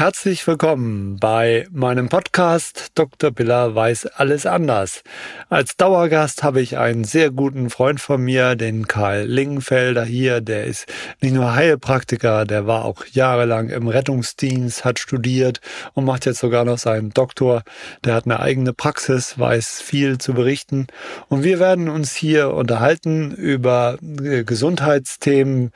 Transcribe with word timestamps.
Herzlich 0.00 0.46
willkommen 0.46 1.18
bei 1.20 1.66
meinem 1.70 2.08
Podcast 2.08 2.92
Dr. 2.94 3.32
Biller 3.32 3.74
weiß 3.74 4.06
alles 4.06 4.46
anders. 4.46 5.02
Als 5.50 5.76
Dauergast 5.76 6.42
habe 6.42 6.62
ich 6.62 6.78
einen 6.78 7.04
sehr 7.04 7.30
guten 7.30 7.68
Freund 7.68 8.00
von 8.00 8.22
mir, 8.22 8.56
den 8.56 8.88
Karl 8.88 9.24
Lingenfelder 9.24 10.02
hier. 10.02 10.40
Der 10.40 10.64
ist 10.64 10.86
nicht 11.20 11.34
nur 11.34 11.54
Heilpraktiker, 11.54 12.46
der 12.46 12.66
war 12.66 12.86
auch 12.86 13.04
jahrelang 13.12 13.68
im 13.68 13.88
Rettungsdienst, 13.88 14.86
hat 14.86 14.98
studiert 14.98 15.60
und 15.92 16.06
macht 16.06 16.24
jetzt 16.24 16.38
sogar 16.38 16.64
noch 16.64 16.78
seinen 16.78 17.10
Doktor. 17.10 17.62
Der 18.02 18.14
hat 18.14 18.24
eine 18.24 18.40
eigene 18.40 18.72
Praxis, 18.72 19.38
weiß 19.38 19.82
viel 19.82 20.16
zu 20.16 20.32
berichten. 20.32 20.86
Und 21.28 21.44
wir 21.44 21.58
werden 21.58 21.90
uns 21.90 22.14
hier 22.14 22.54
unterhalten 22.54 23.32
über 23.32 23.98
äh, 24.00 24.44
Gesundheitsthemen 24.44 25.72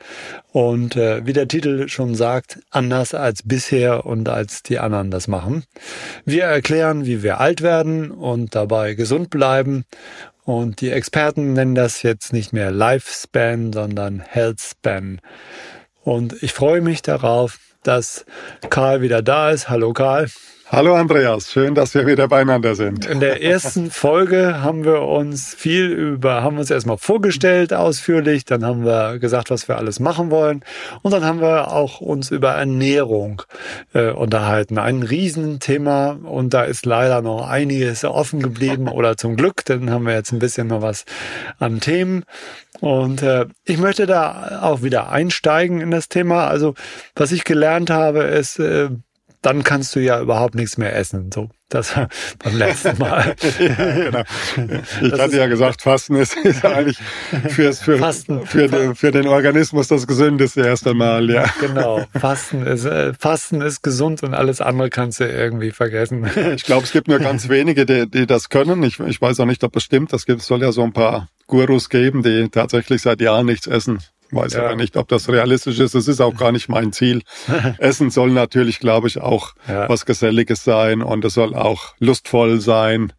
und 0.55 0.95
äh, 0.95 1.25
wie 1.27 1.33
der 1.33 1.49
Titel 1.49 1.89
schon 1.89 2.15
sagt, 2.15 2.59
anders 2.71 3.13
als 3.13 3.43
bisher 3.43 4.05
und 4.15 4.29
als 4.29 4.63
die 4.63 4.79
anderen 4.79 5.11
das 5.11 5.27
machen. 5.27 5.65
Wir 6.23 6.45
erklären, 6.45 7.05
wie 7.05 7.21
wir 7.21 7.39
alt 7.39 7.61
werden 7.61 8.11
und 8.11 8.55
dabei 8.55 8.93
gesund 8.93 9.29
bleiben. 9.29 9.83
Und 10.43 10.79
die 10.79 10.91
Experten 10.91 11.53
nennen 11.53 11.75
das 11.75 12.01
jetzt 12.03 12.31
nicht 12.31 12.53
mehr 12.53 12.71
Lifespan, 12.71 13.73
sondern 13.73 14.21
Healthspan. 14.21 15.19
Und 16.03 16.41
ich 16.41 16.53
freue 16.53 16.81
mich 16.81 17.01
darauf, 17.01 17.59
dass 17.83 18.25
Karl 18.69 19.01
wieder 19.01 19.21
da 19.21 19.51
ist. 19.51 19.69
Hallo 19.69 19.91
Karl. 19.91 20.27
Hallo 20.67 20.95
Andreas, 20.95 21.51
schön, 21.51 21.75
dass 21.75 21.93
wir 21.93 22.07
wieder 22.07 22.27
beieinander 22.27 22.73
sind. 22.73 23.05
In 23.05 23.19
der 23.19 23.43
ersten 23.43 23.91
Folge 23.91 24.63
haben 24.63 24.83
wir 24.83 25.03
uns 25.03 25.53
viel 25.53 25.91
über, 25.91 26.41
haben 26.41 26.57
uns 26.57 26.71
erstmal 26.71 26.97
vorgestellt 26.97 27.71
ausführlich, 27.71 28.45
dann 28.45 28.65
haben 28.65 28.83
wir 28.83 29.19
gesagt, 29.19 29.51
was 29.51 29.67
wir 29.67 29.77
alles 29.77 29.99
machen 29.99 30.31
wollen 30.31 30.63
und 31.03 31.11
dann 31.11 31.23
haben 31.23 31.39
wir 31.39 31.71
auch 31.71 32.01
uns 32.01 32.31
über 32.31 32.53
Ernährung 32.53 33.43
äh, 33.93 34.09
unterhalten. 34.09 34.79
Ein 34.79 35.03
Riesenthema 35.03 36.17
und 36.23 36.55
da 36.55 36.63
ist 36.63 36.87
leider 36.87 37.21
noch 37.21 37.47
einiges 37.47 38.03
offen 38.03 38.41
geblieben 38.41 38.87
oder 38.87 39.17
zum 39.17 39.35
Glück, 39.35 39.65
dann 39.65 39.91
haben 39.91 40.07
wir 40.07 40.15
jetzt 40.15 40.31
ein 40.31 40.39
bisschen 40.39 40.65
noch 40.65 40.81
was 40.81 41.05
an 41.59 41.79
Themen 41.79 42.23
und 42.79 43.21
äh, 43.21 43.45
ich 43.65 43.77
möchte 43.77 44.07
da 44.07 44.61
auch 44.63 44.81
wieder 44.81 45.09
einsteigen 45.09 45.79
in 45.79 45.91
das 45.91 46.09
Thema. 46.09 46.47
Also 46.47 46.73
was 47.15 47.31
ich 47.31 47.43
gelernt 47.43 47.91
habe, 47.91 48.23
ist, 48.23 48.59
äh, 48.59 48.89
dann 49.45 49.63
kannst 49.63 49.95
du 49.95 49.99
ja 49.99 50.19
überhaupt 50.19 50.55
nichts 50.55 50.77
mehr 50.77 50.95
essen. 50.95 51.29
So, 51.31 51.49
das 51.69 51.93
beim 52.43 52.57
letzten 52.57 52.97
Mal. 52.99 53.35
ja, 53.59 53.75
genau. 53.75 54.23
Ich 55.01 55.11
das 55.11 55.19
hatte 55.19 55.37
ja 55.37 55.47
gesagt, 55.47 55.81
Fasten 55.81 56.15
ist, 56.15 56.35
ist 56.37 56.65
eigentlich 56.65 56.97
fürs, 57.49 57.79
für, 57.79 57.97
Fasten. 57.97 58.45
Für, 58.45 58.67
den, 58.67 58.95
für 58.95 59.11
den 59.11 59.27
Organismus 59.27 59.87
das 59.87 60.07
Gesündeste 60.07 60.61
erst 60.61 60.87
einmal, 60.87 61.29
ja. 61.29 61.45
Genau. 61.59 62.05
Fasten 62.19 62.65
ist, 62.65 62.85
äh, 62.85 63.13
Fasten 63.13 63.61
ist 63.61 63.83
gesund 63.83 64.23
und 64.23 64.33
alles 64.33 64.61
andere 64.61 64.89
kannst 64.89 65.19
du 65.19 65.25
irgendwie 65.25 65.71
vergessen. 65.71 66.29
Ich 66.55 66.63
glaube, 66.63 66.85
es 66.85 66.91
gibt 66.91 67.07
nur 67.07 67.19
ganz 67.19 67.49
wenige, 67.49 67.85
die, 67.85 68.09
die 68.09 68.25
das 68.25 68.49
können. 68.49 68.81
Ich, 68.83 68.99
ich 68.99 69.21
weiß 69.21 69.39
auch 69.39 69.45
nicht, 69.45 69.63
ob 69.63 69.75
es 69.75 69.83
stimmt. 69.83 70.13
Es 70.13 70.25
gibt, 70.25 70.41
soll 70.41 70.61
ja 70.61 70.71
so 70.71 70.83
ein 70.83 70.93
paar 70.93 71.29
Gurus 71.47 71.89
geben, 71.89 72.23
die 72.23 72.49
tatsächlich 72.49 73.01
seit 73.01 73.21
Jahren 73.21 73.45
nichts 73.45 73.67
essen. 73.67 73.99
Weiß 74.35 74.53
ja. 74.53 74.65
aber 74.65 74.75
nicht, 74.75 74.97
ob 74.97 75.07
das 75.07 75.29
realistisch 75.29 75.79
ist. 75.79 75.95
Es 75.95 76.07
ist 76.07 76.21
auch 76.21 76.35
gar 76.35 76.51
nicht 76.51 76.69
mein 76.69 76.91
Ziel. 76.91 77.21
Essen 77.77 78.09
soll 78.09 78.31
natürlich, 78.31 78.79
glaube 78.79 79.07
ich, 79.07 79.21
auch 79.21 79.53
ja. 79.67 79.87
was 79.87 80.05
Geselliges 80.05 80.63
sein 80.63 81.01
und 81.01 81.23
es 81.23 81.33
soll 81.33 81.55
auch 81.55 81.93
lustvoll 81.99 82.59
sein. 82.59 83.13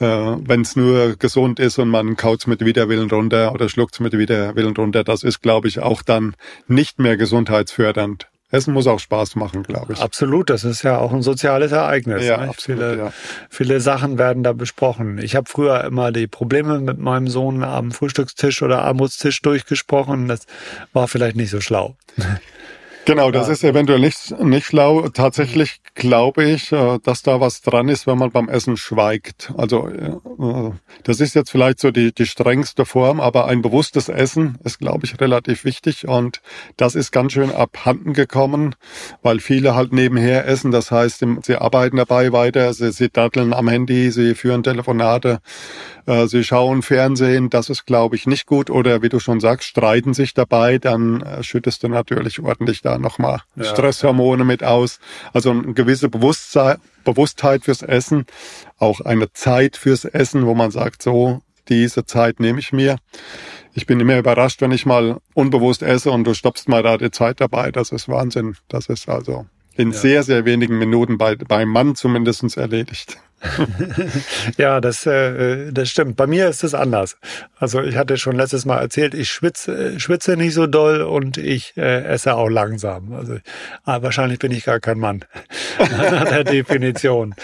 Äh, 0.00 0.04
Wenn 0.04 0.62
es 0.62 0.76
nur 0.76 1.16
gesund 1.16 1.60
ist 1.60 1.78
und 1.78 1.88
man 1.88 2.16
kaut's 2.16 2.46
mit 2.46 2.64
Widerwillen 2.64 3.10
runter 3.10 3.52
oder 3.52 3.68
schluckt's 3.68 4.00
mit 4.00 4.12
Widerwillen 4.16 4.76
runter, 4.76 5.04
das 5.04 5.22
ist, 5.22 5.42
glaube 5.42 5.68
ich, 5.68 5.80
auch 5.80 6.02
dann 6.02 6.34
nicht 6.66 6.98
mehr 6.98 7.16
gesundheitsfördernd. 7.16 8.28
Essen 8.50 8.72
muss 8.72 8.86
auch 8.86 8.98
Spaß 8.98 9.36
machen, 9.36 9.62
glaube 9.62 9.92
ich. 9.92 10.00
Absolut, 10.00 10.48
das 10.48 10.64
ist 10.64 10.82
ja 10.82 10.98
auch 10.98 11.12
ein 11.12 11.20
soziales 11.20 11.70
Ereignis. 11.72 12.24
Ja, 12.24 12.38
absolut, 12.38 12.58
viele, 12.60 12.96
ja. 12.96 13.12
viele 13.50 13.80
Sachen 13.80 14.16
werden 14.16 14.42
da 14.42 14.54
besprochen. 14.54 15.18
Ich 15.18 15.36
habe 15.36 15.48
früher 15.50 15.84
immer 15.84 16.12
die 16.12 16.26
Probleme 16.26 16.80
mit 16.80 16.98
meinem 16.98 17.28
Sohn 17.28 17.62
am 17.62 17.90
Frühstückstisch 17.90 18.62
oder 18.62 18.82
Armutstisch 18.84 19.42
durchgesprochen. 19.42 20.28
Das 20.28 20.46
war 20.94 21.08
vielleicht 21.08 21.36
nicht 21.36 21.50
so 21.50 21.60
schlau. 21.60 21.96
Genau, 23.08 23.30
das 23.30 23.48
ist 23.48 23.64
eventuell 23.64 24.00
nicht, 24.00 24.38
nicht 24.38 24.66
schlau. 24.66 25.08
Tatsächlich 25.08 25.80
glaube 25.94 26.44
ich, 26.44 26.72
äh, 26.72 26.98
dass 27.02 27.22
da 27.22 27.40
was 27.40 27.62
dran 27.62 27.88
ist, 27.88 28.06
wenn 28.06 28.18
man 28.18 28.30
beim 28.32 28.50
Essen 28.50 28.76
schweigt. 28.76 29.50
Also 29.56 29.88
äh, 29.88 30.72
das 31.04 31.18
ist 31.20 31.34
jetzt 31.34 31.50
vielleicht 31.50 31.80
so 31.80 31.90
die, 31.90 32.12
die 32.12 32.26
strengste 32.26 32.84
Form, 32.84 33.18
aber 33.22 33.46
ein 33.46 33.62
bewusstes 33.62 34.10
Essen 34.10 34.58
ist, 34.62 34.78
glaube 34.78 35.06
ich, 35.06 35.18
relativ 35.22 35.64
wichtig 35.64 36.06
und 36.06 36.42
das 36.76 36.94
ist 36.94 37.10
ganz 37.10 37.32
schön 37.32 37.50
abhanden 37.50 38.12
gekommen, 38.12 38.74
weil 39.22 39.40
viele 39.40 39.74
halt 39.74 39.90
nebenher 39.94 40.46
essen. 40.46 40.70
Das 40.70 40.90
heißt, 40.90 41.24
sie 41.44 41.56
arbeiten 41.56 41.96
dabei 41.96 42.32
weiter, 42.32 42.74
sie, 42.74 42.92
sie 42.92 43.08
datteln 43.08 43.54
am 43.54 43.68
Handy, 43.68 44.10
sie 44.10 44.34
führen 44.34 44.62
Telefonate, 44.62 45.40
sie 46.26 46.44
schauen 46.44 46.82
Fernsehen. 46.82 47.50
Das 47.50 47.68
ist, 47.68 47.86
glaube 47.86 48.16
ich, 48.16 48.26
nicht 48.26 48.46
gut. 48.46 48.70
Oder 48.70 49.02
wie 49.02 49.08
du 49.08 49.20
schon 49.20 49.40
sagst, 49.40 49.68
streiten 49.68 50.14
sich 50.14 50.34
dabei, 50.34 50.78
dann 50.78 51.24
schüttest 51.42 51.82
du 51.82 51.88
natürlich 51.88 52.40
ordentlich 52.40 52.82
da 52.82 52.98
nochmal 52.98 53.40
ja. 53.56 53.64
Stresshormone 53.64 54.44
mit 54.44 54.64
aus. 54.64 55.00
Also 55.32 55.50
eine 55.50 55.74
gewisse 55.74 56.08
Bewusstsein, 56.08 56.78
Bewusstheit 57.04 57.64
fürs 57.64 57.82
Essen, 57.82 58.26
auch 58.78 59.00
eine 59.00 59.32
Zeit 59.32 59.76
fürs 59.76 60.04
Essen, 60.04 60.46
wo 60.46 60.54
man 60.54 60.70
sagt, 60.70 61.02
so, 61.02 61.42
diese 61.68 62.04
Zeit 62.04 62.40
nehme 62.40 62.58
ich 62.58 62.72
mir. 62.72 62.96
Ich 63.74 63.86
bin 63.86 64.00
immer 64.00 64.18
überrascht, 64.18 64.60
wenn 64.60 64.72
ich 64.72 64.86
mal 64.86 65.20
unbewusst 65.34 65.82
esse 65.82 66.10
und 66.10 66.24
du 66.24 66.34
stoppst 66.34 66.68
mal 66.68 66.82
da 66.82 66.96
die 66.96 67.10
Zeit 67.10 67.40
dabei. 67.40 67.70
Das 67.70 67.92
ist 67.92 68.08
Wahnsinn. 68.08 68.56
Das 68.68 68.88
ist 68.88 69.08
also 69.08 69.46
in 69.76 69.92
ja. 69.92 69.98
sehr, 69.98 70.22
sehr 70.22 70.44
wenigen 70.44 70.78
Minuten 70.78 71.18
bei, 71.18 71.36
beim 71.36 71.68
Mann 71.68 71.94
zumindestens 71.94 72.56
erledigt. 72.56 73.18
ja, 74.56 74.80
das, 74.80 75.06
äh, 75.06 75.72
das 75.72 75.88
stimmt. 75.88 76.16
Bei 76.16 76.26
mir 76.26 76.48
ist 76.48 76.64
es 76.64 76.74
anders. 76.74 77.16
Also 77.58 77.80
ich 77.82 77.96
hatte 77.96 78.16
schon 78.16 78.36
letztes 78.36 78.64
Mal 78.64 78.78
erzählt, 78.78 79.14
ich 79.14 79.30
schwitze, 79.30 79.98
schwitze 80.00 80.36
nicht 80.36 80.54
so 80.54 80.66
doll 80.66 81.02
und 81.02 81.38
ich 81.38 81.76
äh, 81.76 82.04
esse 82.04 82.34
auch 82.34 82.48
langsam. 82.48 83.12
Also 83.12 83.36
ah, 83.84 84.02
wahrscheinlich 84.02 84.40
bin 84.40 84.50
ich 84.50 84.64
gar 84.64 84.80
kein 84.80 84.98
Mann 84.98 85.24
nach 85.78 86.24
der 86.24 86.44
Definition. 86.44 87.34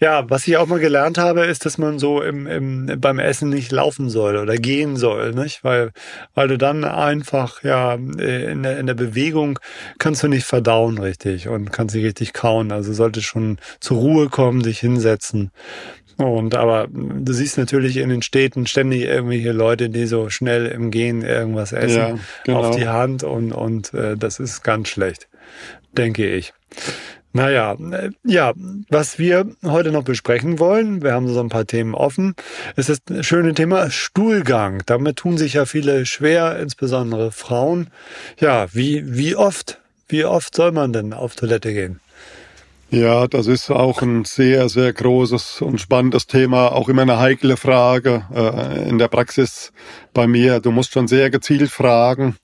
Ja, 0.00 0.28
was 0.30 0.48
ich 0.48 0.56
auch 0.56 0.66
mal 0.66 0.80
gelernt 0.80 1.18
habe, 1.18 1.44
ist, 1.44 1.66
dass 1.66 1.76
man 1.76 1.98
so 1.98 2.22
im, 2.22 2.46
im, 2.46 3.00
beim 3.00 3.18
Essen 3.18 3.50
nicht 3.50 3.70
laufen 3.70 4.08
soll 4.08 4.36
oder 4.36 4.56
gehen 4.56 4.96
soll, 4.96 5.32
nicht? 5.32 5.62
Weil, 5.62 5.90
weil 6.34 6.48
du 6.48 6.56
dann 6.56 6.84
einfach 6.84 7.62
ja 7.62 7.94
in 7.94 8.62
der, 8.62 8.78
in 8.78 8.86
der 8.86 8.94
Bewegung 8.94 9.58
kannst 9.98 10.22
du 10.22 10.28
nicht 10.28 10.46
verdauen 10.46 10.98
richtig 10.98 11.48
und 11.48 11.70
kannst 11.70 11.94
nicht 11.94 12.04
richtig 12.04 12.32
kauen. 12.32 12.72
Also 12.72 12.94
solltest 12.94 13.26
schon 13.26 13.58
zur 13.80 13.98
Ruhe 13.98 14.28
kommen, 14.30 14.62
dich 14.62 14.80
hinsetzen 14.80 15.33
nutzen. 15.34 15.50
Und 16.16 16.54
aber 16.54 16.86
du 16.92 17.32
siehst 17.32 17.58
natürlich 17.58 17.96
in 17.96 18.08
den 18.08 18.22
Städten 18.22 18.66
ständig 18.66 19.02
irgendwelche 19.02 19.52
Leute, 19.52 19.90
die 19.90 20.06
so 20.06 20.30
schnell 20.30 20.66
im 20.66 20.90
Gehen 20.90 21.22
irgendwas 21.22 21.72
essen 21.72 21.98
ja, 21.98 22.18
genau. 22.44 22.60
auf 22.60 22.76
die 22.76 22.86
Hand 22.86 23.24
und, 23.24 23.52
und 23.52 23.92
äh, 23.94 24.16
das 24.16 24.38
ist 24.38 24.62
ganz 24.62 24.88
schlecht, 24.88 25.28
denke 25.96 26.32
ich. 26.32 26.52
Naja, 27.32 27.76
äh, 27.90 28.10
ja, 28.22 28.52
was 28.88 29.18
wir 29.18 29.46
heute 29.64 29.90
noch 29.90 30.04
besprechen 30.04 30.60
wollen, 30.60 31.02
wir 31.02 31.14
haben 31.14 31.26
so 31.26 31.40
ein 31.40 31.48
paar 31.48 31.66
Themen 31.66 31.96
offen, 31.96 32.36
ist 32.76 32.90
das 32.90 33.26
schöne 33.26 33.54
Thema 33.54 33.90
Stuhlgang. 33.90 34.84
Damit 34.86 35.16
tun 35.16 35.36
sich 35.36 35.54
ja 35.54 35.64
viele 35.64 36.06
schwer, 36.06 36.60
insbesondere 36.60 37.32
Frauen. 37.32 37.88
Ja, 38.38 38.68
wie, 38.72 39.16
wie 39.16 39.34
oft, 39.34 39.80
wie 40.06 40.24
oft 40.24 40.54
soll 40.54 40.70
man 40.70 40.92
denn 40.92 41.12
auf 41.12 41.34
Toilette 41.34 41.74
gehen? 41.74 41.98
Ja, 42.90 43.26
das 43.26 43.46
ist 43.46 43.70
auch 43.70 44.02
ein 44.02 44.24
sehr, 44.24 44.68
sehr 44.68 44.92
großes 44.92 45.62
und 45.62 45.80
spannendes 45.80 46.26
Thema, 46.26 46.72
auch 46.72 46.88
immer 46.88 47.02
eine 47.02 47.18
heikle 47.18 47.56
Frage 47.56 48.24
äh, 48.32 48.88
in 48.88 48.98
der 48.98 49.08
Praxis 49.08 49.72
bei 50.12 50.26
mir. 50.26 50.60
Du 50.60 50.70
musst 50.70 50.92
schon 50.92 51.08
sehr 51.08 51.28
gezielt 51.30 51.70
fragen. 51.70 52.36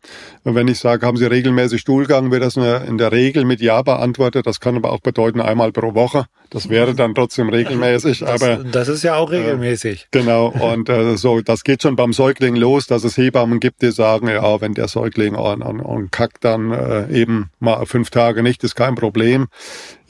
Wenn 0.42 0.68
ich 0.68 0.78
sage, 0.78 1.06
haben 1.06 1.16
Sie 1.16 1.26
regelmäßig 1.26 1.80
Stuhlgang, 1.80 2.30
wird 2.30 2.42
das 2.42 2.56
in 2.56 2.98
der 2.98 3.12
Regel 3.12 3.44
mit 3.44 3.60
Ja 3.60 3.82
beantwortet. 3.82 4.46
Das 4.46 4.58
kann 4.58 4.76
aber 4.76 4.90
auch 4.90 5.00
bedeuten 5.00 5.40
einmal 5.40 5.70
pro 5.70 5.94
Woche. 5.94 6.26
Das 6.50 6.68
wäre 6.68 6.94
dann 6.94 7.14
trotzdem 7.14 7.48
regelmäßig. 7.48 8.20
Das, 8.20 8.42
aber 8.42 8.64
das 8.64 8.88
ist 8.88 9.04
ja 9.04 9.14
auch 9.14 9.30
regelmäßig. 9.30 10.08
Äh, 10.10 10.18
genau. 10.18 10.48
Und 10.48 10.88
äh, 10.88 11.16
so, 11.16 11.40
das 11.42 11.62
geht 11.62 11.82
schon 11.82 11.94
beim 11.94 12.12
Säugling 12.12 12.56
los, 12.56 12.88
dass 12.88 13.04
es 13.04 13.16
Hebammen 13.16 13.60
gibt, 13.60 13.82
die 13.82 13.92
sagen, 13.92 14.26
ja, 14.26 14.60
wenn 14.60 14.74
der 14.74 14.88
Säugling 14.88 15.36
und, 15.36 15.62
und, 15.62 15.80
und 15.80 16.10
kackt 16.10 16.44
dann 16.44 16.72
äh, 16.72 17.08
eben 17.12 17.50
mal 17.60 17.86
fünf 17.86 18.10
Tage 18.10 18.42
nicht, 18.42 18.64
ist 18.64 18.74
kein 18.74 18.96
Problem. 18.96 19.46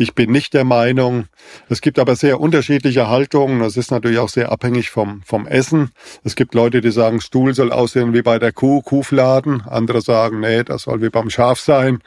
Ich 0.00 0.14
bin 0.14 0.32
nicht 0.32 0.54
der 0.54 0.64
Meinung. 0.64 1.26
Es 1.68 1.82
gibt 1.82 1.98
aber 1.98 2.16
sehr 2.16 2.40
unterschiedliche 2.40 3.08
Haltungen. 3.08 3.60
Das 3.60 3.76
ist 3.76 3.90
natürlich 3.90 4.18
auch 4.18 4.30
sehr 4.30 4.50
abhängig 4.50 4.88
vom, 4.88 5.20
vom 5.26 5.46
Essen. 5.46 5.90
Es 6.24 6.36
gibt 6.36 6.54
Leute, 6.54 6.80
die 6.80 6.90
sagen, 6.90 7.20
Stuhl 7.20 7.52
soll 7.52 7.70
aussehen 7.70 8.14
wie 8.14 8.22
bei 8.22 8.38
der 8.38 8.50
Kuh, 8.50 8.80
Kuhfladen. 8.80 9.60
Andere 9.68 10.00
sagen, 10.00 10.40
nee, 10.40 10.64
das 10.64 10.84
soll 10.84 11.02
wie 11.02 11.10
beim 11.10 11.28
Schaf 11.28 11.60
sein. 11.60 11.98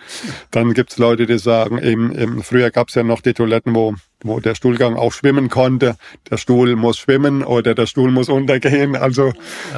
Dann 0.50 0.74
gibt's 0.74 0.98
Leute, 0.98 1.28
die 1.28 1.38
sagen, 1.38 1.78
eben, 1.78 2.18
eben 2.18 2.42
früher 2.42 2.72
gab's 2.72 2.96
ja 2.96 3.04
noch 3.04 3.22
die 3.22 3.36
Toiletten, 3.36 3.76
wo 3.76 3.94
wo 4.24 4.40
der 4.40 4.56
Stuhlgang 4.56 4.96
auch 4.96 5.14
schwimmen 5.14 5.50
konnte. 5.50 5.96
Der 6.30 6.38
Stuhl 6.38 6.76
muss 6.76 6.98
schwimmen 6.98 7.44
oder 7.44 7.76
der 7.76 7.86
Stuhl 7.86 8.12
muss 8.12 8.30
untergehen. 8.30 8.96
Also 8.96 9.34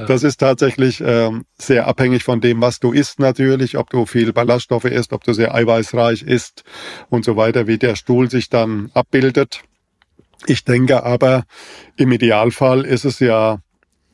das 0.08 0.24
ist 0.24 0.38
tatsächlich 0.38 1.02
ähm, 1.06 1.46
sehr 1.58 1.88
abhängig 1.88 2.24
von 2.24 2.42
dem, 2.42 2.62
was 2.62 2.80
du 2.80 2.92
isst 2.92 3.20
natürlich, 3.20 3.78
ob 3.78 3.90
du 3.90 4.06
viel 4.06 4.34
Ballaststoffe 4.34 4.86
isst, 4.86 5.14
ob 5.14 5.24
du 5.24 5.34
sehr 5.34 5.54
eiweißreich 5.54 6.24
isst 6.24 6.64
und 7.10 7.26
so 7.26 7.36
weiter, 7.36 7.68
wie 7.68 7.78
der 7.78 7.96
Stuhl 7.96 8.30
sich 8.30 8.50
dann 8.50 8.92
abbildet. 8.94 9.62
Ich 10.48 10.64
denke 10.64 11.04
aber, 11.04 11.46
im 11.98 12.12
Idealfall 12.12 12.86
ist 12.86 13.06
es 13.06 13.20
ja 13.20 13.60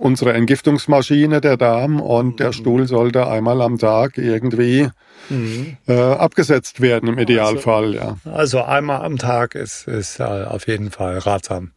unsere 0.02 0.34
Entgiftungsmaschine, 0.34 1.42
der 1.42 1.58
Darm, 1.58 2.02
und 2.02 2.40
der 2.40 2.48
mhm. 2.48 2.54
Stuhl 2.54 2.88
sollte 2.88 3.28
einmal 3.28 3.62
am 3.62 3.78
Tag 3.78 4.18
irgendwie 4.18 4.90
mhm. 5.30 5.78
äh, 5.88 5.94
abgesetzt 5.94 6.82
werden, 6.82 7.08
im 7.08 7.20
Idealfall. 7.20 7.98
Also, 7.98 8.18
ja. 8.26 8.32
also 8.32 8.64
einmal 8.64 9.06
am 9.06 9.18
Tag 9.18 9.54
ist, 9.54 9.88
ist 9.88 10.20
äh, 10.20 10.24
auf 10.24 10.68
jeden 10.68 10.90
Fall 10.90 11.20
ratsam. 11.20 11.72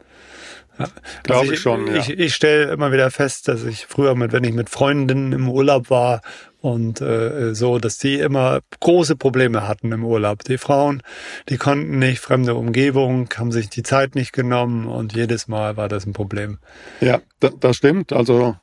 Ja. 0.79 0.87
Glaube 1.23 1.41
also 1.41 1.53
ich, 1.53 1.59
ich, 1.59 1.63
schon. 1.63 1.87
Ja. 1.87 1.97
Ich, 1.97 2.11
ich 2.11 2.35
stelle 2.35 2.73
immer 2.73 2.93
wieder 2.93 3.11
fest, 3.11 3.47
dass 3.47 3.63
ich 3.65 3.87
früher 3.87 4.15
mit, 4.15 4.33
wenn 4.33 4.43
ich 4.43 4.55
mit 4.55 4.71
Freundinnen 4.71 5.33
im 5.33 5.49
Urlaub 5.49 5.91
war 5.91 6.23
und 6.65 7.03
äh, 7.03 7.55
so, 7.55 7.79
dass 7.79 7.99
die 7.99 8.15
immer 8.15 8.61
große 8.81 9.17
Probleme 9.17 9.69
hatten 9.69 9.93
im 9.93 10.03
Urlaub. 10.03 10.45
Die 10.45 10.57
Frauen, 10.57 11.03
die 11.51 11.59
konnten 11.59 11.99
nicht, 11.99 12.21
fremde 12.21 12.55
Umgebung, 12.55 13.29
haben 13.37 13.53
sich 13.53 13.69
die 13.69 13.83
Zeit 13.83 14.15
nicht 14.15 14.33
genommen 14.33 14.87
und 14.87 15.15
jedes 15.15 15.47
Mal 15.47 15.77
war 15.77 15.91
das 15.91 16.07
ein 16.07 16.15
Problem. 16.15 16.57
Ja, 17.03 17.21
das 17.61 17.77
stimmt. 17.77 18.15
Also 18.15 18.57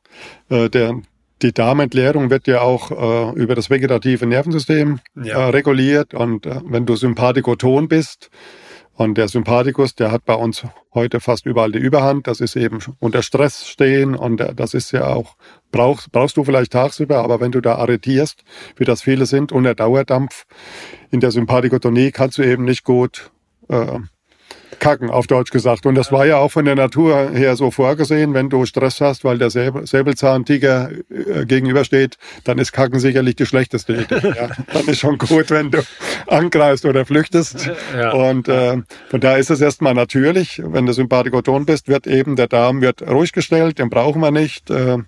äh, 0.50 0.68
der, 0.68 0.96
die 1.44 1.54
Darmentleerung 1.54 2.32
wird 2.32 2.48
ja 2.48 2.62
auch 2.62 2.90
äh, 2.90 3.40
über 3.40 3.54
das 3.54 3.70
vegetative 3.70 4.26
Nervensystem 4.26 5.00
ja. 5.22 5.38
äh, 5.38 5.50
reguliert 5.52 6.16
und 6.16 6.48
äh, 6.48 6.60
wenn 6.66 6.88
du 6.88 6.96
sympathikoton 6.96 7.88
bist, 7.88 8.32
und 8.96 9.18
der 9.18 9.28
Sympathikus, 9.28 9.96
der 9.96 10.12
hat 10.12 10.26
bei 10.26 10.36
uns 10.36 10.64
heute 10.94 11.20
fast 11.20 11.46
überall 11.46 11.72
die 11.72 11.80
Überhand. 11.80 12.28
Das 12.28 12.40
ist 12.40 12.56
eben 12.56 12.80
unter 13.00 13.24
Stress 13.24 13.68
stehen 13.68 14.16
und 14.16 14.42
äh, 14.42 14.54
das 14.54 14.74
ist 14.74 14.92
ja 14.92 15.08
auch, 15.08 15.36
brauchst, 15.72 16.12
brauchst 16.12 16.38
du 16.38 16.44
vielleicht 16.44 16.74
tagsüber, 16.74 17.24
aber 17.24 17.40
wenn 17.40 17.52
du 17.52 17.62
da 17.62 17.76
arretierst, 17.76 18.44
wie 18.76 18.86
das 18.86 19.02
viele 19.02 19.26
sind, 19.26 19.52
unter 19.52 19.76
Dauerdampf 19.76 20.46
in 21.10 21.20
der 21.20 21.32
Sympathikotonie 21.32 22.12
kannst 22.12 22.38
du 22.38 22.44
eben 22.44 22.66
nicht 22.66 22.84
gut 22.84 23.32
äh, 23.70 24.00
kacken, 24.80 25.10
auf 25.10 25.28
Deutsch 25.28 25.52
gesagt. 25.52 25.86
Und 25.86 25.96
das 25.96 26.12
war 26.12 26.26
ja 26.26 26.38
auch 26.38 26.52
von 26.52 26.66
der 26.66 26.76
Natur 26.76 27.32
her 27.32 27.56
so 27.56 27.72
vorgesehen, 27.72 28.34
wenn 28.34 28.50
du 28.50 28.66
Stress 28.66 29.02
hast, 29.02 29.24
weil 29.24 29.38
der 29.38 29.50
Säbelzahntiger 29.50 30.92
äh, 31.10 31.46
gegenübersteht, 31.46 32.18
dann 32.44 32.58
ist 32.58 32.72
kacken 32.72 33.00
sicherlich 33.00 33.36
die 33.36 33.46
schlechteste 33.46 33.94
Idee. 33.94 34.22
Ja. 34.32 34.50
Dann 34.72 34.88
ist 34.88 35.00
schon 35.00 35.18
gut, 35.18 35.50
wenn 35.50 35.72
du 35.72 35.84
angreifst 36.28 36.86
oder 36.86 37.06
flüchtest. 37.06 37.70
Ja. 37.94 38.12
Und 38.12 38.48
äh, 38.48 38.78
von 39.10 39.20
daher 39.20 39.40
ist 39.40 39.50
es 39.50 39.60
erstmal 39.60 39.94
natürlich, 39.94 40.62
wenn 40.64 40.86
du 40.86 40.94
Sympathikoton 40.94 41.66
bist, 41.66 41.90
wird 41.90 42.08
eben 42.08 42.36
der 42.36 42.48
Darm 42.48 42.82
wird 42.82 43.02
ruhig 43.02 43.34
gestellt, 43.34 43.80
den 43.80 43.90
brauchen 43.90 44.22
wir 44.22 44.32
nicht. 44.32 44.70
Äh, 44.70 45.00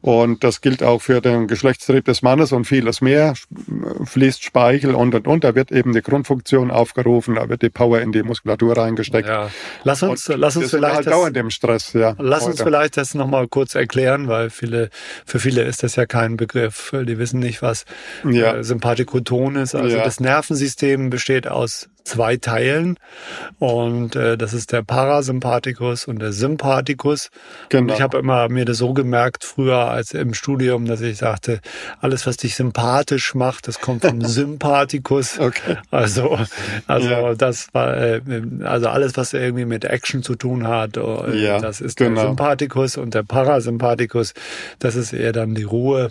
und 0.00 0.44
das 0.44 0.60
gilt 0.60 0.82
auch 0.82 1.02
für 1.02 1.20
den 1.20 1.48
Geschlechtstrieb 1.48 2.04
des 2.04 2.22
Mannes 2.22 2.52
und 2.52 2.66
vieles 2.66 3.00
mehr. 3.00 3.34
Fließt 4.04 4.44
Speichel 4.44 4.94
und 4.94 5.14
und 5.14 5.26
und. 5.26 5.42
Da 5.42 5.54
wird 5.56 5.72
eben 5.72 5.92
die 5.92 6.02
Grundfunktion 6.02 6.70
aufgerufen, 6.70 7.34
da 7.34 7.48
wird 7.48 7.62
die 7.62 7.70
Power 7.70 8.00
in 8.00 8.12
die 8.12 8.22
Muskulatur 8.22 8.76
reingesteckt. 8.76 9.28
Ja. 9.28 9.50
Lass 9.82 10.02
uns, 10.04 10.28
und 10.28 10.38
lass 10.38 10.56
uns 10.56 10.70
vielleicht 10.70 10.94
halt 10.94 11.06
das, 11.06 11.12
dauernd 11.12 11.36
im 11.36 11.50
Stress, 11.50 11.92
ja. 11.94 12.14
Lass 12.18 12.42
heute. 12.42 12.52
uns 12.52 12.62
vielleicht 12.62 12.96
das 12.96 13.14
nochmal 13.14 13.48
kurz 13.48 13.74
erklären, 13.74 14.28
weil 14.28 14.50
viele, 14.50 14.90
für 15.26 15.40
viele 15.40 15.62
ist 15.62 15.82
das 15.82 15.96
ja 15.96 16.06
kein 16.06 16.36
Begriff. 16.36 16.92
Die 16.92 17.18
wissen 17.18 17.40
nicht, 17.40 17.60
was 17.60 17.84
ja. 18.24 18.56
äh, 18.56 18.64
Sympathikoton 18.64 19.56
ist. 19.56 19.74
Also 19.74 19.96
ja. 19.96 20.04
das 20.04 20.20
Nervensystem 20.20 21.10
besteht 21.10 21.48
aus 21.48 21.88
zwei 22.08 22.36
Teilen 22.36 22.98
und 23.58 24.16
äh, 24.16 24.36
das 24.36 24.54
ist 24.54 24.72
der 24.72 24.82
Parasympathikus 24.82 26.06
und 26.06 26.20
der 26.20 26.32
Sympathikus. 26.32 27.30
Genau. 27.68 27.82
Und 27.82 27.96
ich 27.96 28.02
habe 28.02 28.18
immer 28.18 28.48
mir 28.48 28.64
das 28.64 28.78
so 28.78 28.94
gemerkt 28.94 29.44
früher 29.44 29.88
als 29.88 30.12
im 30.12 30.34
Studium, 30.34 30.86
dass 30.86 31.00
ich 31.00 31.18
sagte, 31.18 31.60
alles 32.00 32.26
was 32.26 32.36
dich 32.38 32.54
sympathisch 32.54 33.34
macht, 33.34 33.68
das 33.68 33.80
kommt 33.80 34.04
vom 34.04 34.20
Sympathikus. 34.24 35.38
Okay. 35.38 35.76
Also 35.90 36.38
also 36.86 37.08
ja. 37.08 37.34
das 37.34 37.68
war 37.72 37.96
äh, 37.96 38.20
also 38.64 38.88
alles 38.88 39.16
was 39.16 39.32
irgendwie 39.32 39.64
mit 39.64 39.84
Action 39.84 40.22
zu 40.22 40.34
tun 40.34 40.66
hat, 40.66 40.96
äh, 40.96 41.36
ja, 41.36 41.60
das 41.60 41.80
ist 41.80 41.96
genau. 41.96 42.20
der 42.20 42.28
Sympathikus 42.28 42.96
und 42.96 43.14
der 43.14 43.22
Parasympathikus, 43.22 44.34
das 44.78 44.96
ist 44.96 45.12
eher 45.12 45.32
dann 45.32 45.54
die 45.54 45.64
Ruhe 45.64 46.10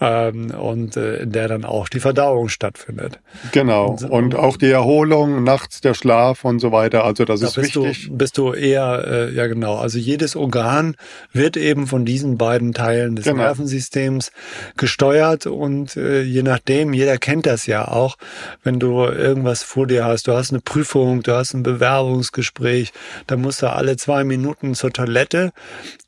ähm, 0.00 0.50
und 0.50 0.96
äh, 0.96 1.18
in 1.18 1.32
der 1.32 1.48
dann 1.48 1.64
auch 1.64 1.88
die 1.88 2.00
Verdauung 2.00 2.48
stattfindet. 2.48 3.20
Genau 3.52 3.88
und, 3.88 4.04
und 4.04 4.34
auch 4.34 4.56
die 4.56 4.70
Erholung 4.70 5.27
Ernährung, 5.28 5.44
nachts 5.44 5.80
der 5.80 5.94
Schlaf 5.94 6.44
und 6.44 6.60
so 6.60 6.72
weiter. 6.72 7.04
Also 7.04 7.24
das 7.24 7.40
da 7.40 7.46
ist 7.48 7.54
bist 7.54 7.76
wichtig. 7.76 8.06
Du, 8.08 8.16
bist 8.16 8.38
du 8.38 8.52
eher, 8.52 9.04
äh, 9.06 9.34
ja 9.34 9.46
genau, 9.46 9.76
also 9.76 9.98
jedes 9.98 10.36
Organ 10.36 10.96
wird 11.32 11.56
eben 11.56 11.86
von 11.86 12.04
diesen 12.04 12.38
beiden 12.38 12.72
Teilen 12.72 13.16
des 13.16 13.24
genau. 13.24 13.42
Nervensystems 13.42 14.32
gesteuert 14.76 15.46
und 15.46 15.96
äh, 15.96 16.22
je 16.22 16.42
nachdem, 16.42 16.92
jeder 16.92 17.18
kennt 17.18 17.46
das 17.46 17.66
ja 17.66 17.88
auch, 17.88 18.16
wenn 18.62 18.78
du 18.78 19.04
irgendwas 19.04 19.62
vor 19.62 19.86
dir 19.86 20.04
hast, 20.04 20.26
du 20.26 20.32
hast 20.32 20.50
eine 20.50 20.60
Prüfung, 20.60 21.22
du 21.22 21.34
hast 21.34 21.54
ein 21.54 21.62
Bewerbungsgespräch, 21.62 22.92
dann 23.26 23.40
musst 23.40 23.62
du 23.62 23.72
alle 23.72 23.96
zwei 23.96 24.24
Minuten 24.24 24.74
zur 24.74 24.92
Toilette 24.92 25.52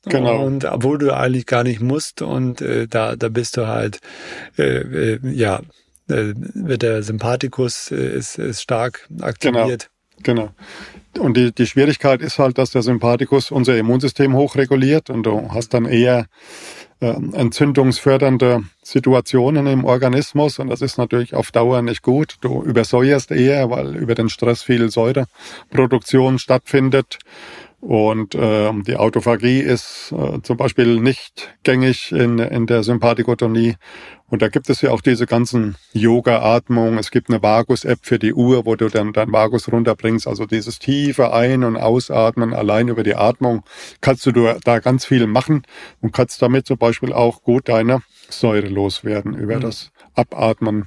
Genau. 0.07 0.45
Und 0.47 0.65
obwohl 0.65 0.97
du 0.97 1.15
eigentlich 1.15 1.45
gar 1.45 1.63
nicht 1.63 1.81
musst 1.81 2.23
und 2.23 2.63
äh, 2.63 2.87
da, 2.89 3.17
da 3.17 3.29
bist 3.29 3.59
du 3.59 3.67
halt, 3.67 4.01
äh, 4.59 4.79
äh, 4.79 5.19
ja, 5.23 5.61
wird 6.11 6.83
der 6.83 7.03
Sympathikus 7.03 7.91
äh, 7.91 8.17
ist, 8.17 8.39
ist 8.39 8.61
stark 8.61 9.09
aktiviert. 9.21 9.91
Genau. 10.23 10.53
genau. 11.15 11.25
Und 11.25 11.37
die, 11.37 11.53
die 11.53 11.67
Schwierigkeit 11.67 12.21
ist 12.21 12.39
halt, 12.39 12.59
dass 12.59 12.71
der 12.71 12.83
Sympathikus 12.83 13.51
unser 13.51 13.77
Immunsystem 13.77 14.35
hochreguliert 14.35 15.11
und 15.11 15.25
du 15.25 15.51
hast 15.53 15.75
dann 15.75 15.87
eher 15.87 16.27
äh, 17.01 17.15
entzündungsfördernde 17.33 18.65
Situationen 18.83 19.67
im 19.67 19.85
Organismus 19.85 20.59
und 20.59 20.69
das 20.69 20.83
ist 20.83 20.99
natürlich 20.99 21.35
auf 21.35 21.51
Dauer 21.51 21.83
nicht 21.83 22.03
gut. 22.03 22.37
Du 22.43 22.63
übersäuerst 22.63 23.31
eher, 23.31 23.71
weil 23.71 23.97
über 23.97 24.15
den 24.15 24.29
Stress 24.29 24.63
viel 24.63 24.91
Säureproduktion 24.91 26.39
stattfindet. 26.39 27.19
Und 27.81 28.35
äh, 28.35 28.73
die 28.87 28.97
Autophagie 28.97 29.61
ist 29.61 30.13
äh, 30.13 30.43
zum 30.43 30.59
Beispiel 30.59 31.01
nicht 31.01 31.57
gängig 31.63 32.13
in, 32.13 32.39
in 32.39 32.67
der 32.67 32.83
Sympathikotonie. 32.83 33.77
Und 34.29 34.43
da 34.43 34.49
gibt 34.49 34.69
es 34.69 34.83
ja 34.83 34.91
auch 34.93 35.01
diese 35.01 35.27
ganzen 35.27 35.77
Yoga-Atmungen. 35.93 36.99
Es 36.99 37.11
gibt 37.11 37.31
eine 37.31 37.43
Vagus-App 37.43 38.01
für 38.03 38.19
die 38.19 38.35
Uhr, 38.35 38.67
wo 38.67 38.77
du 38.77 38.89
dann 38.89 39.13
dein 39.13 39.33
Vagus 39.33 39.73
runterbringst. 39.73 40.29
Also 40.29 40.45
dieses 40.45 40.79
tiefe 40.79 41.33
Ein- 41.33 41.65
und 41.65 41.77
Ausatmen 41.77 42.53
allein 42.53 42.89
über 42.89 43.03
die 43.03 43.17
Atmung 43.17 43.65
kannst 44.03 44.27
du 44.27 44.33
da 44.33 44.79
ganz 44.79 45.07
viel 45.07 45.27
machen 45.27 45.63
und 46.01 46.13
kannst 46.13 46.41
damit 46.43 46.67
zum 46.67 46.77
Beispiel 46.77 47.13
auch 47.15 47.43
gut 47.43 47.69
deine 47.69 48.03
Säure 48.29 48.69
loswerden 48.69 49.35
über 49.35 49.57
mhm. 49.57 49.63
das 49.63 49.91
Abatmen 50.15 50.87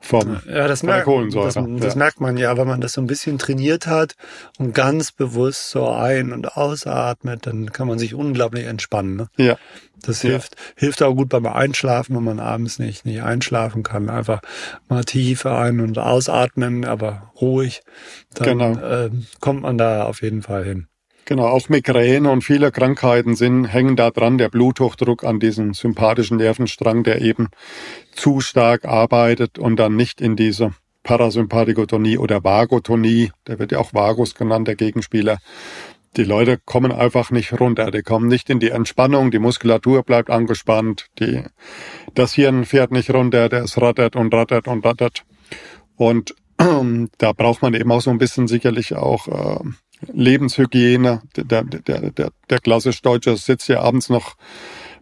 vom 0.00 0.40
ja, 0.48 0.68
das, 0.68 0.82
merkt, 0.82 1.08
das, 1.34 1.54
das 1.54 1.94
ja. 1.94 1.96
merkt 1.96 2.20
man 2.20 2.36
ja, 2.36 2.56
wenn 2.56 2.68
man 2.68 2.80
das 2.80 2.92
so 2.92 3.00
ein 3.00 3.06
bisschen 3.06 3.38
trainiert 3.38 3.86
hat 3.86 4.14
und 4.58 4.74
ganz 4.74 5.12
bewusst 5.12 5.70
so 5.70 5.88
ein- 5.88 6.32
und 6.32 6.56
ausatmet, 6.56 7.46
dann 7.46 7.72
kann 7.72 7.88
man 7.88 7.98
sich 7.98 8.14
unglaublich 8.14 8.66
entspannen. 8.66 9.16
Ne? 9.16 9.28
Ja. 9.36 9.56
Das 10.02 10.20
hilft, 10.20 10.54
ja. 10.54 10.62
hilft 10.76 11.02
auch 11.02 11.14
gut 11.14 11.28
beim 11.28 11.46
Einschlafen, 11.46 12.14
wenn 12.14 12.24
man 12.24 12.40
abends 12.40 12.78
nicht, 12.78 13.04
nicht 13.04 13.22
einschlafen 13.22 13.82
kann. 13.82 14.08
Einfach 14.08 14.40
mal 14.88 15.04
tief 15.04 15.44
ein- 15.46 15.80
und 15.80 15.98
ausatmen, 15.98 16.84
aber 16.84 17.32
ruhig. 17.40 17.82
Dann 18.34 18.58
genau. 18.58 18.78
äh, 18.78 19.10
kommt 19.40 19.62
man 19.62 19.76
da 19.78 20.04
auf 20.04 20.22
jeden 20.22 20.42
Fall 20.42 20.64
hin. 20.64 20.86
Genau, 21.28 21.48
auch 21.48 21.68
Migräne 21.68 22.30
und 22.30 22.40
viele 22.40 22.72
Krankheiten 22.72 23.36
sind, 23.36 23.66
hängen 23.66 23.96
da 23.96 24.10
dran, 24.10 24.38
der 24.38 24.48
Bluthochdruck 24.48 25.24
an 25.24 25.38
diesem 25.38 25.74
sympathischen 25.74 26.38
Nervenstrang, 26.38 27.04
der 27.04 27.20
eben 27.20 27.48
zu 28.12 28.40
stark 28.40 28.86
arbeitet 28.86 29.58
und 29.58 29.76
dann 29.76 29.94
nicht 29.94 30.22
in 30.22 30.36
diese 30.36 30.72
Parasympathikotonie 31.02 32.16
oder 32.16 32.44
Vagotonie, 32.44 33.30
der 33.46 33.58
wird 33.58 33.72
ja 33.72 33.78
auch 33.78 33.92
Vagus 33.92 34.34
genannt, 34.34 34.68
der 34.68 34.76
Gegenspieler. 34.76 35.36
Die 36.16 36.24
Leute 36.24 36.56
kommen 36.64 36.92
einfach 36.92 37.30
nicht 37.30 37.60
runter, 37.60 37.90
die 37.90 38.00
kommen 38.00 38.28
nicht 38.28 38.48
in 38.48 38.58
die 38.58 38.70
Entspannung, 38.70 39.30
die 39.30 39.38
Muskulatur 39.38 40.04
bleibt 40.04 40.30
angespannt, 40.30 41.08
die, 41.18 41.42
das 42.14 42.32
Hirn 42.32 42.64
fährt 42.64 42.90
nicht 42.90 43.10
runter, 43.10 43.50
der 43.50 43.64
es 43.64 43.78
rattert 43.78 44.16
und 44.16 44.32
rattert 44.32 44.66
und 44.66 44.82
rattert. 44.82 45.24
Und 45.94 46.34
da 47.18 47.32
braucht 47.34 47.60
man 47.60 47.74
eben 47.74 47.92
auch 47.92 48.00
so 48.00 48.08
ein 48.08 48.16
bisschen 48.16 48.48
sicherlich 48.48 48.96
auch 48.96 49.28
äh, 49.28 49.68
Lebenshygiene. 50.12 51.22
Der, 51.36 51.62
der, 51.62 52.10
der, 52.10 52.30
der 52.50 52.58
klassisch 52.60 53.02
Deutsche 53.02 53.36
sitzt 53.36 53.68
ja 53.68 53.80
abends 53.80 54.08
noch, 54.08 54.36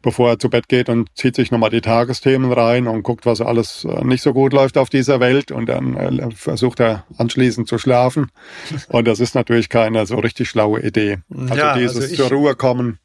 bevor 0.02 0.30
er 0.30 0.38
zu 0.38 0.48
Bett 0.48 0.68
geht 0.68 0.88
und 0.88 1.08
zieht 1.14 1.36
sich 1.36 1.50
nochmal 1.50 1.70
die 1.70 1.80
Tagesthemen 1.80 2.52
rein 2.52 2.86
und 2.86 3.02
guckt, 3.02 3.26
was 3.26 3.40
alles 3.40 3.84
äh, 3.84 4.04
nicht 4.04 4.22
so 4.22 4.32
gut 4.32 4.52
läuft 4.52 4.78
auf 4.78 4.88
dieser 4.88 5.20
Welt 5.20 5.50
und 5.50 5.66
dann 5.68 5.96
äh, 5.96 6.30
versucht 6.30 6.80
er 6.80 7.04
anschließend 7.18 7.68
zu 7.68 7.78
schlafen. 7.78 8.30
Und 8.88 9.06
das 9.08 9.20
ist 9.20 9.34
natürlich 9.34 9.68
keine 9.68 10.06
so 10.06 10.16
richtig 10.16 10.48
schlaue 10.48 10.80
Idee. 10.80 11.18
Also 11.36 11.54
ja, 11.54 11.76
dieses 11.76 11.96
also 11.96 12.08
ich, 12.08 12.16
zur 12.16 12.28
Ruhe 12.28 12.54
kommen. 12.54 12.98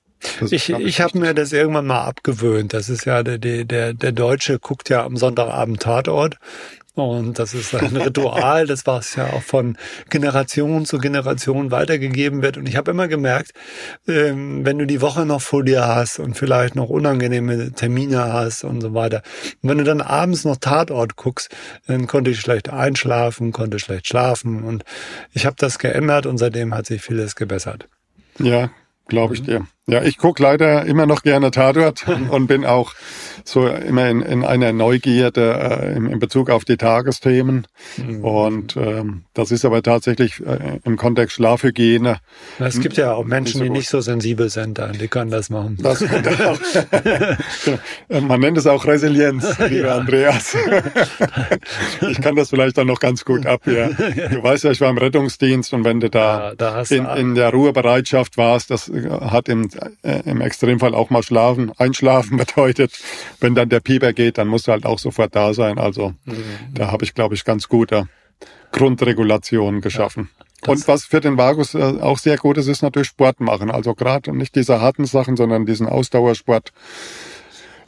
Ich, 0.51 0.69
ich 0.69 1.01
habe 1.01 1.17
mir 1.17 1.33
das 1.33 1.51
irgendwann 1.51 1.87
mal 1.87 2.03
abgewöhnt. 2.03 2.73
Das 2.73 2.89
ist 2.89 3.05
ja 3.05 3.23
der, 3.23 3.37
der, 3.39 3.93
der 3.93 4.11
Deutsche 4.11 4.59
guckt 4.59 4.89
ja 4.89 5.03
am 5.03 5.17
Sonntagabend 5.17 5.81
Tatort 5.81 6.37
Und 6.93 7.39
das 7.39 7.53
ist 7.53 7.73
ein 7.73 7.95
Ritual, 7.95 8.67
das 8.67 8.85
was 8.85 9.15
ja 9.15 9.27
auch 9.27 9.41
von 9.41 9.77
Generation 10.09 10.85
zu 10.85 10.97
Generation 10.97 11.71
weitergegeben 11.71 12.41
wird. 12.41 12.57
Und 12.57 12.67
ich 12.67 12.75
habe 12.75 12.91
immer 12.91 13.07
gemerkt, 13.07 13.53
ähm, 14.07 14.65
wenn 14.65 14.77
du 14.77 14.85
die 14.85 15.01
Woche 15.01 15.25
noch 15.25 15.41
vor 15.41 15.63
dir 15.63 15.85
hast 15.85 16.19
und 16.19 16.35
vielleicht 16.35 16.75
noch 16.75 16.89
unangenehme 16.89 17.71
Termine 17.71 18.33
hast 18.33 18.63
und 18.65 18.81
so 18.81 18.93
weiter, 18.93 19.21
und 19.61 19.69
wenn 19.69 19.77
du 19.77 19.83
dann 19.85 20.01
abends 20.01 20.43
noch 20.43 20.57
Tatort 20.57 21.15
guckst, 21.15 21.49
dann 21.87 22.07
konnte 22.07 22.31
ich 22.31 22.41
schlecht 22.41 22.69
einschlafen, 22.69 23.53
konnte 23.53 23.79
schlecht 23.79 24.07
schlafen. 24.07 24.63
Und 24.63 24.83
ich 25.31 25.45
habe 25.45 25.55
das 25.57 25.79
geändert 25.79 26.25
und 26.25 26.37
seitdem 26.37 26.73
hat 26.73 26.87
sich 26.87 27.01
vieles 27.01 27.35
gebessert. 27.35 27.87
Ja, 28.37 28.69
glaube 29.07 29.35
ich 29.35 29.41
mhm. 29.41 29.45
dir. 29.45 29.67
Ja, 29.87 30.03
ich 30.03 30.19
gucke 30.19 30.43
leider 30.43 30.85
immer 30.85 31.07
noch 31.07 31.23
gerne 31.23 31.49
Tatort 31.49 32.05
und 32.29 32.47
bin 32.47 32.65
auch 32.65 32.93
so 33.43 33.67
immer 33.67 34.07
in, 34.09 34.21
in 34.21 34.45
einer 34.45 34.73
Neugierde 34.73 35.53
äh, 35.81 35.97
in, 35.97 36.05
in 36.05 36.19
Bezug 36.19 36.51
auf 36.51 36.65
die 36.65 36.77
Tagesthemen. 36.77 37.65
Mhm. 37.97 38.23
Und 38.23 38.77
ähm, 38.77 39.23
das 39.33 39.49
ist 39.49 39.65
aber 39.65 39.81
tatsächlich 39.81 40.39
äh, 40.45 40.79
im 40.83 40.97
Kontext 40.97 41.35
Schlafhygiene. 41.35 42.19
Es 42.59 42.79
gibt 42.79 42.97
ja 42.97 43.13
auch 43.13 43.25
Menschen, 43.25 43.57
so 43.57 43.63
die 43.63 43.71
nicht 43.71 43.89
so 43.89 44.01
sensibel 44.01 44.49
sind, 44.49 44.77
dann, 44.77 44.93
die 44.93 45.07
können 45.07 45.31
das 45.31 45.49
machen. 45.49 45.79
Das 45.81 46.03
auch. 46.03 46.59
Man 48.21 48.39
nennt 48.39 48.59
es 48.59 48.67
auch 48.67 48.85
Resilienz, 48.85 49.57
lieber 49.57 49.87
ja. 49.87 49.97
Andreas. 49.97 50.55
ich 52.07 52.21
kann 52.21 52.35
das 52.35 52.51
vielleicht 52.51 52.77
dann 52.77 52.85
noch 52.85 52.99
ganz 52.99 53.25
gut 53.25 53.47
ab. 53.47 53.65
Ja. 53.65 53.89
Du 53.89 54.43
weißt 54.43 54.65
ja, 54.65 54.71
ich 54.71 54.81
war 54.81 54.91
im 54.91 54.99
Rettungsdienst 54.99 55.73
und 55.73 55.85
wenn 55.85 55.99
du 55.99 56.11
da, 56.11 56.49
ja, 56.49 56.55
da 56.55 56.83
in, 56.83 57.05
in 57.05 57.35
der 57.35 57.49
Ruhebereitschaft 57.49 58.37
warst, 58.37 58.69
das 58.69 58.91
hat 59.21 59.49
im 59.49 59.71
äh, 60.03 60.21
im 60.29 60.41
Extremfall 60.41 60.93
auch 60.95 61.09
mal 61.09 61.23
schlafen. 61.23 61.71
Einschlafen 61.77 62.37
bedeutet, 62.37 62.91
wenn 63.39 63.55
dann 63.55 63.69
der 63.69 63.79
Pieper 63.79 64.13
geht, 64.13 64.37
dann 64.37 64.47
musst 64.47 64.67
du 64.67 64.71
halt 64.71 64.85
auch 64.85 64.99
sofort 64.99 65.35
da 65.35 65.53
sein. 65.53 65.77
Also 65.77 66.13
mhm. 66.25 66.43
da 66.73 66.91
habe 66.91 67.03
ich, 67.05 67.13
glaube 67.13 67.35
ich, 67.35 67.45
ganz 67.45 67.67
gute 67.67 68.07
Grundregulationen 68.71 69.81
geschaffen. 69.81 70.29
Ja, 70.63 70.71
und 70.71 70.87
was 70.87 71.05
für 71.05 71.19
den 71.19 71.37
Vagus 71.37 71.73
äh, 71.73 71.79
auch 71.79 72.17
sehr 72.17 72.37
gut 72.37 72.57
ist, 72.57 72.67
ist 72.67 72.83
natürlich 72.83 73.09
Sport 73.09 73.39
machen. 73.39 73.71
Also 73.71 73.93
gerade 73.93 74.35
nicht 74.35 74.55
diese 74.55 74.79
harten 74.81 75.05
Sachen, 75.05 75.35
sondern 75.35 75.65
diesen 75.65 75.87
Ausdauersport. 75.87 76.71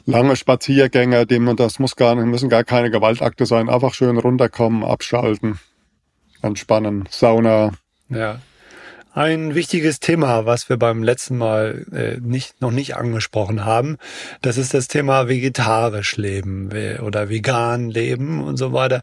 Lange 0.06 0.36
Spaziergänge, 0.36 1.24
dem 1.24 1.56
das 1.56 1.78
muss 1.78 1.96
gar 1.96 2.14
nicht, 2.14 2.26
müssen 2.26 2.50
gar 2.50 2.64
keine 2.64 2.90
Gewaltakte 2.90 3.46
sein. 3.46 3.70
Einfach 3.70 3.94
schön 3.94 4.18
runterkommen, 4.18 4.84
abschalten, 4.84 5.58
entspannen, 6.42 7.08
Sauna. 7.10 7.72
Ja. 8.10 8.40
Ein 9.14 9.54
wichtiges 9.54 10.00
Thema, 10.00 10.44
was 10.44 10.68
wir 10.68 10.76
beim 10.76 11.04
letzten 11.04 11.38
Mal 11.38 11.86
äh, 11.92 12.20
nicht, 12.20 12.60
noch 12.60 12.72
nicht 12.72 12.96
angesprochen 12.96 13.64
haben, 13.64 13.96
das 14.42 14.56
ist 14.56 14.74
das 14.74 14.88
Thema 14.88 15.28
vegetarisch 15.28 16.16
leben 16.16 16.70
oder 17.00 17.28
vegan 17.28 17.90
leben 17.90 18.42
und 18.42 18.56
so 18.56 18.72
weiter. 18.72 19.02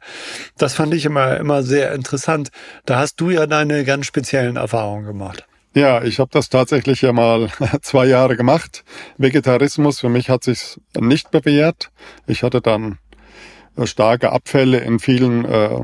Das 0.58 0.74
fand 0.74 0.94
ich 0.94 1.06
immer, 1.06 1.38
immer 1.38 1.64
sehr 1.64 1.94
interessant. 1.94 2.50
Da 2.86 3.00
hast 3.00 3.22
du 3.22 3.30
ja 3.30 3.48
deine 3.48 3.86
ganz 3.86 4.06
speziellen 4.06 4.58
Erfahrungen 4.58 5.06
gemacht. 5.06 5.46
Ja, 5.74 6.04
ich 6.04 6.20
habe 6.20 6.30
das 6.34 6.50
tatsächlich 6.50 7.02
ja 7.02 7.14
mal 7.14 7.48
zwei 7.82 8.06
Jahre 8.06 8.36
gemacht. 8.36 8.84
Vegetarismus 9.18 10.02
für 10.02 10.10
mich 10.10 10.30
hat 10.30 10.44
sich 10.44 10.78
nicht 11.00 11.32
bewährt. 11.32 11.90
Ich 12.28 12.44
hatte 12.44 12.60
dann 12.60 12.98
starke 13.86 14.34
Abfälle 14.34 14.80
in 14.80 15.00
vielen 15.00 15.46
äh, 15.46 15.80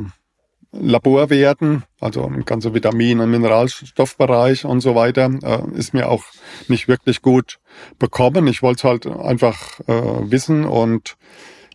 Laborwerten, 0.72 1.84
also 2.00 2.24
im 2.26 2.46
ganzen 2.46 2.74
Vitamin- 2.74 3.20
und 3.20 3.32
Mineralstoffbereich 3.32 4.66
und 4.66 4.82
so 4.82 4.96
weiter, 4.96 5.30
äh, 5.44 5.78
ist 5.78 5.94
mir 5.94 6.10
auch 6.10 6.24
nicht 6.68 6.88
wirklich 6.88 7.22
gut 7.22 7.60
bekommen. 8.00 8.48
Ich 8.48 8.62
wollte 8.62 8.80
es 8.80 8.84
halt 8.84 9.08
einfach 9.08 9.80
äh, 9.88 10.32
wissen 10.32 10.66
und 10.66 11.18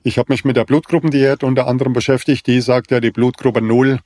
ich 0.02 0.18
habe 0.18 0.32
mich 0.32 0.44
mit 0.44 0.56
der 0.56 0.64
Blutgruppendiät 0.64 1.44
unter 1.44 1.66
anderem 1.66 1.92
beschäftigt. 1.92 2.46
Die 2.46 2.60
sagt 2.60 2.90
ja, 2.90 3.00
die 3.00 3.12
Blutgruppe 3.12 3.62
Null, 3.62 4.00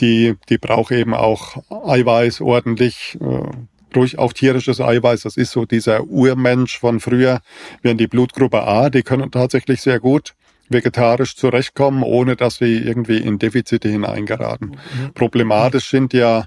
die, 0.00 0.34
die 0.48 0.58
braucht 0.58 0.92
eben 0.92 1.14
auch 1.14 1.56
Eiweiß 1.70 2.40
ordentlich, 2.40 3.18
äh, 3.20 3.96
ruhig 3.96 4.18
auch 4.18 4.32
tierisches 4.32 4.80
Eiweiß. 4.80 5.22
Das 5.22 5.36
ist 5.36 5.52
so 5.52 5.64
dieser 5.64 6.04
Urmensch 6.04 6.78
von 6.78 7.00
früher. 7.00 7.40
Während 7.82 8.00
die 8.00 8.06
Blutgruppe 8.06 8.62
A, 8.62 8.90
die 8.90 9.02
können 9.02 9.30
tatsächlich 9.30 9.80
sehr 9.80 10.00
gut 10.00 10.34
vegetarisch 10.68 11.36
zurechtkommen, 11.36 12.02
ohne 12.02 12.36
dass 12.36 12.56
sie 12.56 12.78
irgendwie 12.78 13.18
in 13.18 13.38
Defizite 13.38 13.88
hineingeraten. 13.88 14.70
Mhm. 14.70 15.12
Problematisch 15.14 15.90
sind 15.90 16.12
ja 16.12 16.46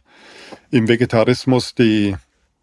im 0.71 0.87
Vegetarismus 0.87 1.75
die, 1.75 2.15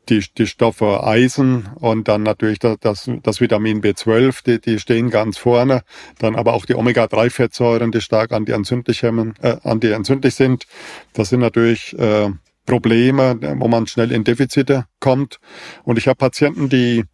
die, 0.08 0.24
die 0.36 0.46
Stoffe 0.46 1.04
Eisen 1.04 1.68
und 1.76 2.08
dann 2.08 2.22
natürlich 2.22 2.58
das, 2.58 2.76
das, 2.80 3.10
das 3.22 3.40
Vitamin 3.40 3.80
B12, 3.80 4.44
die, 4.44 4.60
die 4.60 4.78
stehen 4.78 5.10
ganz 5.10 5.38
vorne. 5.38 5.82
Dann 6.18 6.36
aber 6.36 6.54
auch 6.54 6.66
die 6.66 6.74
Omega-3-Fettsäuren, 6.74 7.92
die 7.92 8.00
stark 8.00 8.32
antientzündlich, 8.32 9.02
hemmen, 9.02 9.34
äh, 9.40 9.56
antientzündlich 9.62 10.34
sind. 10.34 10.66
Das 11.12 11.30
sind 11.30 11.40
natürlich 11.40 11.98
äh, 11.98 12.30
Probleme, 12.66 13.38
wo 13.58 13.68
man 13.68 13.86
schnell 13.86 14.10
in 14.10 14.24
Defizite 14.24 14.86
kommt. 14.98 15.38
Und 15.82 15.98
ich 15.98 16.08
habe 16.08 16.16
Patienten, 16.16 16.68
die 16.68 17.04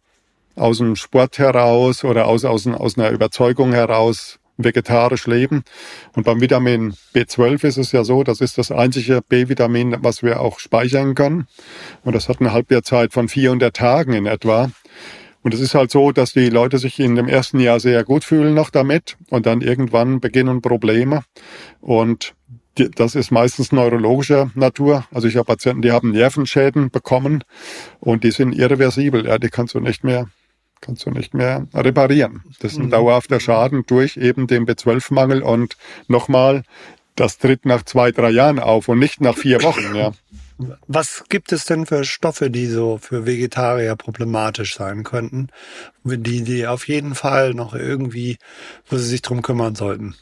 aus 0.55 0.79
dem 0.79 0.95
Sport 0.95 1.39
heraus 1.39 2.03
oder 2.03 2.27
aus, 2.27 2.45
aus, 2.45 2.67
aus 2.67 2.97
einer 2.97 3.09
Überzeugung 3.11 3.73
heraus 3.73 4.39
vegetarisch 4.57 5.27
leben. 5.27 5.63
Und 6.15 6.23
beim 6.23 6.41
Vitamin 6.41 6.93
B12 7.13 7.65
ist 7.65 7.77
es 7.77 7.91
ja 7.91 8.03
so, 8.03 8.23
das 8.23 8.41
ist 8.41 8.57
das 8.57 8.71
einzige 8.71 9.21
B-Vitamin, 9.27 9.97
was 10.01 10.23
wir 10.23 10.39
auch 10.39 10.59
speichern 10.59 11.15
können. 11.15 11.47
Und 12.03 12.13
das 12.15 12.29
hat 12.29 12.39
eine 12.39 12.53
Halbwertzeit 12.53 13.13
von 13.13 13.27
400 13.27 13.75
Tagen 13.75 14.13
in 14.13 14.25
etwa. 14.25 14.71
Und 15.43 15.53
es 15.53 15.59
ist 15.59 15.73
halt 15.73 15.89
so, 15.89 16.11
dass 16.11 16.33
die 16.33 16.49
Leute 16.49 16.77
sich 16.77 16.99
in 16.99 17.15
dem 17.15 17.27
ersten 17.27 17.59
Jahr 17.59 17.79
sehr 17.79 18.03
gut 18.03 18.23
fühlen 18.23 18.53
noch 18.53 18.69
damit 18.69 19.17
und 19.29 19.45
dann 19.45 19.61
irgendwann 19.61 20.19
beginnen 20.19 20.61
Probleme. 20.61 21.23
Und 21.79 22.35
das 22.75 23.15
ist 23.15 23.31
meistens 23.31 23.71
neurologischer 23.71 24.51
Natur. 24.53 25.05
Also 25.11 25.27
ich 25.27 25.35
habe 25.35 25.45
Patienten, 25.45 25.81
die 25.81 25.91
haben 25.91 26.11
Nervenschäden 26.11 26.89
bekommen 26.89 27.43
und 27.99 28.23
die 28.23 28.31
sind 28.31 28.53
irreversibel. 28.53 29.25
Ja, 29.25 29.39
die 29.39 29.49
kannst 29.49 29.73
du 29.73 29.79
nicht 29.79 30.03
mehr 30.03 30.27
kannst 30.81 31.05
du 31.05 31.11
nicht 31.11 31.33
mehr 31.33 31.67
reparieren. 31.73 32.43
Das 32.59 32.73
ist 32.73 32.79
ein 32.79 32.87
mhm. 32.87 32.91
dauerhafter 32.91 33.39
Schaden 33.39 33.83
durch 33.87 34.17
eben 34.17 34.47
den 34.47 34.65
B12-Mangel 34.65 35.41
und 35.41 35.77
nochmal, 36.07 36.63
das 37.15 37.37
tritt 37.37 37.65
nach 37.65 37.83
zwei, 37.83 38.11
drei 38.11 38.31
Jahren 38.31 38.59
auf 38.59 38.87
und 38.87 38.99
nicht 38.99 39.21
nach 39.21 39.37
vier 39.37 39.63
Wochen, 39.63 39.95
ja. 39.95 40.11
Was 40.87 41.23
gibt 41.29 41.51
es 41.51 41.65
denn 41.65 41.85
für 41.85 42.03
Stoffe, 42.03 42.51
die 42.51 42.67
so 42.67 42.99
für 43.01 43.25
Vegetarier 43.25 43.95
problematisch 43.95 44.75
sein 44.75 45.03
könnten, 45.03 45.47
die, 46.03 46.43
die 46.43 46.67
auf 46.67 46.87
jeden 46.87 47.15
Fall 47.15 47.53
noch 47.53 47.73
irgendwie, 47.73 48.37
wo 48.87 48.97
sie 48.97 49.05
sich 49.05 49.21
drum 49.21 49.41
kümmern 49.41 49.75
sollten? 49.75 50.15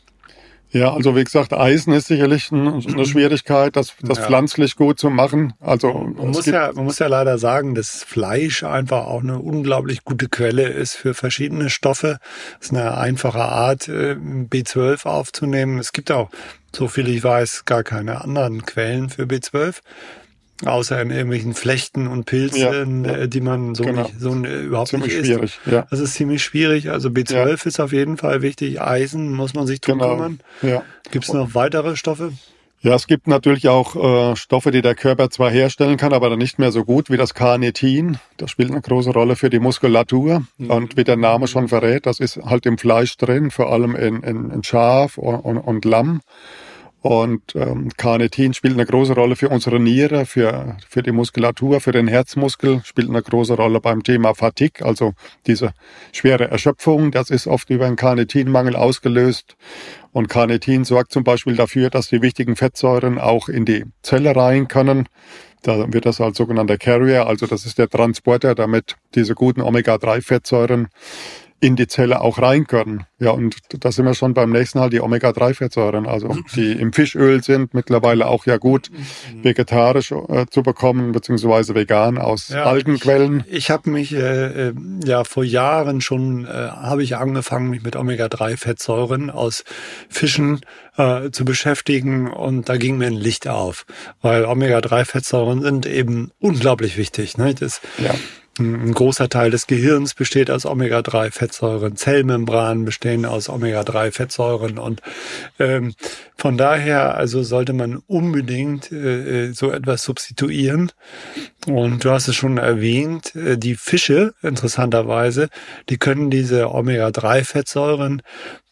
Ja, 0.72 0.94
also 0.94 1.16
wie 1.16 1.24
gesagt, 1.24 1.52
Eisen 1.52 1.94
ist 1.94 2.08
sicherlich 2.08 2.52
eine 2.52 3.06
Schwierigkeit, 3.06 3.76
das, 3.76 3.96
das 4.02 4.20
ja. 4.20 4.26
pflanzlich 4.26 4.76
gut 4.76 5.00
zu 5.00 5.10
machen. 5.10 5.54
Also 5.60 5.92
man 5.94 6.30
muss 6.30 6.46
ja, 6.46 6.72
man 6.74 6.86
muss 6.86 7.00
ja 7.00 7.08
leider 7.08 7.40
sagen, 7.40 7.74
dass 7.74 8.04
Fleisch 8.04 8.64
einfach 8.64 9.08
auch 9.08 9.24
eine 9.24 9.40
unglaublich 9.40 10.04
gute 10.04 10.30
Quelle 10.30 10.68
ist 10.68 10.94
für 10.94 11.16
verschiedene 11.16 11.72
Stoffe. 11.72 12.20
Es 12.60 12.68
ist 12.68 12.74
eine 12.74 12.98
einfache 12.98 13.42
Art, 13.42 13.88
äh, 13.88 14.14
B12 14.14 15.08
aufzunehmen. 15.08 15.80
Es 15.80 15.92
gibt 15.92 16.12
auch, 16.12 16.30
so 16.76 16.88
viel 16.88 17.08
ich 17.08 17.24
weiß, 17.24 17.66
gar 17.66 17.84
keine 17.84 18.22
anderen 18.22 18.64
Quellen 18.64 19.10
für 19.10 19.24
B12 19.24 19.78
außer 20.66 21.02
in 21.02 21.12
irgendwelchen 21.12 21.54
Flechten 21.54 22.08
und 22.08 22.26
Pilzen, 22.26 23.06
ja, 23.06 23.12
ja. 23.12 23.18
Äh, 23.20 23.28
die 23.30 23.42
man 23.42 23.76
so 23.76 23.84
genau. 23.84 24.04
nicht, 24.04 24.20
so 24.20 24.34
äh, 24.44 24.66
überhaupt 24.66 24.90
ziemlich 24.90 25.16
nicht 25.16 25.26
schwierig, 25.26 25.44
isst. 25.44 25.60
Ja. 25.66 25.88
Das 25.90 26.00
ist 26.00 26.14
ziemlich 26.14 26.44
schwierig. 26.44 26.90
Also 26.90 27.10
B12 27.10 27.34
ja. 27.34 27.54
ist 27.54 27.80
auf 27.80 27.94
jeden 27.94 28.18
Fall 28.18 28.42
wichtig. 28.42 28.82
Eisen 28.82 29.34
muss 29.34 29.54
man 29.54 29.68
sich 29.68 29.82
drum 29.82 30.00
genau. 30.00 30.16
kümmern. 30.16 30.40
Ja. 30.62 30.84
Gibt 31.12 31.26
es 31.26 31.34
noch 31.34 31.56
weitere 31.56 31.96
Stoffe? 31.96 32.34
Ja, 32.82 32.96
es 32.96 33.08
gibt 33.08 33.28
natürlich 33.28 33.68
auch 33.68 33.96
äh, 34.32 34.36
Stoffe, 34.38 34.72
die 34.72 34.82
der 34.82 34.96
Körper 34.96 35.30
zwar 35.30 35.52
herstellen 35.52 35.98
kann, 35.98 36.14
aber 36.14 36.30
dann 36.30 36.40
nicht 36.40 36.60
mehr 36.60 36.72
so 36.72 36.86
gut 36.86 37.10
wie 37.10 37.18
das 37.18 37.34
Carnitin. 37.34 38.20
Das 38.38 38.52
spielt 38.52 38.72
eine 38.72 38.80
große 38.80 39.12
Rolle 39.12 39.36
für 39.36 39.50
die 39.50 39.60
Muskulatur. 39.60 40.44
Mhm. 40.58 40.72
Und 40.72 40.98
wie 40.98 41.04
der 41.04 41.18
Name 41.18 41.48
schon 41.48 41.68
verrät, 41.68 42.06
das 42.06 42.22
ist 42.22 42.38
halt 42.38 42.66
im 42.66 42.78
Fleisch 42.78 43.18
drin, 43.18 43.52
vor 43.52 43.70
allem 43.70 43.96
in, 43.96 44.24
in, 44.24 44.50
in 44.50 44.64
Schaf 44.64 45.18
und, 45.18 45.40
und, 45.40 45.58
und 45.58 45.84
Lamm. 45.84 46.22
Und 47.02 47.56
ähm, 47.56 47.90
Carnitin 47.96 48.54
spielt 48.54 48.74
eine 48.74 48.86
große 48.86 49.14
Rolle 49.14 49.38
für 49.38 49.48
unsere 49.48 49.80
Niere, 49.80 50.26
für, 50.26 50.76
für 50.88 51.02
die 51.02 51.14
Muskulatur, 51.14 51.80
für 51.80 51.94
den 51.94 52.10
Herzmuskel, 52.10 52.82
spielt 52.84 53.10
eine 53.10 53.22
große 53.22 53.54
Rolle 53.54 53.80
beim 53.80 54.04
Thema 54.04 54.36
Fatigue, 54.36 54.86
also 54.86 55.14
diese 55.48 55.72
schwere 56.12 56.52
Erschöpfung. 56.52 57.12
Das 57.12 57.30
ist 57.30 57.48
oft 57.48 57.70
über 57.70 57.86
einen 57.86 57.96
Carnitinmangel 57.96 58.76
ausgelöst. 58.76 59.56
Und 60.12 60.28
Carnitin 60.28 60.84
sorgt 60.84 61.14
zum 61.14 61.24
Beispiel 61.24 61.56
dafür, 61.56 61.90
dass 61.90 62.10
die 62.10 62.22
wichtigen 62.22 62.58
Fettsäuren 62.58 63.18
auch 63.18 63.48
in 63.48 63.64
die 63.64 63.86
Zelle 64.02 64.36
rein 64.36 64.68
können. 64.68 65.08
Da 65.62 65.92
wird 65.94 66.06
das 66.06 66.20
als 66.20 66.38
sogenannter 66.38 66.78
Carrier, 66.78 67.28
also 67.28 67.46
das 67.46 67.66
ist 67.66 67.78
der 67.78 67.90
Transporter, 67.90 68.56
damit 68.56 68.96
diese 69.16 69.36
guten 69.36 69.62
Omega-3-Fettsäuren 69.62 70.88
in 71.62 71.76
die 71.76 71.88
Zelle 71.88 72.22
auch 72.22 72.40
rein 72.40 72.68
können. 72.68 73.06
Ja, 73.20 73.32
und 73.32 73.58
da 73.84 73.92
sind 73.92 74.06
wir 74.06 74.14
schon 74.14 74.34
beim 74.34 74.50
nächsten 74.52 74.80
halt 74.80 74.94
die 74.94 75.02
Omega-3-Fettsäuren, 75.02 76.08
also 76.08 76.38
die 76.56 76.72
im 76.72 76.94
Fischöl 76.94 77.44
sind, 77.44 77.74
mittlerweile 77.74 78.28
auch 78.28 78.46
ja 78.46 78.58
gut 78.58 78.90
vegetarisch 79.42 80.12
äh, 80.12 80.46
zu 80.50 80.64
bekommen, 80.64 81.12
beziehungsweise 81.12 81.76
vegan 81.76 82.18
aus 82.18 82.50
ja, 82.50 82.64
Algenquellen. 82.64 83.44
Ich, 83.48 83.58
ich 83.58 83.72
habe 83.72 83.90
mich 83.90 84.14
äh, 84.14 84.70
äh, 84.70 84.74
ja 85.04 85.26
vor 85.26 85.44
Jahren 85.44 86.00
schon, 86.00 86.46
äh, 86.46 86.50
habe 86.50 87.04
ich 87.04 87.18
angefangen, 87.18 87.70
mich 87.70 87.84
mit 87.84 87.98
Omega-3-Fettsäuren 87.98 89.30
aus 89.30 89.66
Fischen 90.08 90.62
äh, 90.98 91.30
zu 91.32 91.44
beschäftigen 91.44 92.28
und 92.32 92.70
da 92.70 92.78
ging 92.78 92.98
mir 92.98 93.08
ein 93.08 93.14
Licht 93.14 93.50
auf, 93.50 93.86
weil 94.22 94.46
Omega-3-Fettsäuren 94.46 95.62
sind 95.62 95.86
eben 95.86 96.32
unglaublich 96.40 96.96
wichtig. 96.96 97.38
Ne? 97.38 97.54
Das, 97.54 97.82
ja 97.98 98.14
ein 98.60 98.94
großer 98.94 99.30
Teil 99.30 99.52
des 99.52 99.68
Gehirns 99.68 100.14
besteht 100.14 100.52
aus 100.52 100.66
Omega-3-Fettsäuren, 100.66 101.96
Zellmembranen 101.96 102.86
bestehen 102.86 103.26
aus 103.26 103.50
Omega-3-Fettsäuren 103.50 104.78
und 104.78 105.02
ähm, 105.60 105.96
von 106.36 106.58
daher 106.58 107.16
also 107.16 107.44
sollte 107.44 107.74
man 107.74 107.98
unbedingt 108.08 108.92
äh, 108.92 109.48
äh, 109.48 109.54
so 109.54 109.72
etwas 109.72 110.04
substituieren. 110.04 110.92
Und 111.68 112.06
du 112.06 112.12
hast 112.12 112.28
es 112.28 112.36
schon 112.36 112.58
erwähnt, 112.58 113.36
äh, 113.36 113.58
die 113.58 113.76
Fische 113.76 114.34
interessanterweise, 114.42 115.50
die 115.90 115.98
können 115.98 116.30
diese 116.30 116.74
Omega-3-Fettsäuren 116.74 118.22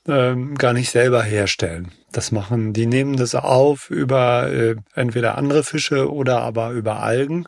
ähm, 0.08 0.56
gar 0.56 0.74
nicht 0.74 0.92
selber 0.92 1.24
herstellen 1.24 1.92
das 2.12 2.32
machen. 2.32 2.74
Die 2.74 2.86
nehmen 2.86 3.18
das 3.18 3.36
auf 3.36 3.90
über 3.90 4.52
äh, 4.52 4.76
entweder 4.96 5.38
andere 5.38 5.64
Fische 5.64 6.12
oder 6.12 6.42
aber 6.42 6.72
über 6.72 7.02
Algen, 7.04 7.46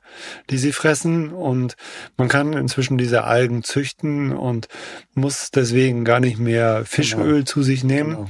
die 0.49 0.57
sie 0.57 0.73
fressen. 0.73 1.29
Und 1.29 1.75
man 2.17 2.27
kann 2.27 2.53
inzwischen 2.53 2.97
diese 2.97 3.23
Algen 3.23 3.63
züchten 3.63 4.31
und 4.31 4.67
muss 5.13 5.51
deswegen 5.51 6.03
gar 6.03 6.19
nicht 6.19 6.39
mehr 6.39 6.83
Fischöl 6.85 7.33
genau. 7.33 7.45
zu 7.45 7.63
sich 7.63 7.83
nehmen. 7.83 8.27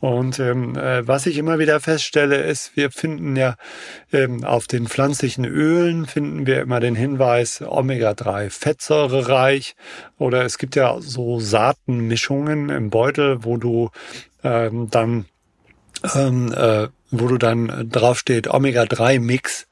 Genau. 0.00 0.18
Und 0.18 0.38
ähm, 0.38 0.76
äh, 0.76 1.06
was 1.06 1.26
ich 1.26 1.38
immer 1.38 1.58
wieder 1.58 1.80
feststelle, 1.80 2.36
ist, 2.36 2.76
wir 2.76 2.90
finden 2.90 3.36
ja 3.36 3.56
ähm, 4.12 4.44
auf 4.44 4.66
den 4.66 4.86
pflanzlichen 4.86 5.44
Ölen 5.44 6.06
finden 6.06 6.46
wir 6.46 6.60
immer 6.60 6.80
den 6.80 6.94
Hinweis 6.94 7.62
Omega-3 7.62 8.50
fettsäurereich 8.50 9.76
oder 10.18 10.44
es 10.44 10.58
gibt 10.58 10.76
ja 10.76 10.96
so 11.00 11.40
Saatenmischungen 11.40 12.68
im 12.68 12.90
Beutel, 12.90 13.44
wo 13.44 13.56
du 13.56 13.90
ähm, 14.42 14.88
dann 14.90 15.26
ähm, 16.14 16.52
äh, 16.52 16.88
wo 17.10 17.28
du 17.28 17.38
dann 17.38 17.88
draufsteht 17.90 18.48
Omega-3-Mix. 18.48 19.66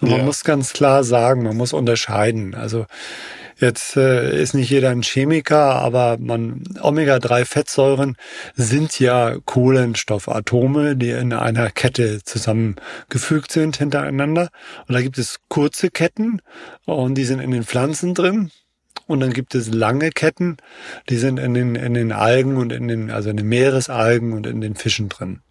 Man 0.00 0.10
ja. 0.12 0.24
muss 0.24 0.44
ganz 0.44 0.72
klar 0.72 1.04
sagen, 1.04 1.42
man 1.42 1.56
muss 1.56 1.72
unterscheiden. 1.72 2.54
Also 2.54 2.86
Jetzt 3.60 3.94
äh, 3.98 4.40
ist 4.40 4.54
nicht 4.54 4.70
jeder 4.70 4.88
ein 4.88 5.02
Chemiker, 5.02 5.74
aber 5.76 6.16
man 6.18 6.64
Omega-3-Fettsäuren 6.80 8.16
sind 8.54 8.98
ja 8.98 9.36
Kohlenstoffatome, 9.44 10.96
die 10.96 11.10
in 11.10 11.34
einer 11.34 11.70
Kette 11.70 12.24
zusammengefügt 12.24 13.52
sind 13.52 13.76
hintereinander. 13.76 14.48
Und 14.88 14.94
da 14.94 15.02
gibt 15.02 15.18
es 15.18 15.40
kurze 15.48 15.90
Ketten 15.90 16.40
und 16.86 17.16
die 17.16 17.24
sind 17.24 17.40
in 17.40 17.50
den 17.50 17.64
Pflanzen 17.64 18.14
drin. 18.14 18.50
Und 19.06 19.20
dann 19.20 19.32
gibt 19.32 19.54
es 19.54 19.68
lange 19.68 20.10
Ketten, 20.10 20.56
die 21.10 21.16
sind 21.16 21.38
in 21.38 21.52
den, 21.52 21.74
in 21.74 21.94
den 21.94 22.12
Algen 22.12 22.56
und 22.56 22.72
in 22.72 22.88
den, 22.88 23.10
also 23.10 23.28
in 23.28 23.36
den 23.36 23.48
Meeresalgen 23.48 24.32
und 24.32 24.46
in 24.46 24.62
den 24.62 24.74
Fischen 24.74 25.10
drin. 25.10 25.40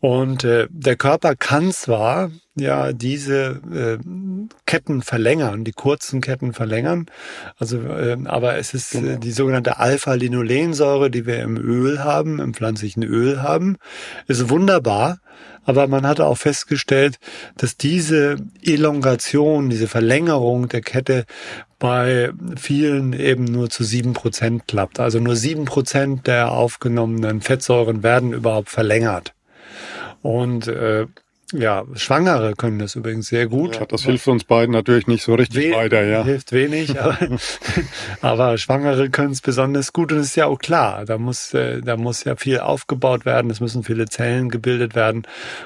Und 0.00 0.44
äh, 0.44 0.68
der 0.70 0.96
Körper 0.96 1.34
kann 1.34 1.72
zwar 1.72 2.30
ja 2.54 2.92
diese 2.92 3.60
äh, 3.72 3.98
Ketten 4.64 5.02
verlängern, 5.02 5.64
die 5.64 5.72
kurzen 5.72 6.20
Ketten 6.20 6.52
verlängern, 6.52 7.06
also 7.56 7.78
äh, 7.80 8.16
aber 8.24 8.58
es 8.58 8.74
ist 8.74 8.94
äh, 8.94 9.00
genau. 9.00 9.18
die 9.18 9.32
sogenannte 9.32 9.78
Alpha-Linolensäure, 9.78 11.10
die 11.10 11.26
wir 11.26 11.40
im 11.42 11.56
Öl 11.56 12.02
haben, 12.04 12.40
im 12.40 12.54
pflanzlichen 12.54 13.02
Öl 13.02 13.42
haben, 13.42 13.76
ist 14.26 14.50
wunderbar. 14.50 15.18
Aber 15.64 15.86
man 15.86 16.06
hat 16.06 16.18
auch 16.20 16.38
festgestellt, 16.38 17.18
dass 17.58 17.76
diese 17.76 18.36
Elongation, 18.62 19.68
diese 19.68 19.86
Verlängerung 19.86 20.68
der 20.68 20.80
Kette 20.80 21.26
bei 21.78 22.32
vielen 22.56 23.12
eben 23.12 23.44
nur 23.44 23.68
zu 23.68 23.84
sieben 23.84 24.14
Prozent 24.14 24.66
klappt. 24.66 24.98
Also 24.98 25.20
nur 25.20 25.36
sieben 25.36 25.66
Prozent 25.66 26.26
der 26.26 26.52
aufgenommenen 26.52 27.42
Fettsäuren 27.42 28.02
werden 28.02 28.32
überhaupt 28.32 28.70
verlängert. 28.70 29.34
Und 30.28 30.68
äh, 30.68 31.06
ja, 31.54 31.86
Schwangere 31.94 32.54
können 32.54 32.78
das 32.78 32.96
übrigens 32.96 33.28
sehr 33.28 33.46
gut. 33.46 33.76
Ja, 33.76 33.86
das 33.86 34.02
hilft 34.02 34.28
uns 34.28 34.44
beiden 34.44 34.74
natürlich 34.74 35.06
nicht 35.06 35.22
so 35.22 35.34
richtig 35.34 35.70
We 35.70 35.74
weiter, 35.74 36.04
ja. 36.04 36.22
Hilft 36.22 36.52
wenig, 36.52 37.00
aber, 37.00 37.16
aber 38.20 38.58
Schwangere 38.58 39.08
können 39.08 39.32
es 39.32 39.40
besonders 39.40 39.94
gut 39.94 40.12
und 40.12 40.18
es 40.18 40.26
ist 40.26 40.36
ja 40.36 40.44
auch 40.44 40.58
klar, 40.58 41.06
da 41.06 41.16
muss, 41.16 41.54
äh, 41.54 41.80
da 41.80 41.96
muss 41.96 42.24
ja 42.24 42.36
viel 42.36 42.60
aufgebaut 42.60 43.24
werden, 43.24 43.50
es 43.50 43.60
müssen 43.60 43.84
viele 43.84 44.04
Zellen 44.10 44.50
gebildet 44.50 44.94
werden 44.94 45.22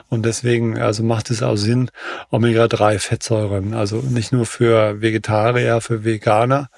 und 0.09 0.25
deswegen, 0.25 0.79
also 0.79 1.03
macht 1.03 1.33
es 1.33 1.42
auch 1.42 1.57
Sinn, 1.57 1.90
Omega-3-Fettsäuren, 2.31 3.75
also 3.75 3.96
nicht 3.96 4.31
nur 4.31 4.46
für 4.46 5.01
Vegetarier, 5.01 5.81
für 5.81 6.05
Veganer 6.05 6.70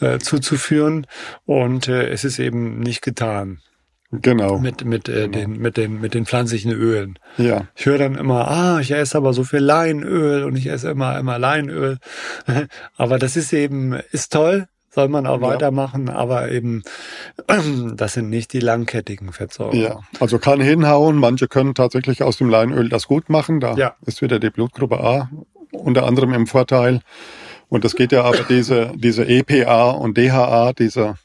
äh, 0.00 0.18
zuzuführen 0.18 1.06
und 1.46 1.88
äh, 1.88 2.10
es 2.10 2.24
ist 2.24 2.38
eben 2.38 2.80
nicht 2.80 3.00
getan. 3.00 3.62
Genau. 4.12 4.58
Mit, 4.58 4.84
mit, 4.84 5.08
äh, 5.08 5.28
genau. 5.28 5.38
den, 5.38 5.58
mit, 5.58 5.76
den, 5.76 6.00
mit 6.00 6.14
den 6.14 6.26
pflanzlichen 6.26 6.72
Ölen. 6.72 7.18
Ja. 7.38 7.66
Ich 7.74 7.86
höre 7.86 7.98
dann 7.98 8.14
immer, 8.14 8.48
ah, 8.48 8.80
ich 8.80 8.92
esse 8.92 9.16
aber 9.16 9.32
so 9.32 9.44
viel 9.44 9.60
Leinöl 9.60 10.44
und 10.44 10.56
ich 10.56 10.66
esse 10.68 10.90
immer, 10.90 11.18
immer 11.18 11.38
Leinöl. 11.38 11.98
aber 12.96 13.18
das 13.18 13.36
ist 13.36 13.52
eben, 13.52 13.94
ist 14.12 14.32
toll, 14.32 14.68
soll 14.90 15.08
man 15.08 15.26
auch 15.26 15.40
ja. 15.40 15.48
weitermachen, 15.48 16.08
aber 16.08 16.50
eben, 16.50 16.82
das 17.96 18.14
sind 18.14 18.30
nicht 18.30 18.52
die 18.52 18.60
langkettigen 18.60 19.32
Fettsäuren. 19.32 19.78
Ja, 19.78 20.00
also 20.20 20.38
kann 20.38 20.60
hinhauen. 20.60 21.16
Manche 21.16 21.48
können 21.48 21.74
tatsächlich 21.74 22.22
aus 22.22 22.38
dem 22.38 22.48
Leinöl 22.48 22.88
das 22.88 23.06
gut 23.06 23.28
machen. 23.28 23.60
Da 23.60 23.74
ja. 23.74 23.96
ist 24.06 24.22
wieder 24.22 24.38
die 24.38 24.50
Blutgruppe 24.50 25.00
A 25.00 25.30
unter 25.72 26.06
anderem 26.06 26.32
im 26.32 26.46
Vorteil. 26.46 27.00
Und 27.68 27.84
das 27.84 27.96
geht 27.96 28.12
ja 28.12 28.22
aber 28.22 28.44
diese, 28.48 28.92
diese 28.94 29.26
EPA 29.26 29.90
und 29.90 30.16
DHA, 30.16 30.72
diese 30.72 31.16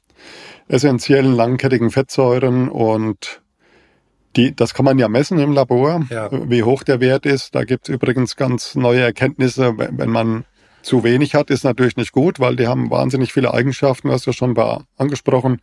essentiellen 0.72 1.34
langkettigen 1.34 1.92
Fettsäuren 1.92 2.70
und 2.70 3.42
die, 4.36 4.56
das 4.56 4.74
kann 4.74 4.86
man 4.86 4.98
ja 4.98 5.10
messen 5.10 5.40
im 5.40 5.52
Labor, 5.52 6.06
ja. 6.10 6.30
wie 6.32 6.64
hoch 6.64 6.84
der 6.84 7.02
Wert 7.02 7.26
ist. 7.26 7.54
Da 7.54 7.66
gibt 7.66 7.90
es 7.90 7.94
übrigens 7.94 8.38
ganz 8.38 8.76
neue 8.76 9.02
Erkenntnisse. 9.02 9.74
Wenn 9.78 10.10
man 10.10 10.46
zu 10.82 11.04
wenig 11.04 11.36
hat, 11.36 11.50
ist 11.50 11.66
natürlich 11.66 11.98
nicht 11.98 12.14
gut, 12.14 12.40
weil 12.40 12.56
die 12.56 12.68
haben 12.68 12.90
wahnsinnig 12.90 13.34
viele 13.34 13.54
Eigenschaften. 13.54 14.08
Du 14.08 14.14
hast 14.14 14.26
ja 14.26 14.34
schon 14.34 14.58
angesprochen. 14.98 15.62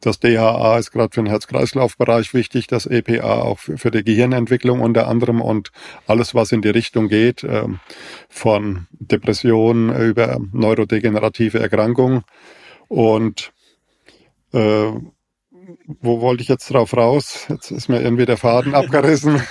Das 0.00 0.18
DHA 0.18 0.78
ist 0.78 0.92
gerade 0.92 1.10
für 1.12 1.22
den 1.22 1.28
Herz-Kreislauf-Bereich 1.28 2.32
wichtig, 2.32 2.66
das 2.66 2.86
EPA 2.86 3.42
auch 3.42 3.58
für, 3.58 3.76
für, 3.76 3.90
die 3.90 4.02
Gehirnentwicklung 4.02 4.80
unter 4.80 5.08
anderem 5.08 5.40
und 5.40 5.70
alles, 6.06 6.34
was 6.34 6.52
in 6.52 6.62
die 6.62 6.70
Richtung 6.70 7.08
geht, 7.08 7.44
äh, 7.44 7.68
von 8.30 8.86
Depressionen 8.92 9.94
über 9.94 10.38
neurodegenerative 10.52 11.60
Erkrankungen. 11.60 12.22
Und 12.88 13.52
äh, 14.56 14.92
wo 15.86 16.20
wollte 16.20 16.42
ich 16.42 16.48
jetzt 16.48 16.72
drauf 16.72 16.96
raus? 16.96 17.46
Jetzt 17.48 17.70
ist 17.70 17.88
mir 17.88 18.00
irgendwie 18.00 18.24
der 18.24 18.36
Faden 18.36 18.74
abgerissen. 18.74 19.42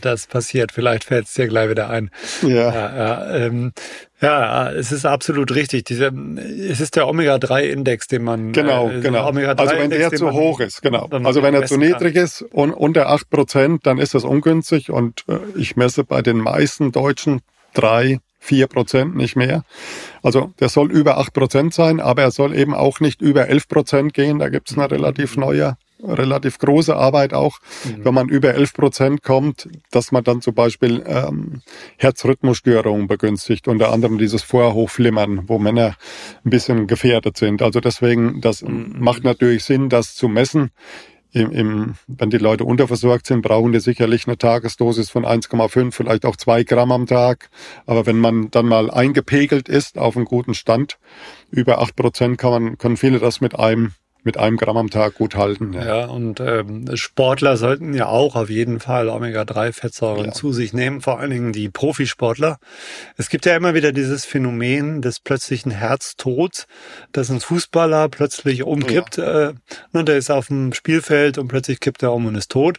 Das 0.00 0.26
passiert. 0.26 0.72
Vielleicht 0.72 1.04
fällt 1.04 1.26
es 1.26 1.34
dir 1.34 1.46
gleich 1.46 1.70
wieder 1.70 1.90
ein. 1.90 2.10
Ja. 2.42 2.48
Ja, 2.48 2.96
ja, 2.96 3.36
ähm, 3.36 3.72
ja, 4.20 4.70
es 4.72 4.92
ist 4.92 5.04
absolut 5.04 5.54
richtig. 5.54 5.84
Diese, 5.84 6.06
es 6.06 6.80
ist 6.80 6.96
der 6.96 7.06
Omega-3-Index, 7.06 8.08
den 8.08 8.24
man. 8.24 8.52
Genau, 8.52 8.88
äh, 8.88 9.00
genau. 9.00 9.26
also 9.26 9.76
wenn 9.76 9.90
der 9.90 10.10
zu 10.12 10.32
hoch 10.32 10.60
ist, 10.60 10.80
genau. 10.80 11.06
Also 11.10 11.42
wenn 11.42 11.54
er 11.54 11.66
zu 11.66 11.76
niedrig 11.76 12.14
kann. 12.14 12.24
ist 12.24 12.42
und 12.42 12.72
unter 12.72 13.08
acht 13.10 13.28
Prozent, 13.28 13.86
dann 13.86 13.98
ist 13.98 14.14
das 14.14 14.24
ungünstig. 14.24 14.90
Und 14.90 15.24
äh, 15.28 15.38
ich 15.56 15.76
messe 15.76 16.04
bei 16.04 16.22
den 16.22 16.38
meisten 16.38 16.92
Deutschen 16.92 17.42
drei, 17.74 18.20
vier 18.46 18.68
Prozent, 18.68 19.16
nicht 19.16 19.36
mehr. 19.36 19.64
Also 20.22 20.52
der 20.60 20.68
soll 20.68 20.90
über 20.92 21.18
acht 21.18 21.32
Prozent 21.32 21.74
sein, 21.74 22.00
aber 22.00 22.22
er 22.22 22.30
soll 22.30 22.56
eben 22.56 22.74
auch 22.74 23.00
nicht 23.00 23.20
über 23.20 23.48
elf 23.48 23.68
Prozent 23.68 24.14
gehen. 24.14 24.38
Da 24.38 24.48
gibt 24.48 24.70
es 24.70 24.78
eine 24.78 24.90
relativ 24.90 25.36
neue, 25.36 25.76
relativ 26.02 26.58
große 26.58 26.94
Arbeit 26.94 27.34
auch, 27.34 27.58
mhm. 27.84 28.04
wenn 28.04 28.14
man 28.14 28.28
über 28.28 28.54
elf 28.54 28.72
Prozent 28.72 29.22
kommt, 29.22 29.68
dass 29.90 30.12
man 30.12 30.22
dann 30.22 30.40
zum 30.40 30.54
Beispiel 30.54 31.02
ähm, 31.06 31.62
Herzrhythmusstörungen 31.96 33.08
begünstigt, 33.08 33.66
unter 33.66 33.92
anderem 33.92 34.18
dieses 34.18 34.42
Vorhochflimmern, 34.42 35.48
wo 35.48 35.58
Männer 35.58 35.96
ein 36.44 36.50
bisschen 36.50 36.86
gefährdet 36.86 37.36
sind. 37.36 37.62
Also 37.62 37.80
deswegen, 37.80 38.40
das 38.40 38.62
mhm. 38.62 38.94
macht 38.98 39.24
natürlich 39.24 39.64
Sinn, 39.64 39.88
das 39.88 40.14
zu 40.14 40.28
messen 40.28 40.70
im, 41.36 41.52
im, 41.52 41.94
wenn 42.06 42.30
die 42.30 42.38
Leute 42.38 42.64
unterversorgt 42.64 43.26
sind, 43.26 43.42
brauchen 43.42 43.72
die 43.72 43.80
sicherlich 43.80 44.26
eine 44.26 44.38
Tagesdosis 44.38 45.10
von 45.10 45.26
1,5, 45.26 45.92
vielleicht 45.92 46.24
auch 46.24 46.36
zwei 46.36 46.64
Gramm 46.64 46.92
am 46.92 47.04
Tag. 47.04 47.50
Aber 47.84 48.06
wenn 48.06 48.18
man 48.18 48.50
dann 48.50 48.64
mal 48.64 48.90
eingepegelt 48.90 49.68
ist 49.68 49.98
auf 49.98 50.16
einen 50.16 50.24
guten 50.24 50.54
Stand, 50.54 50.98
über 51.50 51.80
acht 51.82 51.94
Prozent 51.94 52.38
kann 52.38 52.50
man, 52.50 52.78
können 52.78 52.96
viele 52.96 53.18
das 53.18 53.42
mit 53.42 53.58
einem 53.58 53.92
mit 54.26 54.36
einem 54.36 54.56
Gramm 54.56 54.76
am 54.76 54.90
Tag 54.90 55.14
gut 55.14 55.36
halten. 55.36 55.72
Ja, 55.72 55.84
ja 55.84 56.06
und 56.06 56.40
ähm, 56.40 56.84
Sportler 56.94 57.56
sollten 57.56 57.94
ja 57.94 58.08
auch 58.08 58.34
auf 58.34 58.50
jeden 58.50 58.80
Fall 58.80 59.08
Omega-3-Fettsäuren 59.08 60.26
ja. 60.26 60.32
zu 60.32 60.52
sich 60.52 60.72
nehmen, 60.72 61.00
vor 61.00 61.20
allen 61.20 61.30
Dingen 61.30 61.52
die 61.52 61.70
Profisportler. 61.70 62.58
Es 63.16 63.30
gibt 63.30 63.46
ja 63.46 63.56
immer 63.56 63.74
wieder 63.74 63.92
dieses 63.92 64.24
Phänomen 64.24 65.00
des 65.00 65.20
plötzlichen 65.20 65.70
Herztods, 65.70 66.66
dass 67.12 67.30
ein 67.30 67.40
Fußballer 67.40 68.08
plötzlich 68.08 68.64
umkippt. 68.64 69.16
Ja. 69.16 69.50
Äh, 69.50 69.54
ne, 69.92 70.04
der 70.04 70.16
ist 70.16 70.30
auf 70.30 70.48
dem 70.48 70.72
Spielfeld 70.72 71.38
und 71.38 71.46
plötzlich 71.46 71.78
kippt 71.78 72.02
er 72.02 72.12
um 72.12 72.26
und 72.26 72.34
ist 72.34 72.50
tot. 72.50 72.78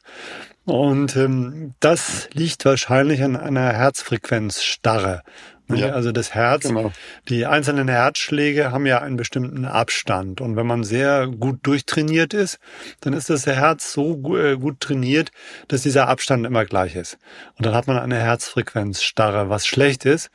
Und 0.65 1.15
ähm, 1.15 1.75
das 1.79 2.27
liegt 2.33 2.65
wahrscheinlich 2.65 3.23
an 3.23 3.37
einer 3.37 3.71
Herzfrequenzstarre. 3.71 5.23
Ne? 5.67 5.79
Ja, 5.79 5.89
also 5.89 6.11
das 6.11 6.33
Herz, 6.33 6.67
genau. 6.67 6.91
die 7.27 7.45
einzelnen 7.45 7.89
Herzschläge 7.89 8.71
haben 8.71 8.85
ja 8.85 9.01
einen 9.01 9.17
bestimmten 9.17 9.65
Abstand. 9.65 10.39
Und 10.39 10.55
wenn 10.55 10.65
man 10.65 10.83
sehr 10.83 11.27
gut 11.27 11.59
durchtrainiert 11.63 12.33
ist, 12.33 12.59
dann 13.01 13.13
ist 13.13 13.29
das 13.29 13.45
Herz 13.45 13.91
so 13.91 14.37
äh, 14.37 14.55
gut 14.55 14.79
trainiert, 14.79 15.31
dass 15.67 15.81
dieser 15.81 16.07
Abstand 16.07 16.45
immer 16.45 16.65
gleich 16.65 16.95
ist. 16.95 17.17
Und 17.57 17.65
dann 17.65 17.75
hat 17.75 17.87
man 17.87 17.97
eine 17.97 18.17
Herzfrequenzstarre, 18.17 19.49
was 19.49 19.67
schlecht 19.67 20.05
ist, 20.05 20.29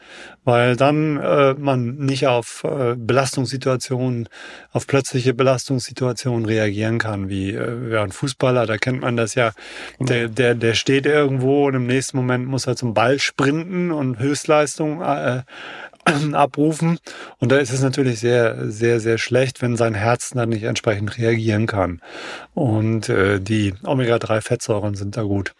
weil 0.44 0.76
dann 0.76 1.18
äh, 1.18 1.54
man 1.54 1.96
nicht 1.96 2.26
auf 2.26 2.64
äh, 2.64 2.94
Belastungssituationen, 2.96 4.28
auf 4.72 4.86
plötzliche 4.86 5.34
Belastungssituationen 5.34 6.46
reagieren 6.46 6.98
kann, 6.98 7.28
wie 7.28 7.50
äh, 7.50 7.92
ja, 7.92 8.02
ein 8.02 8.12
Fußballer, 8.12 8.66
da 8.66 8.78
kennt 8.78 9.00
man 9.00 9.16
das 9.16 9.34
ja, 9.34 9.52
genau. 9.98 10.08
der, 10.08 10.28
der, 10.28 10.54
der 10.54 10.74
steht 10.74 11.06
irgendwo 11.06 11.66
und 11.66 11.74
im 11.74 11.86
nächsten 11.86 12.16
Moment 12.16 12.46
muss 12.46 12.66
er 12.66 12.76
zum 12.76 12.94
Ball 12.94 13.18
sprinten 13.18 13.92
und 13.92 14.18
Höchstleistung 14.18 15.00
äh, 15.02 15.42
abrufen. 16.32 16.98
Und 17.38 17.52
da 17.52 17.58
ist 17.58 17.72
es 17.72 17.82
natürlich 17.82 18.20
sehr, 18.20 18.70
sehr, 18.70 19.00
sehr 19.00 19.18
schlecht, 19.18 19.62
wenn 19.62 19.76
sein 19.76 19.94
Herz 19.94 20.30
dann 20.30 20.48
nicht 20.48 20.64
entsprechend 20.64 21.18
reagieren 21.18 21.66
kann. 21.66 22.00
Und 22.54 23.08
äh, 23.08 23.40
die 23.40 23.74
Omega-3-Fettsäuren 23.84 24.94
sind 24.94 25.16
da 25.16 25.22
gut. 25.22 25.54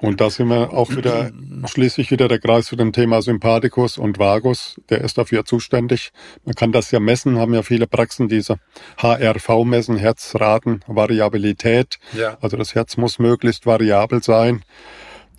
Und 0.00 0.20
da 0.20 0.28
sind 0.30 0.48
wir 0.48 0.72
auch 0.72 0.90
wieder, 0.90 1.30
schließlich 1.66 2.10
wieder 2.10 2.28
der 2.28 2.38
Kreis 2.38 2.66
zu 2.66 2.76
dem 2.76 2.92
Thema 2.92 3.22
Sympathikus 3.22 3.98
und 3.98 4.18
Vagus. 4.18 4.80
Der 4.90 5.00
ist 5.00 5.16
dafür 5.18 5.44
zuständig. 5.44 6.12
Man 6.44 6.54
kann 6.54 6.72
das 6.72 6.90
ja 6.90 7.00
messen, 7.00 7.38
haben 7.38 7.54
ja 7.54 7.62
viele 7.62 7.86
Praxen 7.86 8.28
diese 8.28 8.58
HRV 8.98 9.64
messen, 9.64 9.96
Herzraten, 9.96 10.82
Variabilität. 10.86 11.98
Ja. 12.12 12.36
Also 12.40 12.56
das 12.56 12.74
Herz 12.74 12.96
muss 12.96 13.18
möglichst 13.18 13.66
variabel 13.66 14.22
sein. 14.22 14.62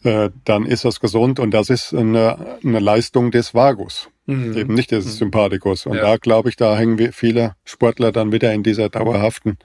Äh, 0.03 0.29
dann 0.45 0.65
ist 0.65 0.85
das 0.85 0.99
gesund 0.99 1.39
und 1.39 1.51
das 1.51 1.69
ist 1.69 1.93
eine, 1.93 2.57
eine 2.63 2.79
Leistung 2.79 3.31
des 3.31 3.53
Vagus, 3.53 4.09
mhm. 4.27 4.57
eben 4.57 4.73
nicht 4.73 4.91
des 4.91 5.05
mhm. 5.05 5.11
Sympathikus. 5.11 5.85
Und 5.85 5.97
ja. 5.97 6.03
da 6.03 6.17
glaube 6.17 6.49
ich, 6.49 6.55
da 6.55 6.77
hängen 6.77 6.97
wir 6.97 7.13
viele 7.13 7.55
Sportler 7.65 8.11
dann 8.11 8.31
wieder 8.31 8.53
in 8.53 8.63
dieser 8.63 8.89
dauerhaften 8.89 9.57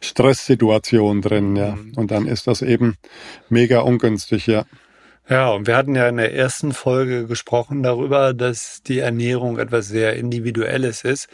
Stresssituation 0.00 1.22
drin, 1.22 1.54
ja. 1.56 1.76
Mhm. 1.76 1.92
Und 1.96 2.10
dann 2.10 2.26
ist 2.26 2.46
das 2.46 2.62
eben 2.62 2.96
mega 3.48 3.80
ungünstig, 3.80 4.46
ja. 4.46 4.64
Ja, 5.28 5.50
und 5.50 5.66
wir 5.66 5.76
hatten 5.76 5.94
ja 5.94 6.08
in 6.08 6.16
der 6.16 6.34
ersten 6.34 6.72
Folge 6.72 7.26
gesprochen 7.26 7.82
darüber, 7.82 8.32
dass 8.32 8.82
die 8.82 9.00
Ernährung 9.00 9.58
etwas 9.58 9.86
sehr 9.86 10.16
Individuelles 10.16 11.04
ist. 11.04 11.28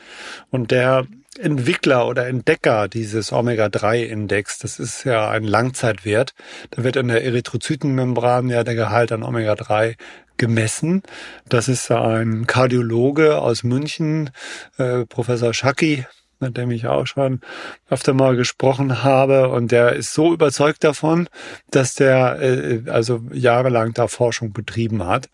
Und 0.51 0.73
der 0.73 1.07
Entwickler 1.39 2.07
oder 2.09 2.27
Entdecker 2.27 2.89
dieses 2.89 3.33
Omega-3-Index, 3.33 4.59
das 4.59 4.81
ist 4.81 5.05
ja 5.05 5.31
ein 5.31 5.45
Langzeitwert. 5.45 6.35
Da 6.71 6.83
wird 6.83 6.97
in 6.97 7.09
der 7.09 7.25
Erythrozytenmembran 7.25 8.49
ja 8.49 8.65
der 8.65 8.75
Gehalt 8.75 9.13
an 9.13 9.23
Omega-3 9.23 9.95
gemessen. 10.37 11.03
Das 11.49 11.69
ist 11.69 11.91
ein 11.91 12.47
Kardiologe 12.47 13.39
aus 13.39 13.63
München, 13.63 14.31
äh, 14.79 15.07
Professor 15.07 15.55
Schacki, 15.55 16.07
mit 16.41 16.57
dem 16.57 16.71
ich 16.71 16.87
auch 16.87 17.07
schon 17.07 17.41
öfter 17.89 18.13
mal 18.13 18.37
gesprochen 18.37 19.03
habe. 19.03 19.49
Und 19.49 19.73
der 19.73 19.95
ist 19.95 20.13
so 20.13 20.33
überzeugt 20.33 20.85
davon, 20.85 21.29
dass 21.71 21.95
der 21.95 22.41
äh, 22.41 22.83
also 22.91 23.23
jahrelang 23.33 23.95
da 23.95 24.09
Forschung 24.09 24.53
betrieben 24.53 25.07
hat 25.07 25.29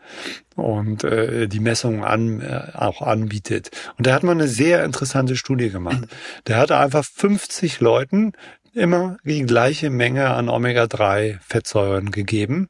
und 0.57 1.05
äh, 1.05 1.49
die 1.49 1.61
Messungen 1.61 2.05
an, 2.05 2.41
äh, 2.41 2.73
auch 2.75 3.03
anbietet. 3.03 3.71
Und 3.97 4.07
der 4.07 4.15
hat 4.15 4.23
mal 4.23 4.33
eine 4.33 4.49
sehr 4.49 4.85
interessante 4.85 5.37
Studie 5.37 5.71
gemacht. 5.71 6.07
Der 6.47 6.59
hat 6.59 6.71
einfach 6.71 7.05
50 7.05 7.81
Leuten 7.81 8.33
immer 8.75 9.17
die 9.25 9.43
gleiche 9.43 9.91
Menge 9.91 10.31
an 10.31 10.49
Omega-3-Fettsäuren 10.49 12.11
gegeben 12.11 12.69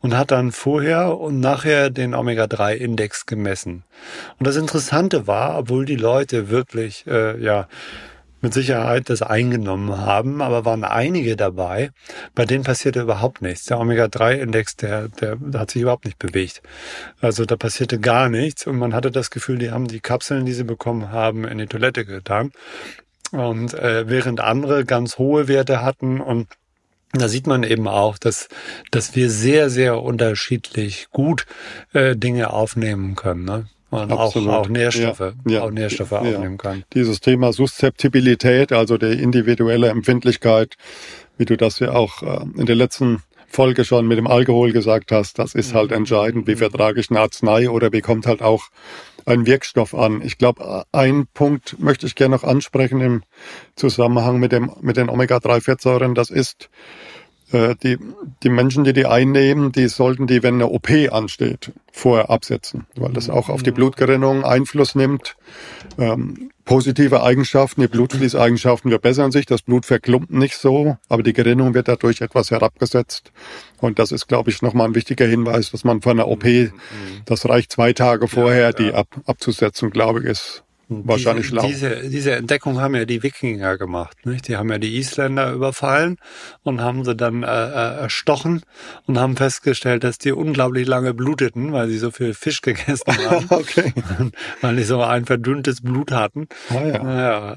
und 0.00 0.16
hat 0.16 0.30
dann 0.30 0.52
vorher 0.52 1.18
und 1.18 1.40
nachher 1.40 1.90
den 1.90 2.14
Omega-3-Index 2.14 3.26
gemessen. 3.26 3.84
Und 4.38 4.46
das 4.46 4.56
Interessante 4.56 5.26
war, 5.26 5.58
obwohl 5.58 5.84
die 5.84 5.96
Leute 5.96 6.50
wirklich, 6.50 7.06
äh, 7.06 7.40
ja, 7.42 7.68
mit 8.40 8.54
Sicherheit 8.54 9.10
das 9.10 9.22
eingenommen 9.22 9.98
haben, 9.98 10.40
aber 10.40 10.64
waren 10.64 10.84
einige 10.84 11.36
dabei, 11.36 11.90
bei 12.34 12.46
denen 12.46 12.64
passierte 12.64 13.02
überhaupt 13.02 13.42
nichts. 13.42 13.66
Der 13.66 13.78
Omega-3-Index, 13.78 14.76
der, 14.76 15.08
der, 15.08 15.36
der 15.36 15.60
hat 15.60 15.70
sich 15.70 15.82
überhaupt 15.82 16.06
nicht 16.06 16.18
bewegt. 16.18 16.62
Also 17.20 17.44
da 17.44 17.56
passierte 17.56 17.98
gar 17.98 18.28
nichts 18.28 18.66
und 18.66 18.78
man 18.78 18.94
hatte 18.94 19.10
das 19.10 19.30
Gefühl, 19.30 19.58
die 19.58 19.70
haben 19.70 19.88
die 19.88 20.00
Kapseln, 20.00 20.46
die 20.46 20.52
sie 20.52 20.64
bekommen 20.64 21.12
haben, 21.12 21.44
in 21.44 21.58
die 21.58 21.66
Toilette 21.66 22.04
getan. 22.04 22.52
Und 23.32 23.74
äh, 23.74 24.08
während 24.08 24.40
andere 24.40 24.84
ganz 24.84 25.18
hohe 25.18 25.48
Werte 25.48 25.82
hatten 25.82 26.20
und 26.20 26.48
da 27.12 27.26
sieht 27.26 27.46
man 27.48 27.64
eben 27.64 27.88
auch, 27.88 28.18
dass, 28.18 28.48
dass 28.92 29.16
wir 29.16 29.30
sehr, 29.30 29.68
sehr 29.68 30.00
unterschiedlich 30.00 31.08
gut 31.10 31.46
äh, 31.92 32.14
Dinge 32.14 32.52
aufnehmen 32.52 33.16
können. 33.16 33.44
Ne? 33.44 33.66
Und 33.90 34.12
auch, 34.12 34.36
auch 34.36 34.68
Nährstoffe, 34.68 35.34
ja, 35.48 35.62
auch 35.62 35.72
Nährstoffe 35.72 36.12
ja, 36.12 36.18
aufnehmen 36.18 36.58
kann. 36.58 36.84
Dieses 36.92 37.20
Thema 37.20 37.52
Suszeptibilität, 37.52 38.72
also 38.72 38.96
die 38.96 39.20
individuelle 39.20 39.88
Empfindlichkeit, 39.88 40.76
wie 41.36 41.44
du 41.44 41.56
das 41.56 41.80
ja 41.80 41.90
auch 41.90 42.22
äh, 42.22 42.44
in 42.56 42.66
der 42.66 42.76
letzten 42.76 43.22
Folge 43.48 43.84
schon 43.84 44.06
mit 44.06 44.16
dem 44.16 44.28
Alkohol 44.28 44.70
gesagt 44.70 45.10
hast, 45.10 45.40
das 45.40 45.56
ist 45.56 45.74
halt 45.74 45.90
entscheidend. 45.90 46.46
Wie 46.46 46.54
vertrage 46.54 47.00
ich 47.00 47.10
eine 47.10 47.18
Arznei 47.18 47.68
oder 47.68 47.92
wie 47.92 48.00
kommt 48.00 48.28
halt 48.28 48.42
auch 48.42 48.68
ein 49.26 49.46
Wirkstoff 49.46 49.94
an? 49.94 50.22
Ich 50.22 50.38
glaube, 50.38 50.84
ein 50.92 51.26
Punkt 51.32 51.78
möchte 51.78 52.06
ich 52.06 52.14
gerne 52.14 52.36
noch 52.36 52.44
ansprechen 52.44 53.00
im 53.00 53.22
Zusammenhang 53.76 54.38
mit 54.38 54.52
dem, 54.52 54.72
mit 54.80 54.96
den 54.96 55.08
Omega-3-Fettsäuren. 55.08 56.14
Das 56.14 56.30
ist, 56.30 56.70
die, 57.52 57.98
die 58.42 58.48
Menschen, 58.48 58.84
die 58.84 58.92
die 58.92 59.06
einnehmen, 59.06 59.72
die 59.72 59.88
sollten 59.88 60.26
die, 60.26 60.42
wenn 60.42 60.54
eine 60.54 60.68
OP 60.68 60.88
ansteht, 61.10 61.72
vorher 61.90 62.30
absetzen, 62.30 62.86
weil 62.96 63.12
das 63.12 63.28
auch 63.28 63.48
auf 63.48 63.62
die 63.62 63.72
Blutgerinnung 63.72 64.44
Einfluss 64.44 64.94
nimmt. 64.94 65.36
Ähm, 65.98 66.50
positive 66.64 67.22
Eigenschaften, 67.22 67.80
die 67.80 67.88
Blutfließeigenschaften 67.88 68.90
verbessern 68.90 69.32
sich, 69.32 69.46
das 69.46 69.62
Blut 69.62 69.86
verklumpt 69.86 70.30
nicht 70.30 70.56
so, 70.56 70.96
aber 71.08 71.24
die 71.24 71.32
Gerinnung 71.32 71.74
wird 71.74 71.88
dadurch 71.88 72.20
etwas 72.20 72.52
herabgesetzt. 72.52 73.32
Und 73.80 73.98
das 73.98 74.12
ist, 74.12 74.28
glaube 74.28 74.50
ich, 74.50 74.62
nochmal 74.62 74.86
ein 74.86 74.94
wichtiger 74.94 75.26
Hinweis, 75.26 75.72
dass 75.72 75.82
man 75.82 76.02
von 76.02 76.20
einer 76.20 76.28
OP, 76.28 76.44
das 77.24 77.48
reicht 77.48 77.72
zwei 77.72 77.92
Tage 77.92 78.28
vorher, 78.28 78.72
die 78.72 78.92
ab, 78.92 79.08
abzusetzen, 79.26 79.90
glaube 79.90 80.20
ich, 80.20 80.26
ist 80.26 80.62
Wahrscheinlich 80.92 81.46
schlau. 81.46 81.64
Diese, 81.64 82.08
diese 82.08 82.32
Entdeckung 82.32 82.80
haben 82.80 82.96
ja 82.96 83.04
die 83.04 83.22
Wikinger 83.22 83.78
gemacht. 83.78 84.26
Nicht? 84.26 84.48
Die 84.48 84.56
haben 84.56 84.70
ja 84.70 84.78
die 84.78 84.96
Isländer 84.96 85.52
überfallen 85.52 86.16
und 86.64 86.80
haben 86.80 87.04
sie 87.04 87.14
dann 87.14 87.44
äh, 87.44 87.46
äh, 87.46 88.00
erstochen 88.00 88.62
und 89.06 89.16
haben 89.16 89.36
festgestellt, 89.36 90.02
dass 90.02 90.18
die 90.18 90.32
unglaublich 90.32 90.88
lange 90.88 91.14
bluteten, 91.14 91.72
weil 91.72 91.88
sie 91.88 91.98
so 91.98 92.10
viel 92.10 92.34
Fisch 92.34 92.60
gegessen 92.62 93.04
haben. 93.06 93.46
okay. 93.50 93.94
weil 94.62 94.74
die 94.74 94.82
so 94.82 95.00
ein 95.00 95.26
verdünntes 95.26 95.80
Blut 95.80 96.10
hatten. 96.10 96.48
Ah, 96.70 96.84
ja. 96.84 97.02
Naja, 97.02 97.56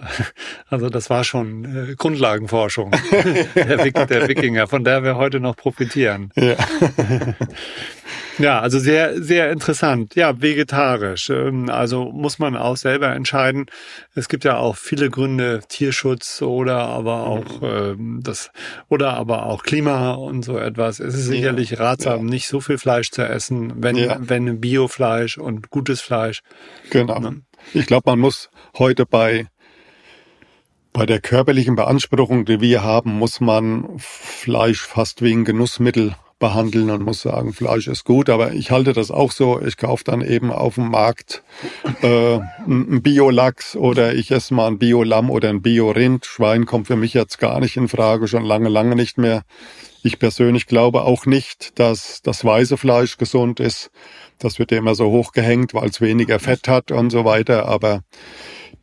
also 0.69 0.89
das 0.89 1.09
war 1.09 1.23
schon 1.23 1.65
äh, 1.65 1.95
Grundlagenforschung 1.95 2.91
der, 3.55 4.05
der 4.05 4.27
Wikinger, 4.27 4.67
von 4.67 4.83
der 4.83 5.03
wir 5.03 5.15
heute 5.15 5.39
noch 5.39 5.55
profitieren. 5.55 6.31
Ja. 6.35 6.55
Ja, 8.39 8.59
also 8.59 8.79
sehr, 8.79 9.21
sehr 9.21 9.51
interessant. 9.51 10.15
Ja, 10.15 10.41
vegetarisch. 10.41 11.29
Ähm, 11.29 11.69
also 11.69 12.11
muss 12.11 12.39
man 12.39 12.55
auch 12.57 12.77
selber 12.77 13.13
entscheiden. 13.13 13.67
Es 14.15 14.27
gibt 14.27 14.43
ja 14.43 14.57
auch 14.57 14.75
viele 14.75 15.09
Gründe, 15.09 15.61
Tierschutz 15.67 16.41
oder 16.41 16.77
aber 16.79 17.27
auch 17.27 17.61
ähm, 17.61 18.21
das 18.23 18.51
oder 18.89 19.13
aber 19.13 19.45
auch 19.45 19.63
Klima 19.63 20.13
und 20.13 20.43
so 20.43 20.57
etwas. 20.57 20.99
Es 20.99 21.13
ist 21.15 21.25
sicherlich 21.25 21.71
ja, 21.71 21.79
ratsam, 21.79 22.25
ja. 22.25 22.31
nicht 22.31 22.47
so 22.47 22.59
viel 22.59 22.77
Fleisch 22.77 23.11
zu 23.11 23.21
essen, 23.21 23.73
wenn, 23.77 23.95
ja. 23.95 24.17
wenn 24.19 24.59
Biofleisch 24.59 25.37
und 25.37 25.69
gutes 25.69 26.01
Fleisch. 26.01 26.41
Genau. 26.89 27.19
Ne? 27.19 27.41
Ich 27.73 27.85
glaube, 27.85 28.09
man 28.09 28.19
muss 28.19 28.49
heute 28.77 29.05
bei 29.05 29.47
bei 30.93 31.07
der 31.07 31.19
körperlichen 31.19 31.75
Beanspruchung, 31.75 32.45
die 32.45 32.61
wir 32.61 32.83
haben, 32.83 33.13
muss 33.13 33.39
man 33.39 33.95
Fleisch 33.97 34.81
fast 34.81 35.23
wie 35.23 35.33
ein 35.33 35.43
Genussmittel 35.43 36.15
behandeln 36.39 36.89
und 36.89 37.03
muss 37.03 37.21
sagen, 37.21 37.53
Fleisch 37.53 37.87
ist 37.87 38.03
gut, 38.03 38.29
aber 38.29 38.53
ich 38.53 38.71
halte 38.71 38.93
das 38.93 39.11
auch 39.11 39.31
so. 39.31 39.61
Ich 39.61 39.77
kaufe 39.77 40.03
dann 40.03 40.21
eben 40.21 40.51
auf 40.51 40.75
dem 40.75 40.89
Markt 40.89 41.43
äh, 42.01 42.39
ein 42.67 43.01
Bio-Lachs 43.01 43.75
oder 43.75 44.13
ich 44.13 44.31
esse 44.31 44.53
mal 44.53 44.67
ein 44.67 44.79
Bio-Lamm 44.79 45.29
oder 45.29 45.49
ein 45.49 45.61
Bio-Rind. 45.61 46.25
Schwein 46.25 46.65
kommt 46.65 46.87
für 46.87 46.95
mich 46.95 47.13
jetzt 47.13 47.39
gar 47.39 47.59
nicht 47.59 47.77
in 47.77 47.87
Frage, 47.87 48.27
schon 48.27 48.43
lange, 48.43 48.69
lange 48.69 48.95
nicht 48.95 49.17
mehr. 49.17 49.43
Ich 50.03 50.19
persönlich 50.19 50.67
glaube 50.67 51.03
auch 51.03 51.25
nicht, 51.25 51.79
dass 51.79 52.21
das 52.21 52.43
weiße 52.43 52.77
Fleisch 52.77 53.17
gesund 53.17 53.59
ist. 53.61 53.89
Das 54.37 54.59
wird 54.59 54.71
ja 54.71 54.77
immer 54.77 54.95
so 54.95 55.09
hochgehängt, 55.11 55.73
weil 55.73 55.87
es 55.87 56.01
weniger 56.01 56.39
Fett 56.39 56.67
hat 56.67 56.91
und 56.91 57.09
so 57.09 57.23
weiter. 57.23 57.67
Aber 57.67 58.01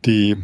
die 0.07 0.37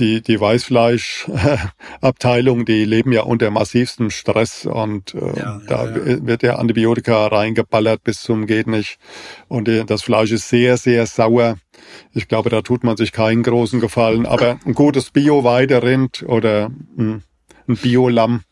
die, 0.00 0.22
die 0.22 0.40
Weißfleischabteilung, 0.40 2.64
die 2.64 2.84
leben 2.84 3.12
ja 3.12 3.22
unter 3.22 3.50
massivstem 3.50 4.10
Stress 4.10 4.66
und 4.66 5.14
äh, 5.14 5.38
ja, 5.38 5.60
da 5.68 5.84
ja. 5.84 6.26
wird 6.26 6.42
ja 6.42 6.56
Antibiotika 6.56 7.28
reingeballert 7.28 8.02
bis 8.02 8.22
zum 8.22 8.46
geht 8.46 8.66
nicht. 8.66 8.98
Und 9.48 9.68
äh, 9.68 9.84
das 9.84 10.02
Fleisch 10.02 10.32
ist 10.32 10.48
sehr, 10.48 10.76
sehr 10.76 11.06
sauer. 11.06 11.58
Ich 12.12 12.28
glaube, 12.28 12.50
da 12.50 12.62
tut 12.62 12.82
man 12.82 12.96
sich 12.96 13.12
keinen 13.12 13.42
großen 13.42 13.80
Gefallen. 13.80 14.26
Aber 14.26 14.58
ein 14.64 14.74
gutes 14.74 15.10
Bio-Weiderind 15.10 16.24
oder 16.26 16.70
ein, 16.98 17.22
ein 17.68 17.76
Bio-Lamm 17.76 18.42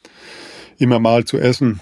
immer 0.78 1.00
mal 1.00 1.24
zu 1.24 1.38
essen, 1.38 1.80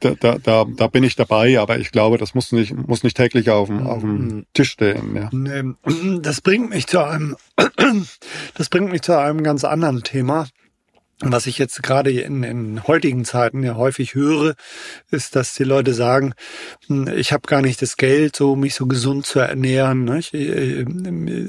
da, 0.00 0.14
da, 0.14 0.38
da, 0.38 0.64
da 0.64 0.86
bin 0.86 1.04
ich 1.04 1.16
dabei, 1.16 1.58
aber 1.58 1.78
ich 1.78 1.90
glaube, 1.92 2.18
das 2.18 2.34
muss 2.34 2.52
nicht, 2.52 2.74
muss 2.74 3.02
nicht 3.02 3.16
täglich 3.16 3.50
auf 3.50 3.68
dem, 3.68 3.86
auf 3.86 4.00
dem 4.00 4.26
mhm. 4.26 4.46
Tisch 4.54 4.70
stehen. 4.72 5.16
Ja. 5.16 5.30
Das 6.22 6.40
bringt 6.40 6.70
mich 6.70 6.86
zu 6.86 7.04
einem, 7.04 7.36
das 8.54 8.68
bringt 8.68 8.90
mich 8.90 9.02
zu 9.02 9.18
einem 9.18 9.42
ganz 9.42 9.64
anderen 9.64 10.02
Thema. 10.02 10.46
Was 11.24 11.46
ich 11.46 11.56
jetzt 11.58 11.82
gerade 11.82 12.10
in, 12.10 12.42
in 12.42 12.82
heutigen 12.86 13.24
Zeiten 13.24 13.62
ja 13.62 13.76
häufig 13.76 14.14
höre, 14.14 14.54
ist, 15.10 15.36
dass 15.36 15.54
die 15.54 15.62
Leute 15.62 15.94
sagen, 15.94 16.34
hm, 16.88 17.08
ich 17.16 17.32
habe 17.32 17.46
gar 17.46 17.62
nicht 17.62 17.80
das 17.80 17.96
Geld, 17.96 18.34
so 18.34 18.56
mich 18.56 18.74
so 18.74 18.86
gesund 18.86 19.24
zu 19.24 19.38
ernähren. 19.38 20.04
Nicht? 20.04 20.34
Äh, 20.34 20.84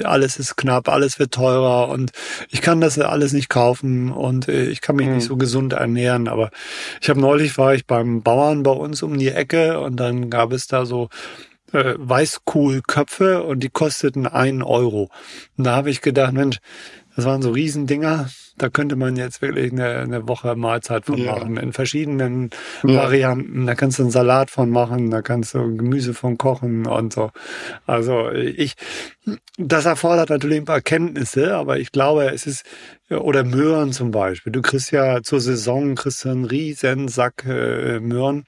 alles 0.03 0.38
ist 0.38 0.57
knapp, 0.57 0.89
alles 0.89 1.17
wird 1.17 1.33
teurer 1.33 1.89
und 1.89 2.12
ich 2.49 2.62
kann 2.62 2.81
das 2.81 2.99
alles 2.99 3.33
nicht 3.33 3.49
kaufen 3.49 4.12
und 4.12 4.47
äh, 4.47 4.65
ich 4.65 4.81
kann 4.81 4.95
mich 4.95 5.07
mhm. 5.07 5.15
nicht 5.15 5.27
so 5.27 5.38
gesund 5.38 5.73
ernähren. 5.73 6.27
Aber 6.27 6.51
ich 7.01 7.09
habe 7.09 7.19
neulich 7.19 7.57
war 7.57 7.73
ich 7.73 7.88
beim 7.88 8.21
Bauern 8.21 8.62
bei 8.62 8.71
uns 8.71 9.01
um 9.01 9.17
die 9.17 9.29
Ecke 9.29 9.79
und 9.79 9.97
dann 9.97 10.29
gab 10.29 10.51
es 10.51 10.67
da 10.67 10.86
so 10.86 11.09
äh, 11.71 11.95
Weißkohlköpfe 11.97 13.41
und 13.41 13.62
die 13.62 13.69
kosteten 13.69 14.27
einen 14.27 14.62
Euro. 14.62 15.09
Und 15.57 15.63
da 15.63 15.75
habe 15.75 15.89
ich 15.89 16.01
gedacht, 16.01 16.33
Mensch, 16.33 16.59
das 17.15 17.25
waren 17.25 17.41
so 17.41 17.51
Riesendinger. 17.51 18.29
Da 18.57 18.69
könnte 18.69 18.95
man 18.95 19.15
jetzt 19.15 19.41
wirklich 19.41 19.71
eine, 19.71 19.99
eine 19.99 20.27
Woche 20.27 20.55
Mahlzeit 20.55 21.05
von 21.05 21.17
ja. 21.17 21.33
machen. 21.33 21.57
In 21.57 21.73
verschiedenen 21.73 22.51
ja. 22.83 22.95
Varianten. 22.95 23.65
Da 23.65 23.75
kannst 23.75 23.99
du 23.99 24.03
einen 24.03 24.11
Salat 24.11 24.49
von 24.49 24.69
machen, 24.69 25.09
da 25.11 25.21
kannst 25.21 25.53
du 25.53 25.75
Gemüse 25.75 26.13
von 26.13 26.37
kochen 26.37 26.85
und 26.85 27.13
so. 27.13 27.31
Also 27.85 28.31
ich, 28.31 28.75
das 29.57 29.85
erfordert 29.85 30.29
natürlich 30.29 30.57
ein 30.57 30.65
paar 30.65 30.81
Kenntnisse, 30.81 31.55
aber 31.55 31.79
ich 31.79 31.91
glaube, 31.91 32.31
es 32.31 32.45
ist, 32.45 32.65
oder 33.09 33.43
Möhren 33.43 33.91
zum 33.91 34.11
Beispiel. 34.11 34.51
Du 34.51 34.61
kriegst 34.61 34.91
ja 34.91 35.21
zur 35.23 35.41
Saison, 35.41 35.95
kriegst 35.95 36.25
du 36.25 36.29
einen 36.29 36.45
riesen 36.45 37.07
Sack 37.07 37.45
äh, 37.45 37.99
Möhren. 37.99 38.45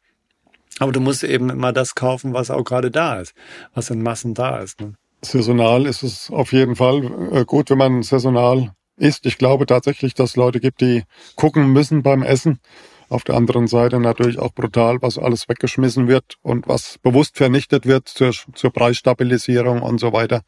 Aber 0.79 0.91
du 0.91 0.99
musst 0.99 1.23
eben 1.23 1.49
immer 1.49 1.71
das 1.71 1.95
kaufen, 1.95 2.33
was 2.33 2.51
auch 2.51 2.63
gerade 2.63 2.91
da 2.91 3.19
ist, 3.21 3.33
was 3.73 3.89
in 3.89 4.01
Massen 4.01 4.33
da 4.33 4.57
ist. 4.59 4.81
Ne? 4.81 4.95
Saisonal 5.21 5.85
ist 5.85 6.03
es 6.03 6.29
auf 6.29 6.51
jeden 6.51 6.75
Fall 6.75 7.03
äh, 7.31 7.45
gut, 7.45 7.69
wenn 7.69 7.77
man 7.77 8.03
saisonal 8.03 8.74
isst. 8.97 9.25
Ich 9.25 9.37
glaube 9.37 9.65
tatsächlich, 9.65 10.13
dass 10.13 10.31
es 10.31 10.35
Leute 10.35 10.59
gibt, 10.59 10.81
die 10.81 11.03
gucken 11.35 11.71
müssen 11.71 12.03
beim 12.03 12.23
Essen. 12.23 12.59
Auf 13.07 13.23
der 13.23 13.35
anderen 13.35 13.67
Seite 13.67 13.99
natürlich 13.99 14.39
auch 14.39 14.53
brutal, 14.53 15.01
was 15.01 15.19
alles 15.19 15.47
weggeschmissen 15.47 16.07
wird 16.07 16.37
und 16.41 16.67
was 16.67 16.97
bewusst 16.97 17.37
vernichtet 17.37 17.85
wird 17.85 18.07
zur, 18.07 18.31
zur 18.31 18.71
Preisstabilisierung 18.71 19.81
und 19.81 19.99
so 19.99 20.11
weiter. 20.11 20.41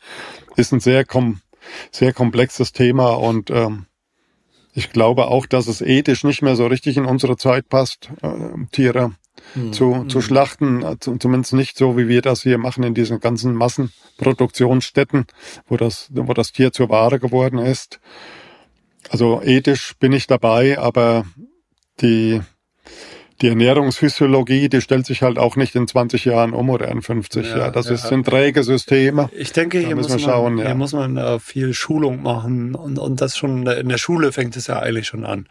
Ist 0.56 0.74
ein 0.74 0.80
sehr, 0.80 1.06
kom 1.06 1.42
sehr 1.92 2.14
komplexes 2.14 2.72
Thema 2.72 3.12
und 3.12 3.52
ähm, 3.52 3.86
ich 4.74 4.92
glaube 4.92 5.28
auch, 5.28 5.46
dass 5.46 5.68
es 5.68 5.82
ethisch 5.82 6.24
nicht 6.24 6.42
mehr 6.42 6.56
so 6.56 6.68
richtig 6.68 6.98
in 6.98 7.06
unsere 7.06 7.36
Zeit 7.36 7.68
passt, 7.68 8.10
äh, 8.22 8.30
Tiere 8.72 9.12
hm. 9.54 9.74
zu, 9.74 9.96
hm. 9.96 10.10
zu 10.10 10.22
schlachten, 10.22 10.84
zumindest 11.00 11.54
nicht 11.54 11.78
so, 11.78 11.98
wie 11.98 12.08
wir 12.08 12.22
das 12.22 12.44
hier 12.44 12.58
machen 12.58 12.84
in 12.84 12.94
diesen 12.94 13.20
ganzen 13.20 13.54
Massenproduktionsstätten, 13.54 15.26
wo 15.68 15.78
das, 15.78 16.10
wo 16.12 16.34
das 16.34 16.52
Tier 16.52 16.72
zur 16.72 16.90
Ware 16.90 17.20
geworden 17.20 17.60
ist. 17.60 18.00
Also 19.10 19.42
ethisch 19.44 19.94
bin 20.00 20.12
ich 20.12 20.28
dabei, 20.28 20.78
aber 20.78 21.26
die 22.02 22.42
die 23.42 23.50
Ernährungsphysiologie, 23.50 24.68
die 24.68 24.82
stellt 24.82 25.06
sich 25.06 25.22
halt 25.22 25.38
auch 25.38 25.56
nicht 25.56 25.76
in 25.76 25.88
20 25.88 26.26
Jahren 26.26 26.54
um 26.54 26.70
oder 26.70 26.88
in 26.88 27.02
50. 27.04 27.48
Ja, 27.48 27.58
ja 27.58 27.70
das 27.70 27.88
ja. 27.88 27.94
Ist, 27.94 28.08
sind 28.08 28.26
träge 28.26 28.64
Systeme. 28.64 29.30
Ich 29.32 29.52
denke, 29.52 29.80
hier, 29.80 29.96
muss 29.96 30.10
man, 30.10 30.20
schauen, 30.20 30.58
ja. 30.58 30.66
hier 30.66 30.76
muss 30.76 30.94
man 30.94 31.18
äh, 31.18 31.40
viel 31.40 31.74
Schulung 31.74 32.24
machen 32.24 32.74
und, 32.74 32.98
und 32.98 33.22
das 33.22 33.38
schon 33.38 33.68
in 33.68 33.90
der 33.90 34.00
Schule 34.00 34.32
fängt 34.32 34.56
es 34.56 34.68
ja 34.68 34.80
eigentlich 34.80 35.08
schon 35.08 35.24
an. 35.24 35.48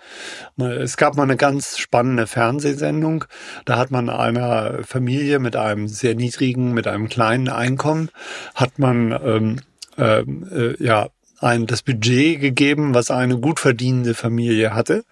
Es 0.59 0.97
gab 0.97 1.17
mal 1.17 1.23
eine 1.23 1.37
ganz 1.37 1.79
spannende 1.79 2.27
Fernsehsendung. 2.27 3.25
Da 3.65 3.79
hat 3.79 3.93
man 3.93 4.11
einer 4.11 4.81
Familie 4.83 5.39
mit 5.39 5.55
einem 5.55 5.87
sehr 5.87 6.17
niedrigen, 6.17 6.73
mit 6.73 6.89
einem 6.89 7.09
kleinen 7.09 7.49
Einkommen, 7.49 8.11
hat 8.55 8.79
man 8.79 9.13
ähm, 9.13 9.61
ähm 9.97 10.47
äh, 10.51 10.83
ja 10.83 11.09
ein, 11.39 11.67
das 11.67 11.83
Budget 11.83 12.41
gegeben, 12.41 12.95
was 12.95 13.11
eine 13.11 13.39
gut 13.39 13.61
verdienende 13.61 14.15
Familie 14.15 14.75
hatte. 14.75 15.05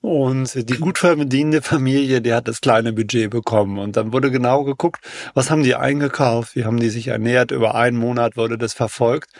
Und 0.00 0.68
die 0.68 0.78
gut 0.78 0.98
verdienende 0.98 1.62
Familie, 1.62 2.20
die 2.20 2.32
hat 2.32 2.46
das 2.46 2.60
kleine 2.60 2.92
Budget 2.92 3.30
bekommen. 3.30 3.78
Und 3.78 3.96
dann 3.96 4.12
wurde 4.12 4.30
genau 4.30 4.64
geguckt, 4.64 5.04
was 5.34 5.50
haben 5.50 5.62
die 5.62 5.74
eingekauft, 5.74 6.54
wie 6.54 6.64
haben 6.64 6.78
die 6.78 6.90
sich 6.90 7.08
ernährt. 7.08 7.50
Über 7.50 7.74
einen 7.74 7.96
Monat 7.96 8.36
wurde 8.36 8.58
das 8.58 8.72
verfolgt. 8.72 9.30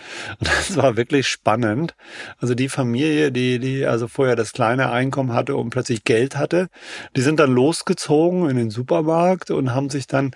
Und 0.41 0.49
das 0.49 0.77
war 0.77 0.97
wirklich 0.97 1.29
spannend. 1.29 1.95
Also 2.39 2.55
die 2.55 2.69
Familie, 2.69 3.31
die, 3.31 3.59
die 3.59 3.87
also 3.87 4.09
vorher 4.09 4.37
das 4.37 4.53
kleine 4.53 4.91
Einkommen 4.91 5.33
hatte 5.33 5.57
und 5.57 5.71
plötzlich 5.71 6.05
Geld 6.05 6.37
hatte, 6.37 6.69
die 7.17 7.21
sind 7.21 7.39
dann 7.39 7.53
losgezogen 7.53 8.49
in 8.51 8.57
den 8.57 8.71
Supermarkt 8.71 9.51
und 9.51 9.75
haben 9.75 9.91
sich 9.91 10.07
dann 10.07 10.33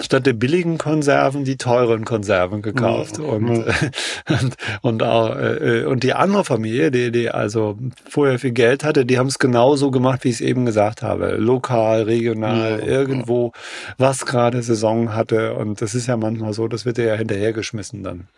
statt 0.00 0.26
der 0.26 0.34
billigen 0.34 0.78
Konserven 0.78 1.44
die 1.44 1.56
teuren 1.56 2.04
Konserven 2.04 2.62
gekauft. 2.62 3.18
Ja, 3.18 3.24
und, 3.24 3.48
und, 4.28 4.56
und 4.82 5.02
auch 5.02 5.37
äh, 5.38 5.84
und 5.84 6.02
die 6.02 6.12
andere 6.12 6.44
Familie, 6.44 6.90
die, 6.90 7.10
die 7.10 7.30
also 7.30 7.78
vorher 8.08 8.38
viel 8.38 8.52
Geld 8.52 8.84
hatte, 8.84 9.06
die 9.06 9.18
haben 9.18 9.28
es 9.28 9.38
genauso 9.38 9.90
gemacht, 9.90 10.24
wie 10.24 10.28
ich 10.28 10.36
es 10.36 10.40
eben 10.40 10.66
gesagt 10.66 11.02
habe. 11.02 11.36
Lokal, 11.36 12.02
regional, 12.02 12.80
ja, 12.80 12.86
irgendwo, 12.86 13.52
was 13.96 14.26
gerade 14.26 14.62
Saison 14.62 15.14
hatte. 15.14 15.54
Und 15.54 15.80
das 15.80 15.94
ist 15.94 16.06
ja 16.06 16.16
manchmal 16.16 16.52
so, 16.52 16.68
das 16.68 16.84
wird 16.84 16.98
ja 16.98 17.14
hinterhergeschmissen 17.14 18.02
dann. 18.02 18.28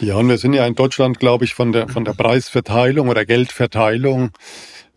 Ja, 0.00 0.16
und 0.16 0.28
wir 0.28 0.38
sind 0.38 0.54
ja 0.54 0.66
in 0.66 0.74
Deutschland, 0.74 1.20
glaube 1.20 1.44
ich, 1.44 1.54
von 1.54 1.72
der, 1.72 1.88
von 1.88 2.04
der 2.04 2.14
Preisverteilung 2.14 3.08
oder 3.08 3.24
Geldverteilung 3.24 4.30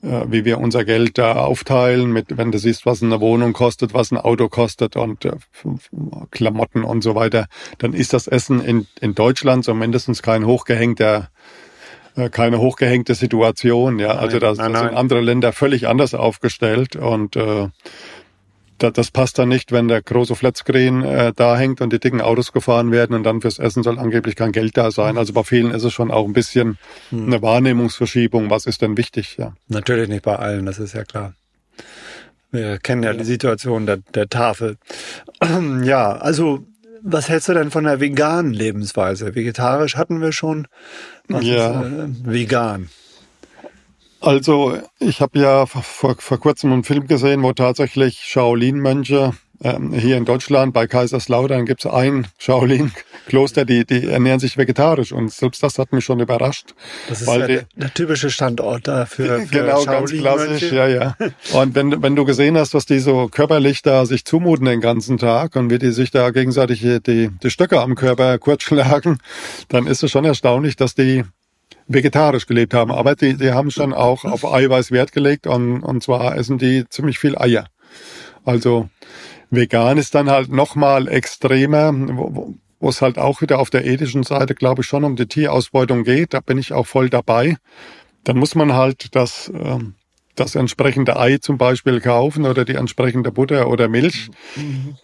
äh, 0.04 0.26
wie 0.28 0.44
wir 0.44 0.60
unser 0.60 0.84
Geld 0.84 1.18
da 1.18 1.36
aufteilen, 1.36 2.12
mit, 2.12 2.38
wenn 2.38 2.52
du 2.52 2.58
siehst, 2.58 2.86
was 2.86 3.02
eine 3.02 3.22
Wohnung 3.22 3.54
kostet, 3.54 3.94
was 3.94 4.12
ein 4.12 4.18
Auto 4.18 4.50
kostet 4.50 4.98
und 4.98 5.24
äh, 5.24 5.32
Klamotten 6.30 6.84
und 6.84 7.02
so 7.04 7.16
weiter, 7.16 7.48
dann 7.78 7.94
ist 7.94 8.12
das 8.12 8.28
Essen 8.28 8.64
in, 8.64 8.86
in 9.00 9.16
Deutschland 9.16 9.64
so 9.64 9.74
mindestens 9.74 10.22
kein 10.22 10.46
hochgehängter 10.46 11.18
äh, 11.18 11.43
keine 12.32 12.60
hochgehängte 12.60 13.16
Situation, 13.16 14.00
ja. 14.00 14.12
Also 14.16 14.40
da 14.40 14.56
sind 14.56 14.76
andere 14.76 15.22
Länder 15.22 15.52
völlig 15.52 15.88
anders 15.88 16.14
aufgestellt 16.14 16.96
und 16.96 17.36
äh, 17.36 17.70
das 18.78 19.12
passt 19.12 19.40
dann 19.40 19.50
nicht, 19.50 19.72
wenn 19.72 19.88
der 19.88 20.02
große 20.02 20.36
Flatscreen 20.36 21.04
äh, 21.04 21.34
da 21.36 21.58
hängt 21.58 21.82
und 21.82 21.94
die 21.94 22.00
dicken 22.00 22.22
Autos 22.22 22.52
gefahren 22.52 22.92
werden 22.92 23.16
und 23.16 23.24
dann 23.24 23.42
fürs 23.42 23.60
Essen 23.60 23.84
soll 23.84 23.98
angeblich 23.98 24.36
kein 24.36 24.52
Geld 24.52 24.76
da 24.76 24.92
sein. 24.92 25.18
Also 25.18 25.34
bei 25.34 25.44
vielen 25.44 25.72
ist 25.72 25.84
es 25.84 25.94
schon 25.94 26.12
auch 26.12 26.26
ein 26.26 26.34
bisschen 26.34 26.78
hm. 27.10 27.28
eine 27.28 27.42
Wahrnehmungsverschiebung. 27.42 28.50
Was 28.50 28.66
ist 28.66 28.82
denn 28.82 28.98
wichtig? 28.98 29.38
Ja. 29.38 29.54
Natürlich 29.68 30.10
nicht 30.10 30.24
bei 30.24 30.36
allen, 30.36 30.66
das 30.66 30.80
ist 30.80 30.94
ja 30.94 31.04
klar. 31.04 31.34
Wir 32.52 32.78
kennen 32.78 33.04
ja, 33.04 33.12
ja. 33.12 33.18
die 33.18 33.24
Situation 33.24 33.86
der, 33.86 33.98
der 34.14 34.28
Tafel. 34.28 34.78
ja, 35.84 36.12
also 36.12 36.66
was 37.04 37.30
hältst 37.30 37.50
du 37.50 37.54
denn 37.54 37.70
von 37.70 37.84
der 37.84 38.00
veganen 38.00 38.54
Lebensweise? 38.54 39.36
Vegetarisch 39.36 39.98
hatten 39.98 40.22
wir 40.22 40.32
schon. 40.32 40.68
Was 41.28 41.46
ja. 41.46 41.82
ist 41.82 41.92
äh, 41.92 42.08
vegan? 42.26 42.90
Also 44.24 44.78
ich 45.00 45.20
habe 45.20 45.38
ja 45.38 45.66
vor, 45.66 46.16
vor 46.18 46.40
kurzem 46.40 46.72
einen 46.72 46.86
Film 46.86 47.08
gesehen, 47.08 47.44
wo 47.44 47.52
tatsächlich 47.52 48.20
Shaolin-Mönche 48.20 49.34
ähm, 49.62 49.92
hier 49.92 50.16
in 50.16 50.24
Deutschland 50.24 50.74
bei 50.74 50.88
Kaiserslautern 50.88 51.66
gibt 51.66 51.84
es 51.84 51.92
ein 51.92 52.28
Shaolin-Kloster, 52.38 53.66
die, 53.66 53.86
die 53.86 54.08
ernähren 54.08 54.40
sich 54.40 54.58
vegetarisch 54.58 55.12
und 55.12 55.30
selbst 55.30 55.62
das 55.62 55.78
hat 55.78 55.92
mich 55.92 56.06
schon 56.06 56.22
überrascht. 56.22 56.74
Das 57.10 57.22
ist 57.22 57.28
ja 57.28 57.48
die, 57.48 57.54
der, 57.54 57.66
der, 57.76 57.94
typische 57.94 58.30
Standort 58.30 58.88
dafür. 58.88 59.42
Für 59.46 59.48
genau, 59.48 59.84
ganz 59.84 60.12
klassisch, 60.12 60.72
ja, 60.72 60.88
ja. 60.88 61.16
Und 61.54 61.76
wenn, 61.76 62.02
wenn 62.02 62.16
du 62.16 62.24
gesehen 62.24 62.58
hast, 62.58 62.74
was 62.74 62.86
die 62.86 63.00
so 63.00 63.28
körperlich 63.28 63.82
da 63.82 64.06
sich 64.06 64.24
zumuten 64.24 64.66
den 64.66 64.80
ganzen 64.80 65.18
Tag 65.18 65.58
und 65.58 65.70
wie 65.70 65.80
die 65.80 65.92
sich 65.92 66.12
da 66.12 66.32
gegenseitig 66.32 66.80
die, 66.82 67.30
die 67.30 67.50
Stöcke 67.50 67.82
am 67.82 67.96
Körper 67.96 68.38
kurz 68.38 68.64
schlagen, 68.64 69.20
dann 69.68 69.86
ist 69.86 70.02
es 70.02 70.12
schon 70.12 70.24
erstaunlich, 70.24 70.78
dass 70.78 70.96
die 70.96 71.26
vegetarisch 71.88 72.46
gelebt 72.46 72.74
haben, 72.74 72.92
aber 72.92 73.16
die, 73.16 73.36
die 73.36 73.52
haben 73.52 73.72
schon 73.72 73.94
auch 73.94 74.24
auf 74.26 74.46
Eiweiß 74.46 74.92
Wert 74.92 75.12
gelegt 75.12 75.48
und, 75.48 75.84
und 75.84 76.04
zwar 76.04 76.38
essen 76.38 76.58
die 76.58 76.86
ziemlich 76.90 77.20
viel 77.20 77.38
Eier. 77.38 77.68
Also 78.46 78.90
vegan 79.50 79.98
ist 79.98 80.16
dann 80.16 80.30
halt 80.30 80.52
nochmal 80.52 81.08
extremer, 81.08 81.92
wo, 81.94 82.56
wo 82.80 82.90
es 82.90 83.02
halt 83.02 83.18
auch 83.18 83.42
wieder 83.42 83.60
auf 83.60 83.70
der 83.70 83.86
ethischen 83.86 84.24
Seite, 84.24 84.56
glaube 84.56 84.82
ich, 84.82 84.88
schon 84.88 85.04
um 85.04 85.16
die 85.16 85.28
Tierausbeutung 85.28 86.04
geht. 86.04 86.34
Da 86.34 86.40
bin 86.42 86.58
ich 86.58 86.74
auch 86.74 86.88
voll 86.88 87.10
dabei. 87.10 87.58
Dann 88.24 88.38
muss 88.38 88.56
man 88.56 88.74
halt 88.74 89.16
das, 89.16 89.50
äh, 89.50 89.80
das 90.36 90.56
entsprechende 90.56 91.18
Ei 91.18 91.38
zum 91.38 91.58
Beispiel 91.58 92.02
kaufen 92.02 92.46
oder 92.46 92.66
die 92.66 92.76
entsprechende 92.76 93.32
Butter 93.32 93.70
oder 93.70 93.88
Milch. 93.88 94.30
Mhm. 94.56 94.96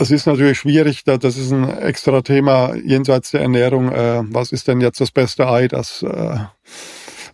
Das 0.00 0.10
ist 0.10 0.24
natürlich 0.24 0.56
schwierig, 0.56 1.04
das 1.04 1.36
ist 1.36 1.52
ein 1.52 1.68
extra 1.76 2.22
Thema 2.22 2.74
jenseits 2.74 3.32
der 3.32 3.42
Ernährung. 3.42 3.92
Äh, 3.92 4.22
was 4.30 4.50
ist 4.50 4.66
denn 4.66 4.80
jetzt 4.80 4.98
das 4.98 5.10
beste 5.10 5.46
Ei, 5.46 5.68
das, 5.68 6.02
äh, 6.02 6.38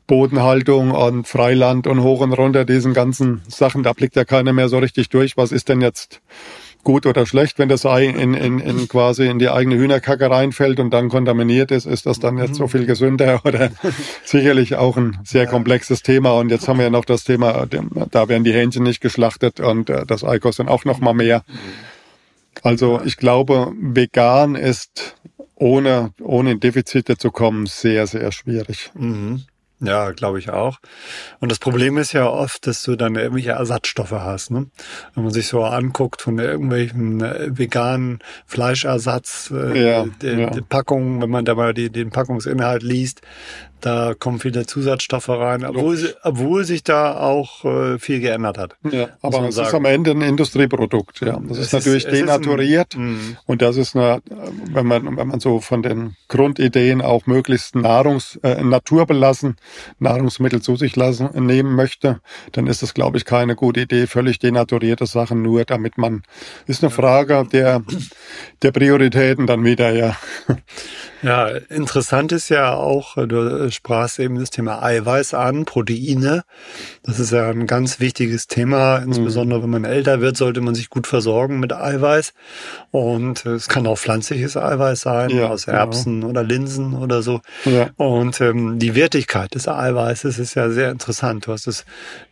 Bodenhaltung 0.08 0.90
und 0.90 1.28
Freiland 1.28 1.86
und 1.86 2.02
hoch 2.02 2.22
und 2.22 2.32
runter, 2.32 2.64
diesen 2.64 2.92
ganzen 2.92 3.42
Sachen, 3.46 3.84
da 3.84 3.92
blickt 3.92 4.16
ja 4.16 4.24
keiner 4.24 4.52
mehr 4.52 4.68
so 4.68 4.78
richtig 4.78 5.10
durch. 5.10 5.36
Was 5.36 5.52
ist 5.52 5.68
denn 5.68 5.80
jetzt 5.80 6.20
gut 6.82 7.06
oder 7.06 7.24
schlecht, 7.24 7.60
wenn 7.60 7.68
das 7.68 7.86
Ei 7.86 8.06
in, 8.06 8.34
in, 8.34 8.58
in 8.58 8.88
quasi 8.88 9.28
in 9.28 9.38
die 9.38 9.48
eigene 9.48 9.76
Hühnerkacke 9.76 10.28
reinfällt 10.28 10.80
und 10.80 10.90
dann 10.90 11.08
kontaminiert 11.08 11.70
ist, 11.70 11.86
ist 11.86 12.06
das 12.06 12.18
dann 12.18 12.36
jetzt 12.36 12.56
so 12.56 12.66
viel 12.66 12.84
gesünder 12.84 13.42
oder 13.44 13.70
sicherlich 14.24 14.74
auch 14.74 14.96
ein 14.96 15.18
sehr 15.22 15.46
komplexes 15.46 16.02
Thema. 16.02 16.32
Und 16.32 16.50
jetzt 16.50 16.66
haben 16.66 16.78
wir 16.78 16.86
ja 16.86 16.90
noch 16.90 17.04
das 17.04 17.22
Thema, 17.22 17.64
da 18.10 18.28
werden 18.28 18.42
die 18.42 18.52
Hähnchen 18.52 18.82
nicht 18.82 19.00
geschlachtet 19.00 19.60
und 19.60 19.88
äh, 19.88 20.04
das 20.04 20.24
Ei 20.24 20.40
kostet 20.40 20.66
auch 20.66 20.84
noch 20.84 20.98
mal 20.98 21.14
mehr. 21.14 21.44
Also 22.66 23.00
ich 23.04 23.16
glaube, 23.16 23.72
vegan 23.78 24.56
ist 24.56 25.16
ohne, 25.54 26.12
ohne 26.20 26.52
in 26.52 26.60
Defizite 26.60 27.16
zu 27.16 27.30
kommen 27.30 27.66
sehr, 27.66 28.06
sehr 28.06 28.32
schwierig. 28.32 28.90
Mhm. 28.94 29.44
Ja, 29.78 30.12
glaube 30.12 30.38
ich 30.38 30.48
auch. 30.48 30.78
Und 31.38 31.52
das 31.52 31.58
Problem 31.58 31.98
ist 31.98 32.14
ja 32.14 32.26
oft, 32.26 32.66
dass 32.66 32.82
du 32.82 32.96
dann 32.96 33.14
irgendwelche 33.14 33.50
Ersatzstoffe 33.50 34.12
hast. 34.12 34.50
Ne? 34.50 34.66
Wenn 35.14 35.24
man 35.24 35.32
sich 35.34 35.48
so 35.48 35.64
anguckt 35.64 36.22
von 36.22 36.38
irgendwelchen 36.38 37.20
äh, 37.20 37.50
veganen 37.50 38.20
Fleischersatz, 38.46 39.52
äh, 39.54 39.78
ja, 39.78 40.06
ja. 40.22 40.50
Packungen, 40.66 41.20
wenn 41.20 41.28
man 41.28 41.44
da 41.44 41.54
mal 41.54 41.74
die, 41.74 41.90
den 41.90 42.08
Packungsinhalt 42.08 42.82
liest, 42.82 43.20
da 43.80 44.14
kommen 44.14 44.40
viele 44.40 44.66
Zusatzstoffe 44.66 45.28
rein, 45.28 45.64
obwohl, 45.64 46.14
obwohl 46.22 46.64
sich 46.64 46.82
da 46.82 47.16
auch 47.16 47.64
äh, 47.64 47.98
viel 47.98 48.20
geändert 48.20 48.58
hat. 48.58 48.76
Ja, 48.90 49.08
aber 49.20 49.48
es 49.48 49.56
sagen. 49.56 49.68
ist 49.68 49.74
am 49.74 49.84
Ende 49.84 50.10
ein 50.12 50.22
Industrieprodukt. 50.22 51.20
Ja, 51.20 51.38
das 51.40 51.58
es 51.58 51.66
ist 51.66 51.72
natürlich 51.72 52.06
ist, 52.06 52.12
denaturiert 52.12 52.96
ein, 52.96 53.12
mhm. 53.12 53.36
und 53.46 53.62
das 53.62 53.76
ist 53.76 53.94
eine, 53.94 54.22
wenn 54.70 54.86
man 54.86 55.16
wenn 55.16 55.28
man 55.28 55.40
so 55.40 55.60
von 55.60 55.82
den 55.82 56.16
Grundideen 56.28 57.02
auch 57.02 57.26
möglichst 57.26 57.74
Nahrungs 57.74 58.36
äh, 58.42 58.62
naturbelassen 58.62 59.56
Nahrungsmittel 59.98 60.62
zu 60.62 60.76
sich 60.76 60.96
lassen 60.96 61.28
nehmen 61.34 61.74
möchte, 61.74 62.20
dann 62.52 62.66
ist 62.66 62.82
das 62.82 62.94
glaube 62.94 63.18
ich 63.18 63.24
keine 63.24 63.56
gute 63.56 63.80
Idee. 63.80 64.06
Völlig 64.06 64.38
denaturierte 64.38 65.06
Sachen 65.06 65.42
nur, 65.42 65.64
damit 65.64 65.98
man 65.98 66.22
ist 66.66 66.82
eine 66.82 66.90
Frage 66.90 67.46
der 67.52 67.82
der 68.62 68.72
Prioritäten 68.72 69.46
dann 69.46 69.64
wieder 69.64 69.92
ja. 69.92 70.16
Ja, 71.22 71.48
interessant 71.48 72.32
ist 72.32 72.50
ja 72.50 72.74
auch, 72.74 73.16
du 73.26 73.70
sprachst 73.70 74.18
eben 74.18 74.38
das 74.38 74.50
Thema 74.50 74.82
Eiweiß 74.82 75.34
an, 75.34 75.64
Proteine. 75.64 76.44
Das 77.06 77.20
ist 77.20 77.30
ja 77.30 77.48
ein 77.48 77.68
ganz 77.68 78.00
wichtiges 78.00 78.48
Thema. 78.48 78.96
Insbesondere 78.98 79.62
wenn 79.62 79.70
man 79.70 79.84
älter 79.84 80.20
wird, 80.20 80.36
sollte 80.36 80.60
man 80.60 80.74
sich 80.74 80.90
gut 80.90 81.06
versorgen 81.06 81.60
mit 81.60 81.72
Eiweiß. 81.72 82.34
Und 82.90 83.46
es 83.46 83.68
kann 83.68 83.86
auch 83.86 83.96
pflanzliches 83.96 84.56
Eiweiß 84.56 85.02
sein, 85.02 85.30
ja, 85.30 85.48
aus 85.48 85.66
genau. 85.66 85.78
Erbsen 85.78 86.14
genau. 86.20 86.30
oder 86.30 86.42
Linsen 86.42 86.94
oder 86.94 87.22
so. 87.22 87.40
Ja. 87.64 87.90
Und 87.96 88.40
ähm, 88.40 88.80
die 88.80 88.96
Wertigkeit 88.96 89.54
des 89.54 89.68
Eiweißes 89.68 90.38
ist 90.40 90.54
ja 90.54 90.68
sehr 90.70 90.90
interessant. 90.90 91.46
Du 91.46 91.52
hast 91.52 91.68
es, 91.68 91.84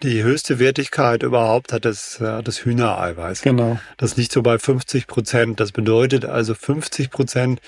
die 0.02 0.24
höchste 0.24 0.58
Wertigkeit 0.58 1.22
überhaupt 1.22 1.72
hat 1.72 1.84
das, 1.84 2.18
hat 2.20 2.48
das 2.48 2.64
Hühnereiweiß. 2.64 3.42
Genau. 3.42 3.78
Das 3.96 4.16
liegt 4.16 4.32
so 4.32 4.42
bei 4.42 4.58
50 4.58 5.06
Prozent. 5.06 5.60
Das 5.60 5.70
bedeutet 5.70 6.24
also 6.24 6.54
50 6.54 7.10
Prozent 7.10 7.60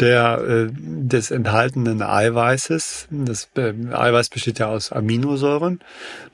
der, 0.00 0.40
äh, 0.40 0.68
des 0.72 1.30
enthaltenen 1.30 2.00
Eiweißes. 2.00 3.08
Das 3.10 3.50
äh, 3.56 3.74
Eiweiß 3.92 4.30
besteht 4.30 4.58
ja 4.58 4.68
aus 4.68 4.90
Aminosäuren. 4.90 5.80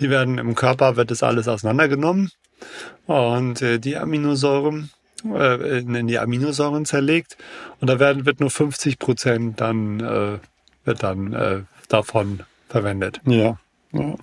Die 0.00 0.11
werden 0.12 0.38
im 0.38 0.54
Körper, 0.54 0.94
wird 0.94 1.10
das 1.10 1.24
alles 1.24 1.48
auseinandergenommen. 1.48 2.30
Und 3.06 3.60
äh, 3.60 3.80
die 3.80 3.96
Aminosäuren 3.96 4.90
äh, 5.24 5.78
in 5.78 6.06
die 6.06 6.18
Aminosäuren 6.18 6.84
zerlegt. 6.84 7.36
Und 7.80 7.88
da 7.88 7.98
werden, 7.98 8.26
wird 8.26 8.40
nur 8.40 8.50
50 8.50 8.98
Prozent 8.98 9.60
dann, 9.60 10.00
äh, 10.00 10.38
wird 10.84 11.02
dann 11.02 11.32
äh, 11.32 11.60
davon 11.88 12.40
verwendet. 12.68 13.20
Ja. 13.24 13.58
ja. 13.92 14.14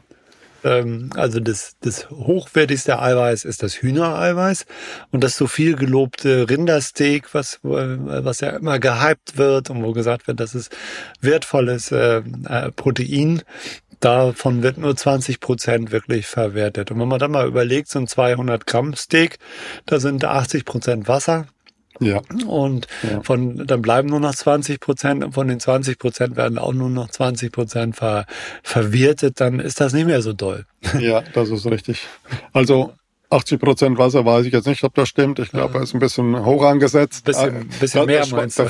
Ähm, 0.64 1.10
also 1.16 1.40
das, 1.40 1.76
das 1.82 2.10
hochwertigste 2.10 3.00
Eiweiß 3.00 3.46
ist 3.46 3.64
das 3.64 3.76
Hühnereiweiß 3.76 4.66
und 5.12 5.24
das 5.24 5.38
so 5.38 5.48
viel 5.48 5.76
gelobte 5.76 6.50
Rindersteak, 6.50 7.34
was, 7.34 7.56
äh, 7.64 7.98
was 8.26 8.42
ja 8.42 8.50
immer 8.50 8.80
gehypt 8.80 9.38
wird 9.38 9.70
und 9.70 9.84
wo 9.84 9.94
gesagt 9.94 10.28
wird, 10.28 10.40
das 10.40 10.56
ist 10.56 10.76
wertvolles 11.22 11.92
äh, 11.92 12.22
äh 12.48 12.72
Protein. 12.72 13.42
Davon 14.00 14.64
wird 14.64 14.78
nur 14.78 14.96
20 14.96 15.40
Prozent 15.40 15.92
wirklich 15.92 16.28
verwertet. 16.28 16.92
Und 16.92 17.00
wenn 17.00 17.08
man 17.08 17.20
dann 17.20 17.32
mal 17.32 17.48
überlegt, 17.48 17.90
so 17.90 18.00
ein 18.00 18.08
200 18.08 18.66
Gramm 18.66 18.96
Steak, 18.96 19.38
da 19.86 20.00
sind 20.00 20.24
80 20.24 20.66
Prozent 20.66 21.08
Wasser, 21.08 21.48
ja. 22.00 22.22
Und 22.48 22.88
ja. 23.04 23.22
von, 23.24 23.68
dann 23.68 23.82
bleiben 23.82 24.10
nur 24.10 24.20
noch 24.20 24.34
20 24.34 24.80
Prozent 24.80 25.24
und 25.24 25.34
von 25.34 25.48
den 25.48 25.60
20 25.60 26.00
Prozent 26.00 26.38
werden 26.38 26.58
auch 26.58 26.74
nur 26.74 26.90
noch 26.90 27.10
20 27.10 27.52
Prozent 27.52 27.96
ver, 27.96 28.26
verwertet, 28.64 29.42
dann 29.42 29.60
ist 29.60 29.82
das 29.82 29.94
nicht 29.94 30.06
mehr 30.06 30.22
so 30.22 30.34
doll. 30.34 30.66
Ja, 31.00 31.24
das 31.34 31.50
ist 31.50 31.66
richtig. 31.66 32.08
Also 32.54 32.94
80 33.32 33.60
Prozent 33.60 33.98
Wasser 34.00 34.26
weiß 34.26 34.46
ich 34.46 34.54
jetzt 34.54 34.66
nicht, 34.66 34.84
ob 34.84 34.96
das 34.96 35.08
stimmt. 35.08 35.38
Ich 35.38 35.52
glaube, 35.52 35.78
er 35.78 35.84
ist 35.84 35.94
ein 35.94 36.00
bisschen 36.00 36.44
hoch 36.46 36.64
angesetzt. 36.64 37.26
Bisschen, 37.26 37.62
äh, 37.62 37.66
bisschen 37.80 38.06
mehr 38.08 38.22
das, 38.22 38.32
meinst 38.32 38.60
du? 38.60 38.66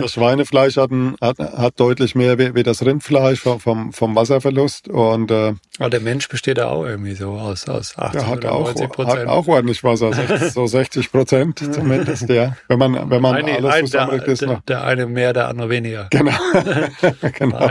Das 0.00 0.12
Schweinefleisch 0.12 0.76
hat, 0.76 0.90
ein, 0.90 1.14
hat, 1.20 1.38
hat 1.38 1.78
deutlich 1.78 2.16
mehr 2.16 2.36
wie, 2.38 2.54
wie, 2.54 2.64
das 2.64 2.84
Rindfleisch 2.84 3.40
vom, 3.40 3.92
vom 3.92 4.16
Wasserverlust. 4.16 4.88
Und, 4.88 5.30
äh, 5.30 5.52
Aber 5.78 5.90
der 5.90 6.00
Mensch 6.00 6.28
besteht 6.28 6.58
da 6.58 6.68
auch 6.68 6.84
irgendwie 6.84 7.14
so 7.14 7.30
aus, 7.32 7.68
aus 7.68 7.96
80 7.96 8.20
der 8.20 8.28
hat 8.28 8.38
oder 8.38 8.52
auch, 8.52 8.64
90 8.66 8.88
Prozent. 8.90 9.20
Hat 9.20 9.26
auch 9.28 9.46
ordentlich 9.46 9.84
Wasser, 9.84 10.12
so 10.50 10.66
60 10.66 11.12
Prozent 11.12 11.58
zumindest, 11.72 12.28
ja. 12.28 12.56
Wenn 12.66 12.78
man, 12.80 13.08
wenn 13.08 13.22
man 13.22 13.36
Eine, 13.36 13.52
alles 13.52 13.90
zusammenlegt, 13.90 14.26
ist 14.26 14.42
noch. 14.42 14.62
Der 14.62 14.82
eine 14.82 15.06
mehr, 15.06 15.32
der 15.32 15.48
andere 15.48 15.70
weniger. 15.70 16.08
Genau. 16.10 16.32
genau. 17.38 17.68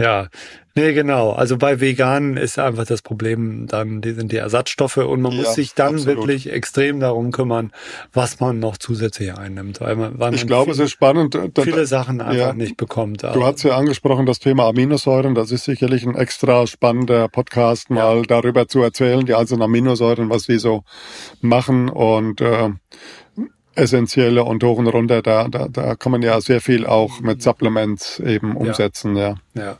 Ja, 0.00 0.28
nee, 0.74 0.92
genau. 0.92 1.32
Also 1.32 1.58
bei 1.58 1.80
Veganen 1.80 2.36
ist 2.36 2.58
einfach 2.58 2.86
das 2.86 3.02
Problem, 3.02 3.66
dann 3.66 4.00
die 4.00 4.12
sind 4.12 4.32
die 4.32 4.36
Ersatzstoffe 4.36 4.96
und 4.96 5.20
man 5.20 5.32
ja, 5.32 5.42
muss 5.42 5.54
sich 5.54 5.74
dann 5.74 5.96
absolut. 5.96 6.18
wirklich 6.18 6.50
extrem 6.50 7.00
darum 7.00 7.32
kümmern, 7.32 7.70
was 8.12 8.40
man 8.40 8.58
noch 8.58 8.78
zusätzlich 8.78 9.36
einnimmt, 9.36 9.80
weil 9.80 9.96
man, 9.96 10.18
weil 10.18 10.34
ich 10.34 10.42
man 10.42 10.48
glaube, 10.48 10.64
viel, 10.72 10.82
es 10.82 10.86
ist 10.86 10.92
spannend, 10.92 11.38
viele 11.60 11.86
Sachen 11.86 12.20
einfach 12.20 12.34
ja, 12.48 12.52
nicht 12.54 12.76
bekommt. 12.76 13.22
Du 13.22 13.44
hast 13.44 13.62
ja 13.62 13.76
angesprochen 13.76 14.26
das 14.26 14.38
Thema 14.38 14.68
Aminosäuren. 14.68 15.34
Das 15.34 15.52
ist 15.52 15.64
sicherlich 15.64 16.06
ein 16.06 16.14
extra 16.14 16.66
spannender 16.66 17.28
Podcast, 17.28 17.90
mal 17.90 18.18
ja. 18.18 18.22
darüber 18.22 18.68
zu 18.68 18.82
erzählen, 18.82 19.26
die 19.26 19.34
einzelnen 19.34 19.62
Aminosäuren, 19.62 20.30
was 20.30 20.44
sie 20.44 20.58
so 20.58 20.84
machen 21.42 21.90
und 21.90 22.40
äh, 22.40 22.70
essentielle 23.74 24.44
und 24.44 24.62
hoch 24.62 24.78
und 24.78 24.86
runter, 24.88 25.22
da, 25.22 25.48
da, 25.48 25.68
da 25.68 25.94
kann 25.94 26.12
man 26.12 26.22
ja 26.22 26.40
sehr 26.40 26.60
viel 26.60 26.86
auch 26.86 27.20
mit 27.20 27.42
Supplements 27.42 28.20
eben 28.20 28.56
umsetzen, 28.56 29.16
ja. 29.16 29.36
Ja. 29.54 29.62
ja. 29.62 29.76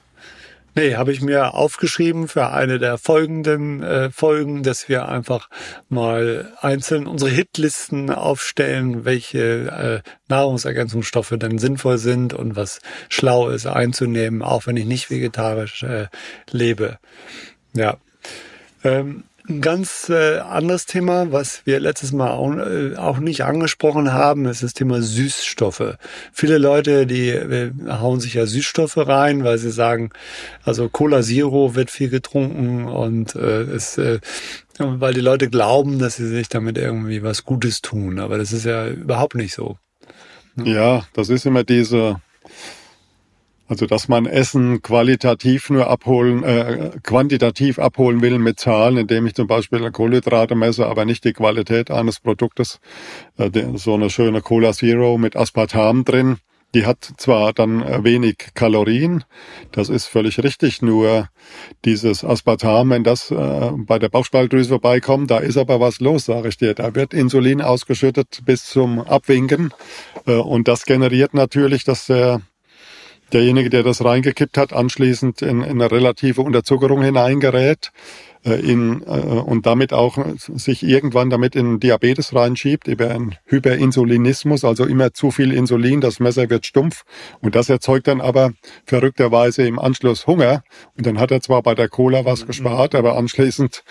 Nee, 0.81 0.97
habe 0.97 1.13
ich 1.13 1.21
mir 1.21 1.53
aufgeschrieben 1.53 2.27
für 2.27 2.47
eine 2.53 2.79
der 2.79 2.97
folgenden 2.97 3.83
äh, 3.83 4.11
Folgen, 4.11 4.63
dass 4.63 4.89
wir 4.89 5.11
einfach 5.11 5.51
mal 5.91 6.55
einzeln 6.63 7.07
unsere 7.07 7.31
Hitlisten 7.31 8.09
aufstellen, 8.09 9.05
welche 9.05 10.03
äh, 10.03 10.11
Nahrungsergänzungsstoffe 10.29 11.35
denn 11.37 11.59
sinnvoll 11.59 11.99
sind 11.99 12.33
und 12.33 12.57
was 12.57 12.81
schlau 13.11 13.51
ist 13.51 13.67
einzunehmen, 13.67 14.41
auch 14.41 14.67
wenn 14.67 14.79
ich 14.79 14.87
nicht 14.87 15.11
vegetarisch 15.11 15.83
äh, 15.83 16.07
lebe. 16.51 16.97
Ja. 17.75 17.99
Ähm, 18.83 19.25
ein 19.51 19.61
ganz 19.61 20.09
äh, 20.09 20.39
anderes 20.39 20.87
Thema, 20.87 21.33
was 21.33 21.63
wir 21.67 21.81
letztes 21.81 22.13
Mal 22.13 22.31
auch, 22.31 22.57
äh, 22.57 22.97
auch 22.97 23.19
nicht 23.19 23.45
angesprochen 23.45 24.13
haben, 24.13 24.47
ist 24.47 24.63
das 24.63 24.73
Thema 24.73 25.03
Süßstoffe. 25.03 25.97
Viele 26.33 26.59
Leute, 26.59 27.07
die 27.07 27.29
äh, 27.29 27.73
hauen 27.89 28.21
sich 28.21 28.35
ja 28.35 28.47
Süßstoffe 28.47 28.97
rein, 28.97 29.45
weil 29.45 29.59
sie 29.59 29.71
sagen, 29.71 30.11
also 30.63 30.89
Cola 30.89 31.23
Zero 31.23 31.75
wird 31.75 31.91
viel 31.91 32.09
getrunken 32.09 32.87
und 32.87 33.35
äh, 33.35 33.63
es, 33.63 33.99
äh, 33.99 34.21
weil 34.79 35.13
die 35.13 35.21
Leute 35.21 35.51
glauben, 35.51 35.99
dass 35.99 36.17
sie 36.17 36.29
sich 36.29 36.49
damit 36.49 36.79
irgendwie 36.79 37.23
was 37.23 37.45
Gutes 37.45 37.83
tun. 37.83 38.19
Aber 38.19 38.39
das 38.39 38.53
ist 38.53 38.65
ja 38.65 38.89
überhaupt 38.89 39.35
nicht 39.35 39.55
so. 39.55 39.77
Ja, 40.65 41.05
das 41.13 41.29
ist 41.29 41.47
immer 41.47 41.65
diese 41.65 42.21
also 43.71 43.87
dass 43.87 44.09
man 44.09 44.27
Essen 44.27 44.83
qualitativ 44.83 45.71
nur 45.71 45.89
abholen, 45.89 46.43
äh, 46.43 46.91
quantitativ 47.05 47.79
abholen 47.79 48.21
will 48.21 48.41
mit 48.41 48.59
Zahlen, 48.59 48.97
indem 48.97 49.29
ich 49.29 49.35
zum 49.35 49.47
Beispiel 49.47 49.89
Kohlenhydrate 49.93 50.57
messe, 50.57 50.87
aber 50.87 51.05
nicht 51.05 51.25
die 51.25 51.33
Qualität 51.33 51.89
eines 51.89 52.19
Produktes. 52.19 52.81
Äh, 53.39 53.51
so 53.77 53.95
eine 53.95 54.11
schöne 54.11 54.43
Cola 54.43 54.73
Zero 54.73 55.19
mit 55.19 55.37
Aspartam 55.37 56.05
drin. 56.05 56.39
Die 56.75 56.85
hat 56.85 57.13
zwar 57.17 57.53
dann 57.53 57.81
äh, 57.81 58.03
wenig 58.03 58.49
Kalorien, 58.55 59.23
das 59.71 59.89
ist 59.89 60.07
völlig 60.07 60.43
richtig, 60.43 60.83
nur 60.83 61.29
dieses 61.85 62.25
Aspartam, 62.25 62.91
wenn 62.91 63.05
das 63.05 63.31
äh, 63.31 63.71
bei 63.77 64.01
der 64.01 64.09
Bauchspeicheldrüse 64.09 64.71
vorbeikommt, 64.71 65.31
da 65.31 65.39
ist 65.39 65.57
aber 65.57 65.79
was 65.79 66.01
los, 66.01 66.25
sage 66.25 66.49
ich 66.49 66.59
dir. 66.59 66.75
Da 66.75 66.97
wird 66.97 67.15
Insulin 67.15 67.61
ausgeschüttet 67.61 68.41
bis 68.45 68.65
zum 68.67 68.99
Abwinken 68.99 69.73
äh, 70.27 70.35
und 70.35 70.67
das 70.67 70.87
generiert 70.87 71.35
natürlich, 71.35 71.85
dass 71.85 72.07
der 72.07 72.41
derjenige, 73.33 73.71
der 73.71 73.83
das 73.83 74.05
reingekippt 74.05 74.57
hat, 74.59 74.73
anschließend 74.73 75.43
in, 75.43 75.63
in 75.63 75.81
eine 75.81 75.91
relative 75.91 76.43
Unterzuckerung 76.43 77.03
hineingerät. 77.03 77.93
äh, 78.45 78.55
in, 78.55 79.03
äh, 79.03 79.07
und 79.07 79.67
damit 79.67 79.93
auch 79.93 80.19
sich 80.37 80.83
irgendwann 80.83 81.31
damit 81.31 81.55
in 81.57 81.81
Diabetes 81.81 82.35
reinschiebt, 82.35 82.89
über 82.89 83.11
einen 83.11 83.37
Hyperinsulinismus, 83.47 84.65
also 84.65 84.85
immer 84.85 85.13
zu 85.13 85.31
viel 85.31 85.53
Insulin, 85.53 86.01
das 86.01 86.21
Messer 86.21 86.49
wird 86.49 86.67
stumpf 86.67 87.05
und 87.41 87.55
das 87.55 87.69
erzeugt 87.69 88.09
dann 88.09 88.21
aber 88.21 88.53
verrückterweise 88.85 89.67
im 89.67 89.79
Anschluss 89.79 90.27
Hunger 90.27 90.63
und 90.97 91.07
dann 91.07 91.19
hat 91.19 91.31
er 91.31 91.41
zwar 91.41 91.63
bei 91.63 91.75
der 91.75 91.89
Cola 91.89 92.25
was 92.25 92.43
mhm. 92.43 92.47
gespart, 92.49 92.95
aber 92.95 93.17
anschließend 93.17 93.85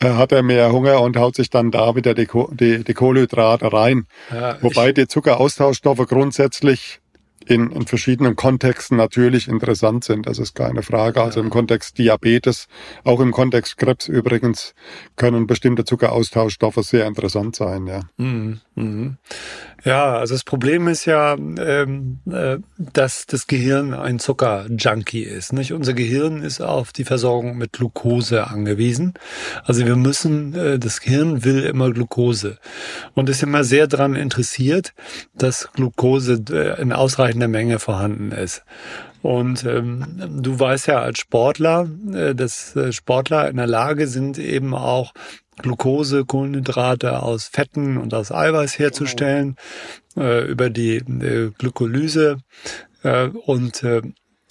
äh, 0.00 0.08
hat 0.08 0.32
er 0.32 0.42
mehr 0.42 0.72
Hunger 0.72 1.00
und 1.02 1.16
haut 1.18 1.36
sich 1.36 1.50
dann 1.50 1.70
da 1.70 1.94
wieder 1.94 2.14
die, 2.14 2.28
die, 2.52 2.84
die 2.84 2.94
Kohlenhydrate 2.94 3.72
rein. 3.72 4.06
Ja, 4.32 4.56
Wobei 4.62 4.92
die 4.92 5.06
Zuckeraustauschstoffe 5.06 6.06
grundsätzlich 6.08 7.00
in, 7.46 7.70
in 7.70 7.86
verschiedenen 7.86 8.36
Kontexten 8.36 8.96
natürlich 8.96 9.48
interessant 9.48 10.04
sind. 10.04 10.26
Das 10.26 10.38
ist 10.38 10.54
keine 10.54 10.82
Frage. 10.82 11.22
Also 11.22 11.40
im 11.40 11.50
Kontext 11.50 11.98
Diabetes, 11.98 12.68
auch 13.04 13.20
im 13.20 13.32
Kontext 13.32 13.76
Krebs 13.76 14.08
übrigens, 14.08 14.74
können 15.16 15.46
bestimmte 15.46 15.84
Zuckeraustauschstoffe 15.84 16.76
sehr 16.82 17.06
interessant 17.06 17.56
sein. 17.56 17.86
Ja. 17.86 18.00
Mhm. 18.16 18.60
Mhm. 18.74 19.16
Ja, 19.84 20.16
also 20.16 20.34
das 20.34 20.44
Problem 20.44 20.88
ist 20.88 21.04
ja, 21.04 21.34
ähm, 21.34 22.20
äh, 22.30 22.56
dass 22.78 23.26
das 23.26 23.46
Gehirn 23.46 23.92
ein 23.92 24.18
Zuckerjunkie 24.18 25.24
ist. 25.24 25.52
Nicht? 25.52 25.74
Unser 25.74 25.92
Gehirn 25.92 26.42
ist 26.42 26.62
auf 26.62 26.92
die 26.92 27.04
Versorgung 27.04 27.58
mit 27.58 27.72
Glucose 27.72 28.46
angewiesen. 28.46 29.12
Also 29.64 29.84
wir 29.84 29.96
müssen, 29.96 30.54
äh, 30.54 30.78
das 30.78 31.00
Gehirn 31.00 31.44
will 31.44 31.64
immer 31.64 31.90
Glucose 31.92 32.56
und 33.12 33.28
ist 33.28 33.42
immer 33.42 33.62
sehr 33.62 33.86
daran 33.86 34.14
interessiert, 34.14 34.94
dass 35.34 35.68
Glucose 35.74 36.42
äh, 36.50 36.80
in 36.80 36.92
ausreichender 36.92 37.48
Menge 37.48 37.78
vorhanden 37.78 38.32
ist. 38.32 38.64
Und 39.24 39.64
ähm, 39.64 40.04
du 40.42 40.60
weißt 40.60 40.86
ja 40.86 41.00
als 41.00 41.18
Sportler, 41.18 41.88
äh, 42.12 42.34
dass 42.34 42.76
äh, 42.76 42.92
Sportler 42.92 43.48
in 43.48 43.56
der 43.56 43.66
Lage 43.66 44.06
sind, 44.06 44.36
eben 44.36 44.74
auch 44.74 45.14
Glucose, 45.58 46.24
Kohlenhydrate 46.24 47.22
aus 47.22 47.44
Fetten 47.44 47.96
und 47.96 48.14
aus 48.14 48.32
Eiweiß 48.32 48.78
herzustellen 48.78 49.56
äh, 50.16 50.44
über 50.46 50.70
die 50.70 50.96
äh, 50.96 51.50
Glykolyse. 51.58 52.38
Äh, 53.02 53.28
und 53.28 53.82
äh, 53.82 54.02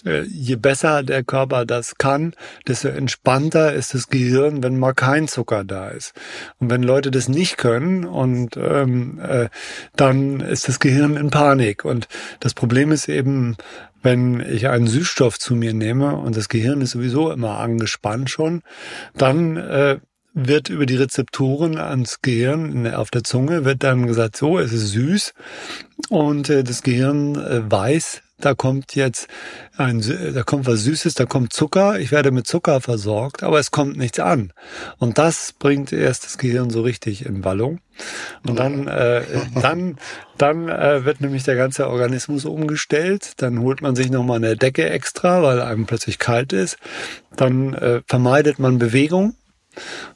äh, 0.06 0.24
je 0.24 0.56
besser 0.56 1.04
der 1.04 1.24
Körper 1.24 1.66
das 1.66 1.97
kann, 1.97 2.34
desto 2.68 2.89
entspannter 2.89 3.74
ist 3.74 3.93
das 3.93 4.10
Gehirn, 4.10 4.64
wenn 4.64 4.78
mal 4.78 4.93
kein 4.93 5.28
Zucker 5.28 5.64
da 5.64 5.89
ist. 5.89 6.14
Und 6.60 6.70
wenn 6.70 6.84
Leute 6.84 7.12
das 7.12 7.30
nicht 7.30 7.58
können, 7.58 8.06
und 8.06 8.58
ähm, 8.58 9.20
äh, 9.20 9.49
dann 9.95 10.39
ist 10.41 10.68
das 10.68 10.80
Gehirn 10.80 11.16
in 11.16 11.30
Panik. 11.30 11.86
Und 11.86 12.08
das 12.39 12.54
Problem 12.54 12.91
ist 12.91 13.08
eben, 13.08 13.56
wenn 14.01 14.41
ich 14.41 14.68
einen 14.68 14.88
Süßstoff 14.88 15.39
zu 15.39 15.56
mir 15.56 15.74
nehme 15.74 16.18
und 16.18 16.36
das 16.36 16.49
Gehirn 16.49 16.82
ist 16.82 16.91
sowieso 16.91 17.32
immer 17.32 17.60
angespannt 17.60 18.30
schon, 18.30 18.62
dann 19.16 19.56
äh, 19.56 19.99
wird 20.34 20.69
über 20.69 20.86
die 20.86 20.95
Rezeptoren 20.95 21.77
ans 21.77 22.21
Gehirn 22.21 22.91
auf 22.93 23.11
der 23.11 23.23
Zunge 23.23 23.65
wird 23.65 23.84
dann 23.84 24.07
gesagt, 24.07 24.36
so, 24.36 24.59
es 24.59 24.73
ist 24.73 24.89
süß 24.89 25.34
und 26.09 26.49
äh, 26.49 26.63
das 26.63 26.81
Gehirn 26.84 27.36
äh, 27.36 27.69
weiß, 27.69 28.21
da 28.39 28.55
kommt 28.55 28.95
jetzt 28.95 29.27
ein, 29.77 30.01
da 30.34 30.43
kommt 30.43 30.65
was 30.65 30.81
Süßes, 30.81 31.13
da 31.13 31.25
kommt 31.25 31.53
Zucker, 31.53 31.99
ich 31.99 32.11
werde 32.11 32.31
mit 32.31 32.45
Zucker 32.45 32.81
versorgt, 32.81 33.41
aber 33.41 33.59
es 33.59 33.71
kommt 33.71 33.95
nichts 33.95 34.19
an. 34.19 34.51
Und 34.97 35.17
das 35.17 35.53
bringt 35.53 35.93
erst 35.93 36.25
das 36.25 36.38
Gehirn 36.38 36.69
so 36.69 36.81
richtig 36.81 37.25
in 37.25 37.45
Wallung. 37.45 37.79
Und 38.45 38.59
dann, 38.59 38.88
äh, 38.88 39.21
dann, 39.61 39.97
dann 40.38 40.67
äh, 40.67 41.05
wird 41.05 41.21
nämlich 41.21 41.43
der 41.43 41.55
ganze 41.55 41.88
Organismus 41.88 42.43
umgestellt. 42.43 43.34
Dann 43.38 43.61
holt 43.61 43.81
man 43.81 43.95
sich 43.95 44.09
nochmal 44.09 44.38
eine 44.38 44.57
Decke 44.57 44.89
extra, 44.89 45.41
weil 45.41 45.61
einem 45.61 45.86
plötzlich 45.86 46.19
kalt 46.19 46.51
ist. 46.51 46.77
Dann 47.38 47.73
äh, 47.75 48.01
vermeidet 48.07 48.59
man 48.59 48.77
Bewegung 48.77 49.36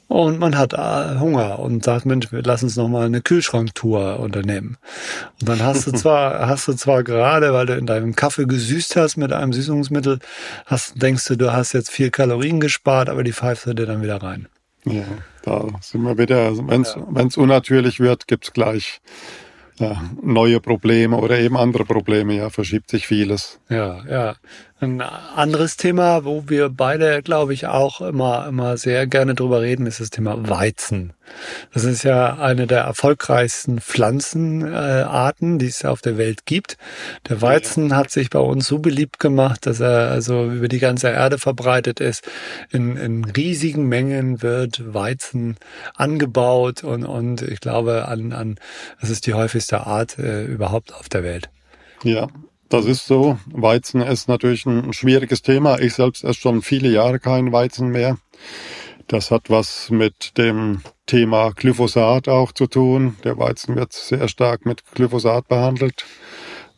und 0.08 0.38
man 0.38 0.56
hat 0.56 0.72
äh, 0.72 1.18
Hunger 1.20 1.58
und 1.58 1.84
sagt, 1.84 2.06
Mensch, 2.06 2.28
lass 2.30 2.62
uns 2.62 2.76
noch 2.76 2.88
mal 2.88 3.06
eine 3.06 3.20
Kühlschranktour 3.20 4.18
unternehmen. 4.18 4.78
Und 5.40 5.48
dann 5.48 5.62
hast 5.62 5.86
du 5.86 5.92
zwar, 5.94 6.48
hast 6.48 6.66
du 6.66 6.72
zwar 6.72 7.04
gerade, 7.04 7.52
weil 7.52 7.66
du 7.66 7.74
in 7.74 7.86
deinem 7.86 8.16
Kaffee 8.16 8.46
gesüßt 8.46 8.96
hast 8.96 9.18
mit 9.18 9.32
einem 9.32 9.52
Süßungsmittel, 9.52 10.18
hast, 10.64 11.00
denkst 11.00 11.26
du, 11.26 11.36
du 11.36 11.52
hast 11.52 11.74
jetzt 11.74 11.90
vier 11.90 12.10
Kalorien 12.10 12.58
gespart, 12.58 13.10
aber 13.10 13.22
die 13.22 13.32
pfeifst 13.32 13.66
du 13.66 13.74
dir 13.74 13.86
dann 13.86 14.02
wieder 14.02 14.22
rein. 14.22 14.48
Ja, 14.84 15.04
da 15.42 15.66
sind 15.82 16.02
wir 16.02 16.16
wieder, 16.16 16.56
wenn 16.68 16.82
es 16.82 16.94
ja. 16.94 17.42
unnatürlich 17.42 18.00
wird, 18.00 18.26
gibt's 18.26 18.52
gleich 18.52 19.00
ja, 19.78 20.02
neue 20.22 20.60
Probleme 20.60 21.16
oder 21.16 21.38
eben 21.38 21.56
andere 21.56 21.84
Probleme, 21.84 22.34
ja, 22.34 22.50
verschiebt 22.50 22.90
sich 22.90 23.06
vieles. 23.06 23.60
Ja, 23.68 24.02
ja. 24.08 24.34
Ein 24.80 25.00
anderes 25.00 25.76
Thema, 25.76 26.24
wo 26.24 26.44
wir 26.46 26.68
beide, 26.68 27.20
glaube 27.22 27.52
ich, 27.52 27.66
auch 27.66 28.00
immer, 28.00 28.46
immer 28.46 28.76
sehr 28.76 29.08
gerne 29.08 29.34
drüber 29.34 29.60
reden, 29.60 29.86
ist 29.86 29.98
das 29.98 30.10
Thema 30.10 30.48
Weizen. 30.48 31.14
Das 31.74 31.82
ist 31.82 32.04
ja 32.04 32.38
eine 32.38 32.68
der 32.68 32.82
erfolgreichsten 32.82 33.80
Pflanzenarten, 33.80 35.58
die 35.58 35.66
es 35.66 35.84
auf 35.84 36.00
der 36.00 36.16
Welt 36.16 36.46
gibt. 36.46 36.76
Der 37.28 37.42
Weizen 37.42 37.96
hat 37.96 38.10
sich 38.12 38.30
bei 38.30 38.38
uns 38.38 38.68
so 38.68 38.78
beliebt 38.78 39.18
gemacht, 39.18 39.66
dass 39.66 39.80
er 39.80 40.12
also 40.12 40.48
über 40.48 40.68
die 40.68 40.78
ganze 40.78 41.08
Erde 41.08 41.38
verbreitet 41.38 41.98
ist. 41.98 42.28
In, 42.70 42.96
in 42.96 43.24
riesigen 43.24 43.88
Mengen 43.88 44.42
wird 44.42 44.94
Weizen 44.94 45.56
angebaut 45.96 46.84
und, 46.84 47.04
und 47.04 47.42
ich 47.42 47.58
glaube, 47.58 48.06
an, 48.06 48.32
an, 48.32 48.60
es 49.00 49.10
ist 49.10 49.26
die 49.26 49.34
häufigste 49.34 49.88
Art 49.88 50.20
äh, 50.20 50.44
überhaupt 50.44 50.94
auf 50.94 51.08
der 51.08 51.24
Welt. 51.24 51.50
Ja, 52.04 52.28
das 52.68 52.86
ist 52.86 53.06
so. 53.06 53.38
Weizen 53.46 54.00
ist 54.00 54.28
natürlich 54.28 54.66
ein 54.66 54.92
schwieriges 54.92 55.42
Thema. 55.42 55.78
Ich 55.80 55.94
selbst 55.94 56.24
esse 56.24 56.40
schon 56.40 56.62
viele 56.62 56.90
Jahre 56.90 57.18
kein 57.18 57.52
Weizen 57.52 57.88
mehr. 57.88 58.18
Das 59.06 59.30
hat 59.30 59.48
was 59.48 59.90
mit 59.90 60.36
dem 60.36 60.82
Thema 61.06 61.52
Glyphosat 61.52 62.28
auch 62.28 62.52
zu 62.52 62.66
tun. 62.66 63.16
Der 63.24 63.38
Weizen 63.38 63.74
wird 63.74 63.94
sehr 63.94 64.28
stark 64.28 64.66
mit 64.66 64.84
Glyphosat 64.94 65.48
behandelt. 65.48 66.04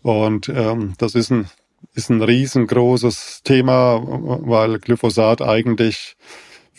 Und 0.03 0.49
ähm, 0.49 0.95
das 0.99 1.17
ist 1.17 1.31
ein, 1.31 1.51
ist 1.95 2.09
ein 2.09 2.23
riesengroßes 2.23 3.43
Thema, 3.43 4.01
weil 4.03 4.79
Glyphosat 4.79 5.43
eigentlich 5.43 6.17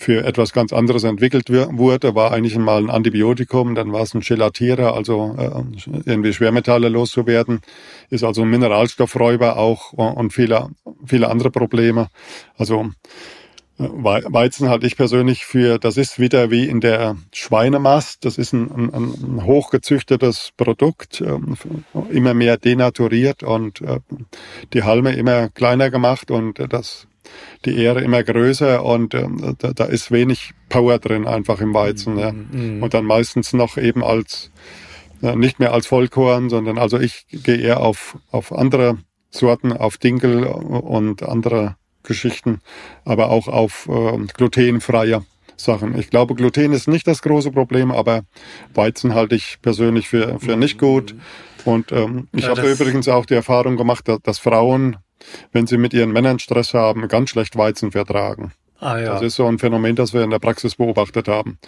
für 0.02 0.26
etwas 0.26 0.52
ganz 0.52 0.74
anderes 0.74 1.04
entwickelt 1.04 1.52
wurde, 1.52 2.16
war 2.16 2.32
eigentlich 2.32 2.58
mal 2.58 2.82
ein 2.82 2.90
Antibiotikum, 2.90 3.76
dann 3.76 3.94
war 3.94 4.02
es 4.02 4.16
ein 4.16 4.22
Gelatierer, 4.22 4.96
also 4.96 5.36
äh, 5.38 6.10
irgendwie 6.10 6.34
Schwermetalle 6.34 6.90
loszuwerden, 6.90 7.62
ist 8.10 8.24
also 8.24 8.42
ein 8.42 8.50
Mineralstoffräuber 8.50 9.58
auch 9.58 9.94
und 9.94 10.34
viele, 10.34 10.70
viele 11.06 11.30
andere 11.30 11.52
Probleme. 11.52 12.08
Also 12.58 12.90
äh, 13.78 13.84
Weizen 13.84 14.70
halte 14.70 14.88
ich 14.88 14.98
persönlich 14.98 15.46
für, 15.46 15.78
das 15.78 15.98
ist 15.98 16.18
wieder 16.18 16.50
wie 16.50 16.68
in 16.68 16.82
der 16.82 17.16
Schweinemast, 17.32 18.26
das 18.26 18.40
ist 18.40 18.54
ein, 18.54 18.72
ein, 18.72 18.94
ein 18.94 19.46
hochgezüchtetes 19.46 20.50
Produkt, 20.58 21.22
ähm, 21.22 21.56
immer 22.10 22.34
mehr 22.34 22.58
denaturiert 22.58 23.44
und 23.44 23.82
äh, 23.82 24.00
die 24.74 24.82
Halme 24.82 25.14
immer 25.14 25.50
kleiner 25.50 25.92
gemacht 25.92 26.32
und 26.32 26.58
das 26.74 27.06
die 27.66 27.78
Ähre 27.78 28.02
immer 28.02 28.24
größer 28.24 28.84
und 28.84 29.14
äh, 29.14 29.28
da, 29.58 29.74
da, 29.74 29.86
ist 29.86 30.12
wenig 30.12 30.54
Power 30.70 31.00
drin 31.00 31.28
einfach 31.28 31.62
im 31.62 31.74
Weizen. 31.74 32.18
Ja. 32.18 32.32
Mm, 32.32 32.82
Und 32.82 32.94
dann 32.94 33.06
meistens 33.06 33.54
noch 33.54 33.78
eben 33.78 34.04
als, 34.04 34.52
äh, 35.22 35.36
nicht 35.36 35.60
mehr 35.60 35.74
als 35.74 35.88
Vollkorn, 35.88 36.50
sondern 36.50 36.78
also 36.78 37.00
ich 37.00 37.26
gehe 37.32 37.58
eher 37.58 37.82
auf, 37.82 38.18
auf 38.32 38.52
andere 38.52 38.98
Sorten, 39.30 39.72
auf 39.72 39.98
Dinkel 39.98 40.46
und 40.46 41.24
andere 41.24 41.76
Geschichten, 42.04 42.62
aber 43.06 43.30
auch 43.30 43.48
auf 43.48 43.88
äh, 43.88 44.18
glutenfreie 44.34 45.24
Sachen. 45.56 45.98
Ich 45.98 46.10
glaube, 46.10 46.36
Gluten 46.36 46.74
ist 46.74 46.88
nicht 46.88 47.08
das 47.08 47.22
große 47.22 47.52
Problem, 47.52 47.92
aber 47.92 48.24
Weizen 48.74 49.14
halte 49.14 49.36
ich 49.36 49.60
persönlich 49.62 50.10
für, 50.10 50.40
für 50.40 50.58
nicht 50.58 50.80
gut. 50.80 51.16
Und 51.66 51.92
ähm, 51.92 52.28
ich 52.34 52.44
ja, 52.44 52.50
habe 52.50 52.72
übrigens 52.72 53.08
auch 53.08 53.26
die 53.26 53.36
Erfahrung 53.36 53.78
gemacht, 53.78 54.08
dass, 54.08 54.20
dass 54.22 54.40
Frauen 54.40 54.98
wenn 55.52 55.68
sie 55.68 55.78
mit 55.78 55.94
ihren 55.94 56.12
Männern 56.12 56.40
Stress 56.40 56.74
haben, 56.74 57.08
ganz 57.08 57.30
schlecht 57.30 57.58
Weizen 57.58 57.92
vertragen. 57.92 58.52
Ah, 58.80 58.98
ja. 58.98 59.14
Das 59.14 59.22
ist 59.22 59.36
so 59.36 59.46
ein 59.46 59.60
Phänomen, 59.60 59.96
das 59.96 60.14
wir 60.14 60.24
in 60.24 60.32
der 60.32 60.40
Praxis 60.40 60.76
beobachtet 60.76 61.28
haben. 61.28 61.60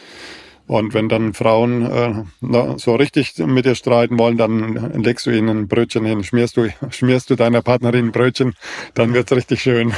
Und 0.65 0.93
wenn 0.93 1.09
dann 1.09 1.33
Frauen 1.33 1.85
äh, 1.85 2.77
so 2.77 2.95
richtig 2.95 3.37
mit 3.39 3.65
dir 3.65 3.75
streiten 3.75 4.17
wollen, 4.17 4.37
dann 4.37 5.03
legst 5.03 5.25
du 5.25 5.31
ihnen 5.31 5.49
ein 5.49 5.67
Brötchen 5.67 6.05
hin, 6.05 6.23
schmierst 6.23 6.55
du, 6.55 6.69
schmierst 6.89 7.29
du 7.29 7.35
deiner 7.35 7.61
Partnerin 7.61 8.07
ein 8.07 8.11
Brötchen, 8.11 8.53
dann 8.93 9.13
wird's 9.13 9.31
richtig 9.33 9.61
schön. 9.61 9.93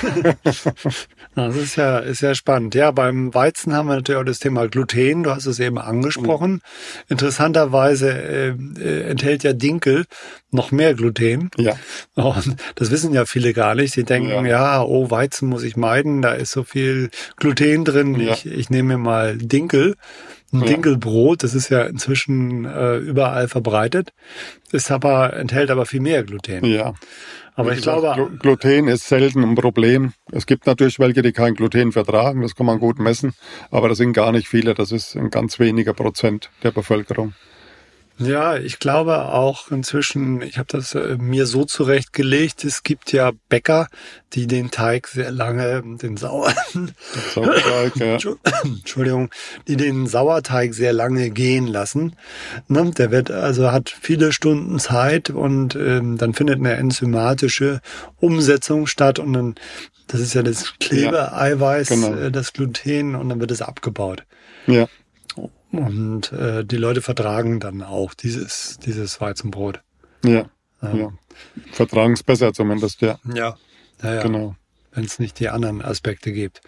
das 1.36 1.56
ist 1.56 1.76
ja, 1.76 2.00
ist 2.00 2.22
ja 2.22 2.34
spannend. 2.34 2.74
Ja, 2.74 2.90
beim 2.92 3.34
Weizen 3.34 3.74
haben 3.74 3.88
wir 3.88 3.96
natürlich 3.96 4.20
auch 4.20 4.26
das 4.26 4.40
Thema 4.40 4.68
Gluten. 4.68 5.24
Du 5.24 5.30
hast 5.30 5.46
es 5.46 5.60
eben 5.60 5.78
angesprochen. 5.78 6.62
Interessanterweise 7.10 8.12
äh, 8.12 8.56
äh, 8.80 9.02
enthält 9.10 9.44
ja 9.44 9.54
Dinkel 9.54 10.06
noch 10.52 10.72
mehr 10.72 10.96
Gluten. 10.96 11.52
Ja. 11.58 11.76
Und 12.16 12.56
das 12.76 12.90
wissen 12.90 13.14
ja 13.14 13.26
viele 13.26 13.54
gar 13.54 13.76
nicht. 13.76 13.94
Sie 13.94 14.04
denken, 14.04 14.30
ja, 14.30 14.46
ja 14.46 14.84
oh, 14.84 15.12
Weizen 15.12 15.48
muss 15.48 15.64
ich 15.64 15.78
meiden, 15.78 16.24
da 16.24 16.32
ist 16.32 16.52
so 16.52 16.64
viel 16.64 17.12
Gluten 17.36 17.86
drin. 17.86 18.20
Ja. 18.20 18.34
Ich, 18.34 18.46
ich 18.48 18.70
nehme 18.72 18.98
mir 18.98 18.98
mal 18.98 19.38
Dinkel. 19.38 19.96
Ein 20.52 20.62
ja. 20.62 20.66
Dinkelbrot, 20.68 21.44
das 21.44 21.54
ist 21.54 21.70
ja 21.70 21.84
inzwischen 21.84 22.66
äh, 22.66 22.98
überall 22.98 23.48
verbreitet, 23.48 24.14
ist 24.72 24.92
aber, 24.92 25.34
enthält 25.34 25.70
aber 25.70 25.86
viel 25.86 26.02
mehr 26.02 26.24
Gluten. 26.24 26.64
Ja. 26.66 26.94
Aber 27.56 27.72
ich 27.74 27.82
glaube. 27.82 28.32
Gluten 28.40 28.88
ist 28.88 29.08
selten 29.08 29.42
ein 29.44 29.56
Problem. 29.56 30.14
Es 30.32 30.46
gibt 30.46 30.68
natürlich 30.68 31.00
welche, 31.00 31.22
die 31.22 31.32
kein 31.32 31.56
Gluten 31.56 31.92
vertragen, 31.92 32.42
das 32.42 32.56
kann 32.56 32.66
man 32.66 32.80
gut 32.80 33.00
messen, 33.00 33.34
aber 33.72 33.90
das 33.90 33.98
sind 33.98 34.14
gar 34.14 34.32
nicht 34.32 34.48
viele, 34.48 34.74
das 34.74 34.92
ist 34.92 35.16
ein 35.16 35.30
ganz 35.30 35.58
weniger 35.58 35.94
Prozent 35.94 36.50
der 36.64 36.72
Bevölkerung. 36.72 37.34
Ja, 38.18 38.56
ich 38.56 38.80
glaube 38.80 39.26
auch 39.26 39.72
inzwischen, 39.72 40.42
ich 40.42 40.58
habe 40.58 40.68
das 40.70 40.96
äh, 40.96 41.18
mir 41.20 41.46
so 41.46 41.66
zurechtgelegt, 41.66 42.64
es 42.64 42.84
gibt 42.84 43.12
ja 43.12 43.32
Bäcker, 43.50 43.90
die 44.34 44.48
den 44.48 44.72
Teig 44.72 45.08
sehr 45.08 45.32
lange, 45.32 45.84
den 46.02 46.16
Sauer, 46.16 46.54
Sauerteig, 47.34 47.96
ja. 47.98 48.18
Entschuldigung, 48.64 49.32
die 49.68 49.76
den 49.76 50.08
Sauerteig 50.08 50.74
sehr 50.74 50.94
lange 50.94 51.30
gehen 51.30 51.68
lassen. 51.68 52.16
Ne? 52.70 52.90
Der 52.92 53.12
wird 53.12 53.32
also 53.32 53.72
hat 53.74 53.94
viele 54.00 54.32
Stunden 54.32 54.80
Zeit 54.80 55.30
und 55.30 55.76
ähm, 55.76 56.18
dann 56.18 56.34
findet 56.34 56.60
eine 56.60 56.74
enzymatische 56.74 57.82
Umsetzung 58.18 58.88
statt 58.88 59.20
und 59.20 59.34
dann 59.34 59.56
das 60.08 60.22
ist 60.22 60.36
ja 60.36 60.44
das 60.44 60.76
Klebeeiweiß, 60.80 61.90
ja, 61.90 61.96
genau. 61.96 62.16
äh, 62.16 62.32
das 62.32 62.54
Gluten 62.54 63.16
und 63.16 63.28
dann 63.28 63.40
wird 63.40 63.52
es 63.52 63.62
abgebaut. 63.62 64.24
Ja. 64.68 64.88
Und 65.78 66.32
äh, 66.32 66.64
die 66.64 66.78
Leute 66.78 67.02
vertragen 67.02 67.60
dann 67.60 67.82
auch 67.82 68.14
dieses, 68.14 68.80
dieses 68.80 69.20
Weizenbrot. 69.22 69.82
Ja, 70.24 70.46
ja. 70.82 70.96
ja. 70.96 71.14
Vertragen 71.72 72.14
es 72.14 72.24
besser 72.24 72.54
zumindest, 72.54 73.02
ja. 73.02 73.20
Ja, 73.34 73.58
ja, 74.02 74.16
ja. 74.16 74.22
Genau. 74.24 74.56
Wenn 74.92 75.06
es 75.06 75.20
nicht 75.20 75.40
die 75.40 75.50
anderen 75.50 75.82
Aspekte 75.82 76.32
gibt. 76.32 76.62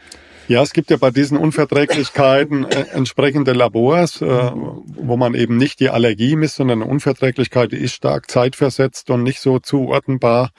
Ja, 0.49 0.61
es 0.61 0.71
gibt 0.71 0.89
ja 0.91 0.95
bei 0.95 1.11
diesen 1.11 1.37
Unverträglichkeiten 1.37 2.63
äh, 2.63 2.85
entsprechende 2.93 3.51
Labors, 3.51 4.21
äh, 4.21 4.51
wo 4.53 5.17
man 5.17 5.33
eben 5.33 5.57
nicht 5.57 5.81
die 5.81 5.89
Allergie 5.89 6.37
misst, 6.37 6.55
sondern 6.55 6.81
eine 6.81 6.89
Unverträglichkeit, 6.89 7.73
die 7.73 7.77
ist 7.77 7.95
stark 7.95 8.31
zeitversetzt 8.31 9.09
und 9.09 9.23
nicht 9.23 9.41
so 9.41 9.59
zuordnenbar. 9.59 10.51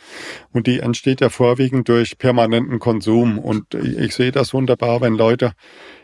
Und 0.52 0.66
die 0.66 0.80
entsteht 0.80 1.22
ja 1.22 1.30
vorwiegend 1.30 1.88
durch 1.88 2.18
permanenten 2.18 2.80
Konsum. 2.80 3.38
Und 3.38 3.72
ich, 3.72 4.14
sehe 4.14 4.30
das 4.30 4.52
wunderbar, 4.52 5.00
wenn 5.00 5.14
Leute 5.14 5.52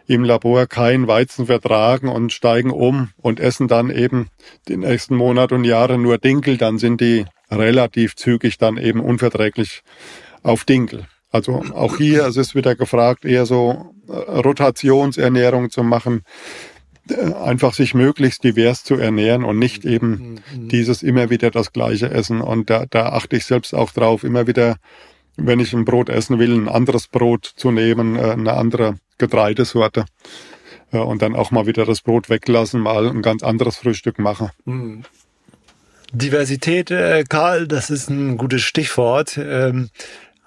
im 0.07 0.24
Labor 0.24 0.66
kein 0.66 1.07
Weizen 1.07 1.45
vertragen 1.45 2.09
und 2.09 2.32
steigen 2.32 2.70
um 2.70 3.11
und 3.18 3.39
essen 3.39 3.68
dann 3.68 3.91
eben 3.91 4.28
den 4.66 4.80
nächsten 4.80 5.14
Monat 5.14 5.53
und 5.53 5.64
Jahre 5.64 5.99
nur 5.99 6.16
Dinkel, 6.16 6.57
dann 6.57 6.78
sind 6.78 7.03
die 7.03 7.26
relativ 7.51 8.16
zügig 8.16 8.57
dann 8.57 8.78
eben 8.78 9.01
unverträglich 9.01 9.82
auf 10.43 10.64
Dinkel. 10.64 11.07
Also 11.35 11.64
auch 11.74 11.97
hier 11.97 12.26
es 12.26 12.37
ist 12.37 12.55
wieder 12.55 12.76
gefragt, 12.76 13.24
eher 13.24 13.45
so 13.45 13.93
äh, 14.07 14.12
Rotationsernährung 14.12 15.68
zu 15.68 15.82
machen, 15.82 16.22
äh, 17.11 17.32
einfach 17.32 17.74
sich 17.74 17.93
möglichst 17.93 18.45
divers 18.45 18.85
zu 18.85 18.95
ernähren 18.95 19.43
und 19.43 19.59
nicht 19.59 19.85
eben 19.85 20.39
mhm. 20.55 20.68
dieses 20.68 21.03
immer 21.03 21.30
wieder 21.30 21.51
das 21.51 21.72
gleiche 21.72 22.09
essen. 22.09 22.41
Und 22.41 22.70
da, 22.70 22.85
da 22.89 23.07
achte 23.07 23.35
ich 23.37 23.47
selbst 23.47 23.74
auch 23.74 23.91
drauf, 23.91 24.22
immer 24.22 24.47
wieder, 24.47 24.76
wenn 25.37 25.59
ich 25.59 25.72
ein 25.72 25.85
Brot 25.85 26.09
essen 26.09 26.39
will, 26.39 26.55
ein 26.55 26.68
anderes 26.68 27.09
Brot 27.09 27.53
zu 27.57 27.72
nehmen, 27.72 28.14
äh, 28.14 28.30
eine 28.30 28.53
andere 28.53 28.99
Getreidesorte 29.18 30.05
und 30.93 31.20
dann 31.20 31.35
auch 31.35 31.51
mal 31.51 31.66
wieder 31.66 31.85
das 31.85 32.03
Brot 32.03 32.30
weglassen, 32.30 32.80
mal 32.80 33.09
ein 33.09 33.22
ganz 33.22 33.43
anderes 33.43 33.76
Frühstück 33.78 34.20
machen. 34.20 34.51
Mhm. 34.66 35.03
Diversität, 36.12 36.93
äh, 36.93 37.24
Karl, 37.28 37.66
das 37.66 37.91
ist 37.91 38.09
ein 38.09 38.37
gutes 38.37 38.62
Stichwort. 38.62 39.37
Ähm, 39.37 39.91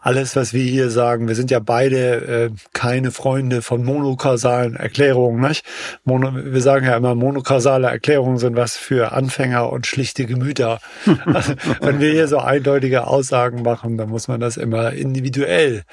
alles, 0.08 0.38
was 0.38 0.54
wir 0.54 0.64
hier 0.64 0.90
sagen, 0.90 1.28
wir 1.28 1.36
sind 1.36 1.52
ja 1.52 1.60
beide 1.60 2.46
äh, 2.46 2.50
keine 2.72 3.12
Freunde 3.12 3.62
von 3.62 3.84
monokausalen 3.84 4.78
Erklärungen. 4.78 5.42
Nicht? 5.42 5.66
Mono, 6.06 6.32
wir 6.34 6.62
sagen 6.62 6.86
ja 6.86 6.96
immer, 6.96 7.14
monokausale 7.14 7.88
Erklärungen 7.88 8.38
sind 8.38 8.56
was 8.56 8.78
für 8.78 9.12
Anfänger 9.12 9.70
und 9.70 9.86
schlichte 9.86 10.26
Gemüter. 10.26 10.80
also, 11.26 11.56
wenn 11.82 12.00
wir 12.00 12.14
hier 12.14 12.30
so 12.30 12.38
eindeutige 12.38 13.06
Aussagen 13.06 13.64
machen, 13.64 13.98
dann 13.98 14.08
muss 14.08 14.30
man 14.30 14.40
das 14.40 14.56
immer 14.56 14.94
individuell 14.94 15.84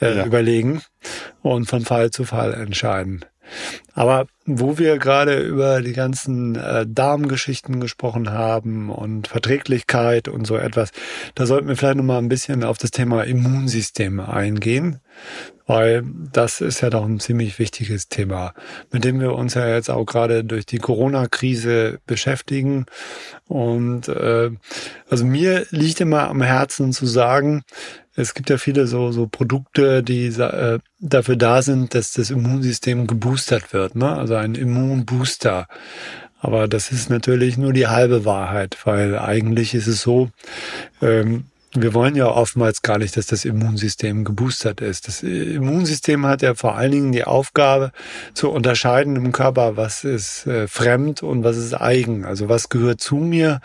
äh, 0.00 0.16
ja. 0.16 0.24
überlegen 0.24 0.82
und 1.42 1.66
von 1.66 1.82
Fall 1.82 2.10
zu 2.10 2.24
Fall 2.24 2.54
entscheiden. 2.54 3.24
Aber 3.94 4.26
wo 4.46 4.78
wir 4.78 4.98
gerade 4.98 5.40
über 5.40 5.82
die 5.82 5.92
ganzen 5.92 6.56
äh, 6.56 6.86
Darmgeschichten 6.88 7.80
gesprochen 7.80 8.30
haben 8.30 8.90
und 8.90 9.28
Verträglichkeit 9.28 10.28
und 10.28 10.46
so 10.46 10.56
etwas, 10.56 10.90
da 11.34 11.46
sollten 11.46 11.68
wir 11.68 11.76
vielleicht 11.76 11.96
nochmal 11.96 12.18
ein 12.18 12.28
bisschen 12.28 12.64
auf 12.64 12.78
das 12.78 12.90
Thema 12.90 13.22
Immunsystem 13.24 14.20
eingehen, 14.20 15.00
weil 15.66 16.02
das 16.32 16.60
ist 16.60 16.80
ja 16.80 16.90
doch 16.90 17.04
ein 17.04 17.20
ziemlich 17.20 17.58
wichtiges 17.60 18.08
Thema, 18.08 18.54
mit 18.90 19.04
dem 19.04 19.20
wir 19.20 19.34
uns 19.34 19.54
ja 19.54 19.68
jetzt 19.68 19.88
auch 19.88 20.04
gerade 20.04 20.42
durch 20.42 20.66
die 20.66 20.78
Corona-Krise 20.78 22.00
beschäftigen. 22.06 22.86
Und 23.46 24.08
äh, 24.08 24.50
also 25.08 25.24
mir 25.24 25.66
liegt 25.70 26.00
immer 26.00 26.28
am 26.28 26.42
Herzen 26.42 26.92
zu 26.92 27.06
sagen, 27.06 27.62
es 28.16 28.34
gibt 28.34 28.50
ja 28.50 28.58
viele 28.58 28.86
so, 28.86 29.12
so 29.12 29.28
Produkte, 29.28 30.02
die 30.02 30.26
äh, 30.26 30.80
dafür 30.98 31.36
da 31.36 31.62
sind, 31.62 31.94
dass 31.94 32.12
das 32.12 32.30
Immunsystem 32.30 33.06
geboostert 33.06 33.72
wird, 33.72 33.94
ne? 33.94 34.16
Also 34.16 34.34
ein 34.34 34.56
Immunbooster. 34.56 35.68
Aber 36.40 36.68
das 36.68 36.90
ist 36.90 37.10
natürlich 37.10 37.58
nur 37.58 37.72
die 37.72 37.86
halbe 37.86 38.24
Wahrheit, 38.24 38.76
weil 38.84 39.18
eigentlich 39.18 39.74
ist 39.74 39.86
es 39.86 40.00
so, 40.00 40.30
ähm, 41.02 41.44
wir 41.72 41.94
wollen 41.94 42.16
ja 42.16 42.26
oftmals 42.26 42.82
gar 42.82 42.98
nicht, 42.98 43.16
dass 43.16 43.26
das 43.26 43.44
Immunsystem 43.44 44.24
geboostert 44.24 44.80
ist. 44.80 45.06
Das 45.06 45.22
Immunsystem 45.22 46.26
hat 46.26 46.42
ja 46.42 46.54
vor 46.54 46.74
allen 46.74 46.90
Dingen 46.90 47.12
die 47.12 47.24
Aufgabe 47.24 47.92
zu 48.34 48.50
unterscheiden 48.50 49.14
im 49.14 49.30
Körper, 49.30 49.76
was 49.76 50.02
ist 50.02 50.46
äh, 50.46 50.66
fremd 50.66 51.22
und 51.22 51.44
was 51.44 51.56
ist 51.56 51.74
eigen. 51.74 52.24
Also 52.24 52.48
was 52.48 52.70
gehört 52.70 53.00
zu 53.00 53.16
mir, 53.16 53.60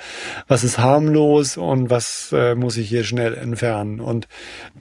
was 0.47 0.63
ist 0.63 0.77
harmlos 0.77 1.57
und 1.57 1.89
was 1.89 2.31
äh, 2.31 2.53
muss 2.53 2.77
ich 2.77 2.89
hier 2.89 3.03
schnell 3.03 3.33
entfernen. 3.33 3.99
Und 3.99 4.27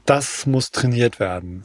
das 0.04 0.44
muss 0.44 0.70
trainiert 0.70 1.18
werden. 1.18 1.64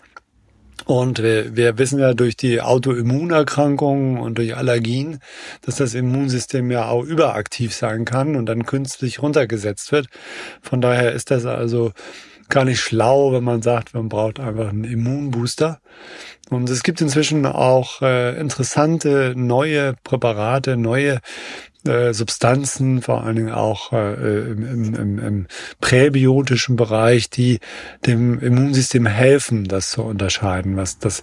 Und 0.90 1.22
wir, 1.22 1.56
wir 1.56 1.78
wissen 1.78 2.00
ja 2.00 2.16
durch 2.16 2.36
die 2.36 2.62
Autoimmunerkrankungen 2.62 4.18
und 4.20 4.40
durch 4.40 4.58
Allergien, 4.58 5.20
dass 5.62 5.76
das 5.76 5.94
Immunsystem 5.94 6.72
ja 6.72 6.88
auch 6.88 7.04
überaktiv 7.04 7.76
sein 7.76 8.06
kann 8.06 8.36
und 8.36 8.48
dann 8.48 8.66
künstlich 8.66 9.22
runtergesetzt 9.22 9.92
wird. 9.92 10.08
Von 10.64 10.82
daher 10.82 11.12
ist 11.12 11.30
das 11.30 11.46
also 11.46 11.92
gar 12.50 12.66
nicht 12.66 12.80
schlau, 12.80 13.32
wenn 13.34 13.44
man 13.44 13.62
sagt, 13.62 13.94
man 13.94 14.10
braucht 14.10 14.40
einfach 14.40 14.70
einen 14.70 14.84
Immunbooster. 14.84 15.80
Und 16.50 16.68
es 16.72 16.82
gibt 16.82 17.02
inzwischen 17.02 17.46
auch 17.46 18.02
äh, 18.02 18.40
interessante 18.40 19.34
neue 19.36 19.94
Präparate, 20.04 20.76
neue 20.76 21.20
äh, 21.88 22.14
Substanzen, 22.14 23.02
vor 23.02 23.24
allen 23.24 23.36
Dingen 23.36 23.52
auch 23.52 23.94
äh, 23.94 24.52
im, 24.52 24.94
im, 24.96 25.20
im 25.20 25.48
präbiotischen 25.80 26.76
Bereich, 26.76 27.30
die 27.30 27.60
dem 28.06 28.40
Immunsystem 28.40 29.06
helfen, 29.06 29.64
das 29.66 29.92
zu 29.92 30.04
unterscheiden. 30.04 30.76
Was 30.76 31.00
das, 31.00 31.22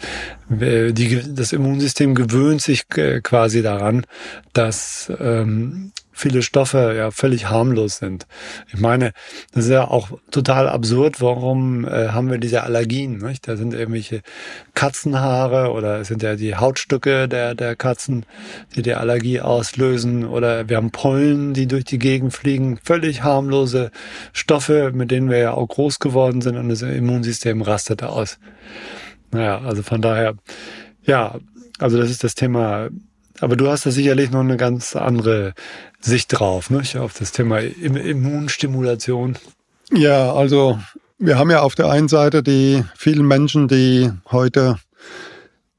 äh, 0.58 0.92
die, 0.92 1.22
das 1.34 1.52
Immunsystem 1.52 2.14
gewöhnt 2.14 2.62
sich 2.62 2.84
äh, 2.96 3.20
quasi 3.20 3.62
daran, 3.62 4.06
dass 4.52 5.12
ähm, 5.20 5.92
viele 6.16 6.42
Stoffe 6.42 6.94
ja 6.96 7.10
völlig 7.10 7.48
harmlos 7.50 7.98
sind. 7.98 8.26
Ich 8.72 8.80
meine, 8.80 9.12
das 9.52 9.64
ist 9.64 9.70
ja 9.70 9.86
auch 9.86 10.10
total 10.30 10.68
absurd, 10.68 11.20
warum 11.20 11.84
äh, 11.84 12.08
haben 12.08 12.30
wir 12.30 12.38
diese 12.38 12.62
Allergien? 12.62 13.18
Nicht? 13.18 13.46
Da 13.46 13.56
sind 13.56 13.74
irgendwelche 13.74 14.22
Katzenhaare 14.74 15.70
oder 15.72 16.00
es 16.00 16.08
sind 16.08 16.22
ja 16.22 16.34
die 16.34 16.56
Hautstücke 16.56 17.28
der, 17.28 17.54
der 17.54 17.76
Katzen, 17.76 18.24
die 18.74 18.82
die 18.82 18.94
Allergie 18.94 19.40
auslösen 19.40 20.24
oder 20.24 20.68
wir 20.68 20.78
haben 20.78 20.90
Pollen, 20.90 21.52
die 21.52 21.66
durch 21.66 21.84
die 21.84 21.98
Gegend 21.98 22.32
fliegen, 22.32 22.78
völlig 22.82 23.22
harmlose 23.22 23.90
Stoffe, 24.32 24.92
mit 24.94 25.10
denen 25.10 25.28
wir 25.28 25.38
ja 25.38 25.52
auch 25.52 25.68
groß 25.68 25.98
geworden 25.98 26.40
sind 26.40 26.56
und 26.56 26.70
das 26.70 26.80
Immunsystem 26.80 27.60
rastet 27.60 28.02
aus. 28.02 28.38
Naja, 29.32 29.60
also 29.60 29.82
von 29.82 30.00
daher, 30.00 30.34
ja, 31.04 31.38
also 31.78 31.98
das 31.98 32.10
ist 32.10 32.24
das 32.24 32.34
Thema 32.34 32.88
aber 33.40 33.56
du 33.56 33.68
hast 33.68 33.86
da 33.86 33.90
sicherlich 33.90 34.30
noch 34.30 34.40
eine 34.40 34.56
ganz 34.56 34.96
andere 34.96 35.54
Sicht 36.00 36.28
drauf, 36.38 36.70
ne? 36.70 36.82
auf 36.98 37.14
das 37.18 37.32
Thema 37.32 37.58
Immunstimulation. 37.60 39.36
Ja, 39.92 40.32
also 40.32 40.78
wir 41.18 41.38
haben 41.38 41.50
ja 41.50 41.60
auf 41.60 41.74
der 41.74 41.90
einen 41.90 42.08
Seite 42.08 42.42
die 42.42 42.84
vielen 42.96 43.26
Menschen, 43.26 43.68
die 43.68 44.10
heute 44.30 44.78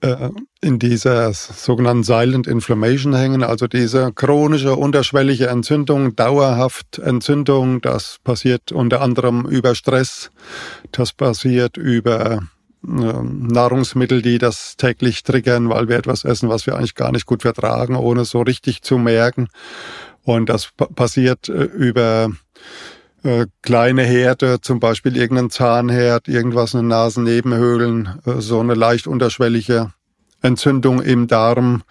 äh, 0.01 0.29
in 0.61 0.79
dieser 0.79 1.33
sogenannten 1.33 2.03
Silent 2.03 2.47
Inflammation 2.47 3.15
hängen, 3.15 3.43
also 3.43 3.67
diese 3.67 4.11
chronische 4.13 4.75
unterschwellige 4.75 5.47
Entzündung, 5.47 6.15
dauerhaft 6.15 6.99
Entzündung, 6.99 7.81
das 7.81 8.17
passiert 8.23 8.71
unter 8.71 9.01
anderem 9.01 9.45
über 9.45 9.75
Stress, 9.75 10.31
das 10.91 11.13
passiert 11.13 11.77
über 11.77 12.41
Nahrungsmittel, 12.87 14.21
die 14.21 14.37
das 14.37 14.77
täglich 14.77 15.23
triggern, 15.23 15.69
weil 15.69 15.89
wir 15.89 15.97
etwas 15.97 16.23
essen, 16.23 16.49
was 16.49 16.65
wir 16.65 16.75
eigentlich 16.75 16.95
gar 16.95 17.11
nicht 17.11 17.25
gut 17.25 17.41
vertragen, 17.41 17.95
ohne 17.95 18.25
so 18.25 18.41
richtig 18.41 18.81
zu 18.81 18.97
merken. 18.97 19.49
Und 20.23 20.49
das 20.49 20.69
passiert 20.95 21.49
äh, 21.49 21.63
über 21.63 22.29
äh, 23.23 23.45
kleine 23.61 24.03
Herde, 24.03 24.61
zum 24.61 24.79
Beispiel 24.79 25.17
irgendein 25.17 25.49
Zahnherd, 25.49 26.27
irgendwas 26.27 26.73
in 26.73 26.81
den 26.81 26.87
Nasennebenhöhlen, 26.87 28.19
äh, 28.25 28.39
so 28.39 28.59
eine 28.59 28.73
leicht 28.73 29.07
unterschwellige 29.07 29.91
Entzündung 30.41 31.01
im 31.01 31.27
Darm 31.27 31.83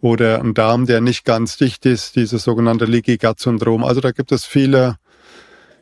oder 0.00 0.40
ein 0.40 0.54
Darm, 0.54 0.86
der 0.86 1.00
nicht 1.00 1.24
ganz 1.24 1.56
dicht 1.56 1.84
ist, 1.86 2.16
dieses 2.16 2.44
sogenannte 2.44 2.86
Leaky 2.86 3.18
Gut 3.18 3.40
Syndrom. 3.40 3.84
Also 3.84 4.00
da 4.00 4.12
gibt 4.12 4.32
es 4.32 4.44
viele 4.44 4.96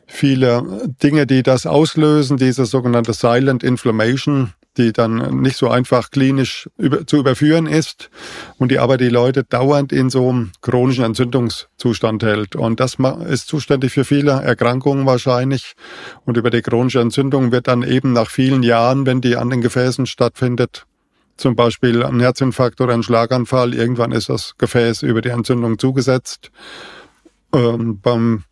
viele 0.09 0.91
Dinge, 1.01 1.25
die 1.25 1.43
das 1.43 1.65
auslösen, 1.65 2.37
diese 2.37 2.65
sogenannte 2.65 3.13
Silent 3.13 3.63
Inflammation, 3.63 4.53
die 4.77 4.91
dann 4.91 5.41
nicht 5.41 5.57
so 5.57 5.69
einfach 5.69 6.09
klinisch 6.09 6.69
über, 6.77 7.05
zu 7.05 7.17
überführen 7.17 7.67
ist 7.67 8.09
und 8.57 8.71
die 8.71 8.79
aber 8.79 8.97
die 8.97 9.09
Leute 9.09 9.43
dauernd 9.43 9.91
in 9.91 10.09
so 10.09 10.29
einem 10.29 10.51
chronischen 10.61 11.03
Entzündungszustand 11.03 12.23
hält. 12.23 12.55
Und 12.55 12.79
das 12.79 12.97
ist 13.27 13.47
zuständig 13.47 13.91
für 13.91 14.05
viele 14.05 14.31
Erkrankungen 14.31 15.05
wahrscheinlich. 15.05 15.73
Und 16.25 16.37
über 16.37 16.49
die 16.49 16.61
chronische 16.61 17.01
Entzündung 17.01 17.51
wird 17.51 17.67
dann 17.67 17.83
eben 17.83 18.13
nach 18.13 18.29
vielen 18.29 18.63
Jahren, 18.63 19.05
wenn 19.05 19.21
die 19.21 19.35
an 19.37 19.49
den 19.49 19.61
Gefäßen 19.61 20.05
stattfindet, 20.05 20.85
zum 21.37 21.55
Beispiel 21.55 22.03
ein 22.03 22.19
Herzinfarkt 22.19 22.81
oder 22.81 22.93
ein 22.93 23.03
Schlaganfall, 23.03 23.73
irgendwann 23.73 24.11
ist 24.11 24.29
das 24.29 24.55
Gefäß 24.57 25.03
über 25.03 25.21
die 25.21 25.29
Entzündung 25.29 25.79
zugesetzt. 25.79 26.51
Ähm, 27.53 27.99
beim 28.01 28.43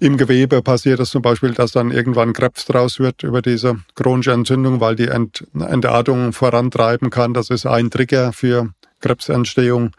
im 0.00 0.16
Gewebe 0.16 0.62
passiert 0.62 1.00
es 1.00 1.10
zum 1.10 1.22
Beispiel, 1.22 1.52
dass 1.52 1.72
dann 1.72 1.90
irgendwann 1.90 2.32
Krebs 2.32 2.66
draus 2.66 3.00
wird 3.00 3.22
über 3.22 3.42
diese 3.42 3.78
chronische 3.94 4.32
Entzündung, 4.32 4.80
weil 4.80 4.94
die 4.94 5.08
Ent 5.08 5.44
Entartung 5.54 6.32
vorantreiben 6.32 7.10
kann. 7.10 7.34
Das 7.34 7.50
ist 7.50 7.66
ein 7.66 7.90
Trigger 7.90 8.32
für 8.32 8.70
Krebsentstehung. 9.00 9.92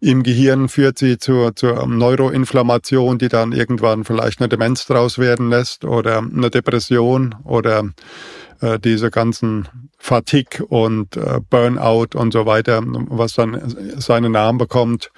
Im 0.00 0.22
Gehirn 0.22 0.68
führt 0.68 0.98
sie 0.98 1.18
zur, 1.18 1.56
zur 1.56 1.86
Neuroinflammation, 1.86 3.18
die 3.18 3.28
dann 3.28 3.52
irgendwann 3.52 4.04
vielleicht 4.04 4.40
eine 4.40 4.48
Demenz 4.48 4.86
draus 4.86 5.18
werden 5.18 5.48
lässt 5.48 5.84
oder 5.84 6.18
eine 6.18 6.50
Depression 6.50 7.34
oder 7.44 7.90
äh, 8.60 8.78
diese 8.78 9.10
ganzen 9.10 9.68
Fatigue 9.98 10.64
und 10.66 11.16
äh, 11.16 11.40
Burnout 11.48 12.08
und 12.14 12.32
so 12.32 12.44
weiter, 12.44 12.82
was 12.84 13.34
dann 13.34 13.74
seinen 13.98 14.32
Namen 14.32 14.58
bekommt. 14.58 15.10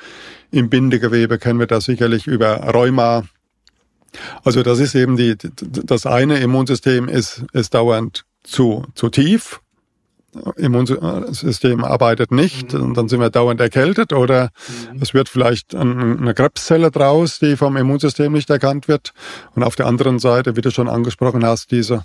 Im 0.52 0.70
Bindegewebe 0.70 1.38
kennen 1.38 1.58
wir 1.58 1.66
das 1.66 1.84
sicherlich 1.84 2.26
über 2.26 2.72
Rheuma, 2.72 3.24
also 4.44 4.62
das 4.62 4.78
ist 4.78 4.94
eben 4.94 5.16
die, 5.16 5.36
das 5.60 6.06
eine 6.06 6.38
Immunsystem 6.38 7.08
ist, 7.08 7.44
ist 7.52 7.74
dauernd 7.74 8.24
zu, 8.42 8.84
zu 8.94 9.08
tief. 9.08 9.60
Immunsystem 10.56 11.84
arbeitet 11.84 12.30
nicht 12.30 12.72
mhm. 12.72 12.82
und 12.82 12.96
dann 12.96 13.08
sind 13.08 13.20
wir 13.20 13.30
dauernd 13.30 13.60
erkältet 13.60 14.12
oder 14.12 14.50
mhm. 14.92 15.00
es 15.00 15.14
wird 15.14 15.28
vielleicht 15.28 15.74
eine 15.74 16.34
Krebszelle 16.34 16.90
draus, 16.90 17.38
die 17.38 17.56
vom 17.56 17.76
Immunsystem 17.76 18.32
nicht 18.32 18.50
erkannt 18.50 18.88
wird. 18.88 19.12
Und 19.54 19.62
auf 19.62 19.76
der 19.76 19.86
anderen 19.86 20.18
Seite, 20.18 20.56
wie 20.56 20.60
du 20.60 20.70
schon 20.70 20.88
angesprochen 20.88 21.44
hast, 21.44 21.70
diese 21.70 22.04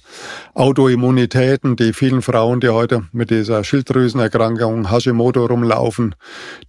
Autoimmunitäten, 0.53 1.75
die 1.75 1.93
vielen 1.93 2.21
Frauen, 2.21 2.59
die 2.59 2.69
heute 2.69 3.03
mit 3.11 3.29
dieser 3.29 3.63
Schilddrüsenerkrankung 3.63 4.89
Hashimoto 4.89 5.45
rumlaufen, 5.45 6.15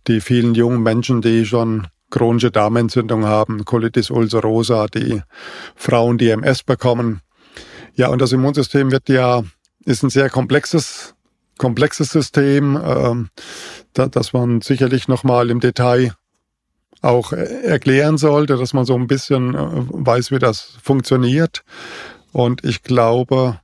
die 0.09 0.21
vielen 0.21 0.55
jungen 0.55 0.83
Menschen, 0.83 1.23
die 1.23 1.47
schon 1.47 1.87
chronische 2.13 2.53
Darmentzündung 2.53 3.25
haben, 3.25 3.65
Colitis 3.65 4.11
ulcerosa, 4.11 4.87
die 4.87 5.23
Frauen, 5.75 6.19
die 6.19 6.29
MS 6.29 6.63
bekommen. 6.63 7.23
Ja, 7.95 8.09
und 8.09 8.23
das 8.23 8.33
Immunsystem 8.33 8.93
wird 8.93 9.09
ja, 9.09 9.43
ist 9.85 10.05
ein 10.05 10.11
sehr 10.11 10.31
komplexes, 10.31 11.15
komplexes 11.59 12.11
System, 12.11 12.77
äh, 12.77 13.15
da, 13.95 14.07
das 14.07 14.33
man 14.33 14.61
sicherlich 14.61 15.09
nochmal 15.09 15.51
im 15.51 15.59
Detail 15.59 16.13
auch 17.01 17.33
erklären 17.33 18.17
sollte, 18.17 18.57
dass 18.57 18.75
man 18.75 18.85
so 18.85 18.95
ein 18.95 19.09
bisschen 19.09 19.55
äh, 19.55 19.85
weiß, 19.89 20.31
wie 20.31 20.39
das 20.39 20.77
funktioniert. 20.83 21.65
Und 22.31 22.63
ich 22.63 22.83
glaube, 22.83 23.59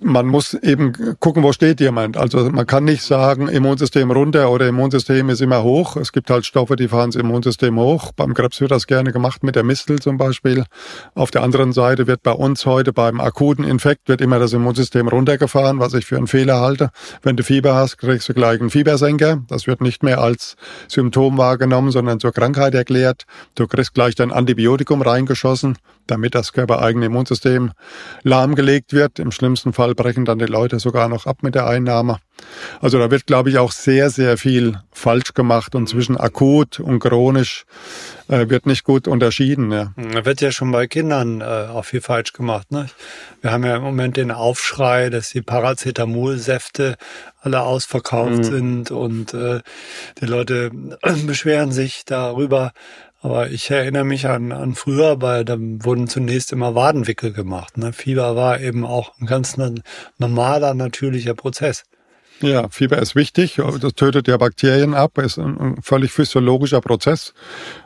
man 0.00 0.26
muss 0.26 0.54
eben 0.54 0.92
gucken, 1.20 1.42
wo 1.42 1.52
steht 1.52 1.80
jemand. 1.80 2.16
Also 2.16 2.50
man 2.50 2.66
kann 2.66 2.84
nicht 2.84 3.02
sagen, 3.02 3.48
Immunsystem 3.48 4.10
runter 4.10 4.50
oder 4.50 4.68
Immunsystem 4.68 5.28
ist 5.28 5.42
immer 5.42 5.62
hoch. 5.62 5.96
Es 5.96 6.12
gibt 6.12 6.30
halt 6.30 6.46
Stoffe, 6.46 6.76
die 6.76 6.88
fahren 6.88 7.10
das 7.10 7.20
Immunsystem 7.20 7.78
hoch. 7.78 8.12
Beim 8.12 8.32
Krebs 8.32 8.60
wird 8.60 8.70
das 8.70 8.86
gerne 8.86 9.12
gemacht 9.12 9.42
mit 9.42 9.54
der 9.54 9.64
Mistel 9.64 9.98
zum 9.98 10.16
Beispiel. 10.16 10.64
Auf 11.14 11.30
der 11.30 11.42
anderen 11.42 11.72
Seite 11.72 12.06
wird 12.06 12.22
bei 12.22 12.32
uns 12.32 12.64
heute 12.64 12.92
beim 12.92 13.20
akuten 13.20 13.64
Infekt 13.64 14.08
wird 14.08 14.20
immer 14.22 14.38
das 14.38 14.54
Immunsystem 14.54 15.08
runtergefahren, 15.08 15.78
was 15.78 15.92
ich 15.92 16.06
für 16.06 16.16
einen 16.16 16.26
Fehler 16.26 16.60
halte. 16.60 16.90
Wenn 17.22 17.36
du 17.36 17.42
Fieber 17.42 17.74
hast, 17.74 17.98
kriegst 17.98 18.28
du 18.28 18.34
gleich 18.34 18.60
einen 18.60 18.70
Fiebersenker. 18.70 19.42
Das 19.48 19.66
wird 19.66 19.82
nicht 19.82 20.02
mehr 20.02 20.20
als 20.20 20.56
Symptom 20.88 21.36
wahrgenommen, 21.36 21.90
sondern 21.90 22.18
zur 22.18 22.32
Krankheit 22.32 22.74
erklärt. 22.74 23.24
Du 23.54 23.66
kriegst 23.66 23.92
gleich 23.92 24.14
dein 24.14 24.32
Antibiotikum 24.32 25.02
reingeschossen 25.02 25.76
damit 26.06 26.34
das 26.34 26.52
körpereigene 26.52 27.06
Immunsystem 27.06 27.72
lahmgelegt 28.22 28.92
wird. 28.92 29.18
Im 29.18 29.32
schlimmsten 29.32 29.72
Fall 29.72 29.94
brechen 29.94 30.24
dann 30.24 30.38
die 30.38 30.46
Leute 30.46 30.78
sogar 30.78 31.08
noch 31.08 31.26
ab 31.26 31.38
mit 31.42 31.54
der 31.54 31.66
Einnahme. 31.66 32.18
Also 32.80 32.98
da 32.98 33.10
wird, 33.10 33.26
glaube 33.26 33.50
ich, 33.50 33.58
auch 33.58 33.72
sehr, 33.72 34.10
sehr 34.10 34.36
viel 34.36 34.78
falsch 34.92 35.34
gemacht 35.34 35.74
und 35.74 35.88
zwischen 35.88 36.16
akut 36.16 36.80
und 36.80 36.98
chronisch 37.00 37.64
äh, 38.28 38.48
wird 38.48 38.66
nicht 38.66 38.84
gut 38.84 39.08
unterschieden. 39.08 39.72
Ja. 39.72 39.92
Da 39.96 40.24
wird 40.24 40.40
ja 40.40 40.52
schon 40.52 40.70
bei 40.70 40.86
Kindern 40.86 41.40
äh, 41.40 41.44
auch 41.44 41.84
viel 41.84 42.00
falsch 42.00 42.32
gemacht. 42.32 42.70
Ne? 42.72 42.88
Wir 43.40 43.52
haben 43.52 43.64
ja 43.64 43.76
im 43.76 43.82
Moment 43.82 44.16
den 44.16 44.30
Aufschrei, 44.30 45.10
dass 45.10 45.30
die 45.30 45.42
Paracetamol-Säfte 45.42 46.96
alle 47.40 47.62
ausverkauft 47.62 48.38
mhm. 48.38 48.44
sind 48.44 48.90
und 48.90 49.32
äh, 49.32 49.60
die 50.20 50.26
Leute 50.26 50.70
beschweren 51.26 51.72
sich 51.72 52.04
darüber, 52.04 52.72
aber 53.20 53.50
ich 53.50 53.70
erinnere 53.70 54.04
mich 54.04 54.28
an, 54.28 54.52
an 54.52 54.74
früher, 54.74 55.20
weil 55.20 55.44
da 55.44 55.56
wurden 55.58 56.08
zunächst 56.08 56.52
immer 56.52 56.74
Wadenwickel 56.74 57.32
gemacht. 57.32 57.76
Ne? 57.76 57.92
Fieber 57.92 58.36
war 58.36 58.60
eben 58.60 58.84
auch 58.84 59.18
ein 59.18 59.26
ganz 59.26 59.56
normaler, 60.18 60.74
natürlicher 60.74 61.34
Prozess. 61.34 61.84
Ja, 62.42 62.68
Fieber 62.68 62.98
ist 62.98 63.16
wichtig. 63.16 63.58
Das 63.80 63.94
tötet 63.94 64.28
ja 64.28 64.36
Bakterien 64.36 64.92
ab. 64.92 65.16
Ist 65.16 65.38
ein, 65.38 65.76
völlig 65.82 66.12
physiologischer 66.12 66.82
Prozess. 66.82 67.32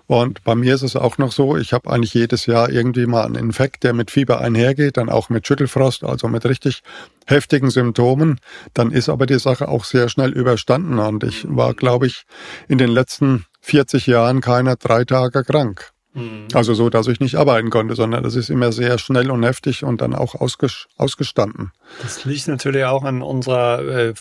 Und 0.09 0.43
bei 0.43 0.57
mir 0.57 0.74
ist 0.74 0.83
es 0.83 0.97
auch 0.97 1.18
noch 1.18 1.31
so, 1.31 1.57
ich 1.57 1.72
habe 1.72 1.89
eigentlich 1.89 2.14
jedes 2.14 2.47
Jahr 2.47 2.68
irgendwie 2.68 3.07
mal 3.07 3.24
einen 3.24 3.37
Infekt, 3.37 3.85
der 3.85 3.93
mit 3.93 4.11
Fieber 4.11 4.41
einhergeht, 4.41 4.97
dann 4.97 5.09
auch 5.09 5.28
mit 5.28 5.47
Schüttelfrost, 5.47 6.03
also 6.03 6.26
mit 6.26 6.45
richtig 6.47 6.83
heftigen 7.26 7.70
Symptomen. 7.70 8.41
Dann 8.74 8.91
ist 8.91 9.09
aber 9.09 9.26
die 9.26 9.39
Sache 9.39 9.68
auch 9.68 9.85
sehr 9.85 10.09
schnell 10.09 10.33
überstanden. 10.33 10.99
Und 10.99 11.22
ich 11.22 11.47
war, 11.49 11.74
glaube 11.74 12.09
ich, 12.09 12.24
in 12.66 12.78
den 12.78 12.91
letzten 12.91 13.47
40 13.61 14.06
Jahren 14.06 14.40
keiner 14.40 14.76
drei 14.76 15.04
Tage 15.04 15.44
krank. 15.44 15.92
Mhm. 16.12 16.48
Also 16.54 16.74
so, 16.74 16.90
dass 16.90 17.06
ich 17.06 17.20
nicht 17.20 17.36
arbeiten 17.36 17.70
konnte, 17.70 17.94
sondern 17.94 18.24
das 18.24 18.34
ist 18.34 18.50
immer 18.50 18.72
sehr 18.72 18.98
schnell 18.98 19.30
und 19.30 19.44
heftig 19.44 19.84
und 19.84 20.00
dann 20.00 20.14
auch 20.14 20.34
ausges 20.34 20.86
ausgestanden. 20.96 21.70
Das 22.02 22.24
liegt 22.24 22.48
natürlich 22.48 22.84
auch 22.84 23.04
an 23.04 23.22
unserer 23.22 23.80
äh, 23.80 24.14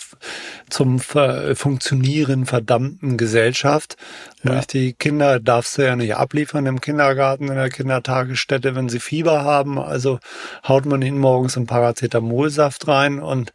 zum 0.69 0.99
Ver 0.99 1.55
Funktionieren 1.55 2.45
verdammten 2.45 3.17
Gesellschaft. 3.17 3.95
Ja. 4.43 4.61
Die 4.61 4.93
Kinder 4.93 5.39
darfst 5.39 5.77
du 5.77 5.83
ja 5.83 5.95
nicht 5.95 6.15
abliefern 6.15 6.67
im 6.67 6.79
Kindergarten, 6.79 7.47
in 7.47 7.55
der 7.55 7.69
Kindertagesstätte, 7.69 8.75
wenn 8.75 8.87
sie 8.87 8.99
Fieber 8.99 9.43
haben. 9.43 9.79
Also 9.79 10.19
haut 10.67 10.85
man 10.85 11.01
ihnen 11.01 11.17
morgens 11.17 11.57
einen 11.57 11.65
Paracetamolsaft 11.65 12.87
rein 12.87 13.19
und 13.19 13.51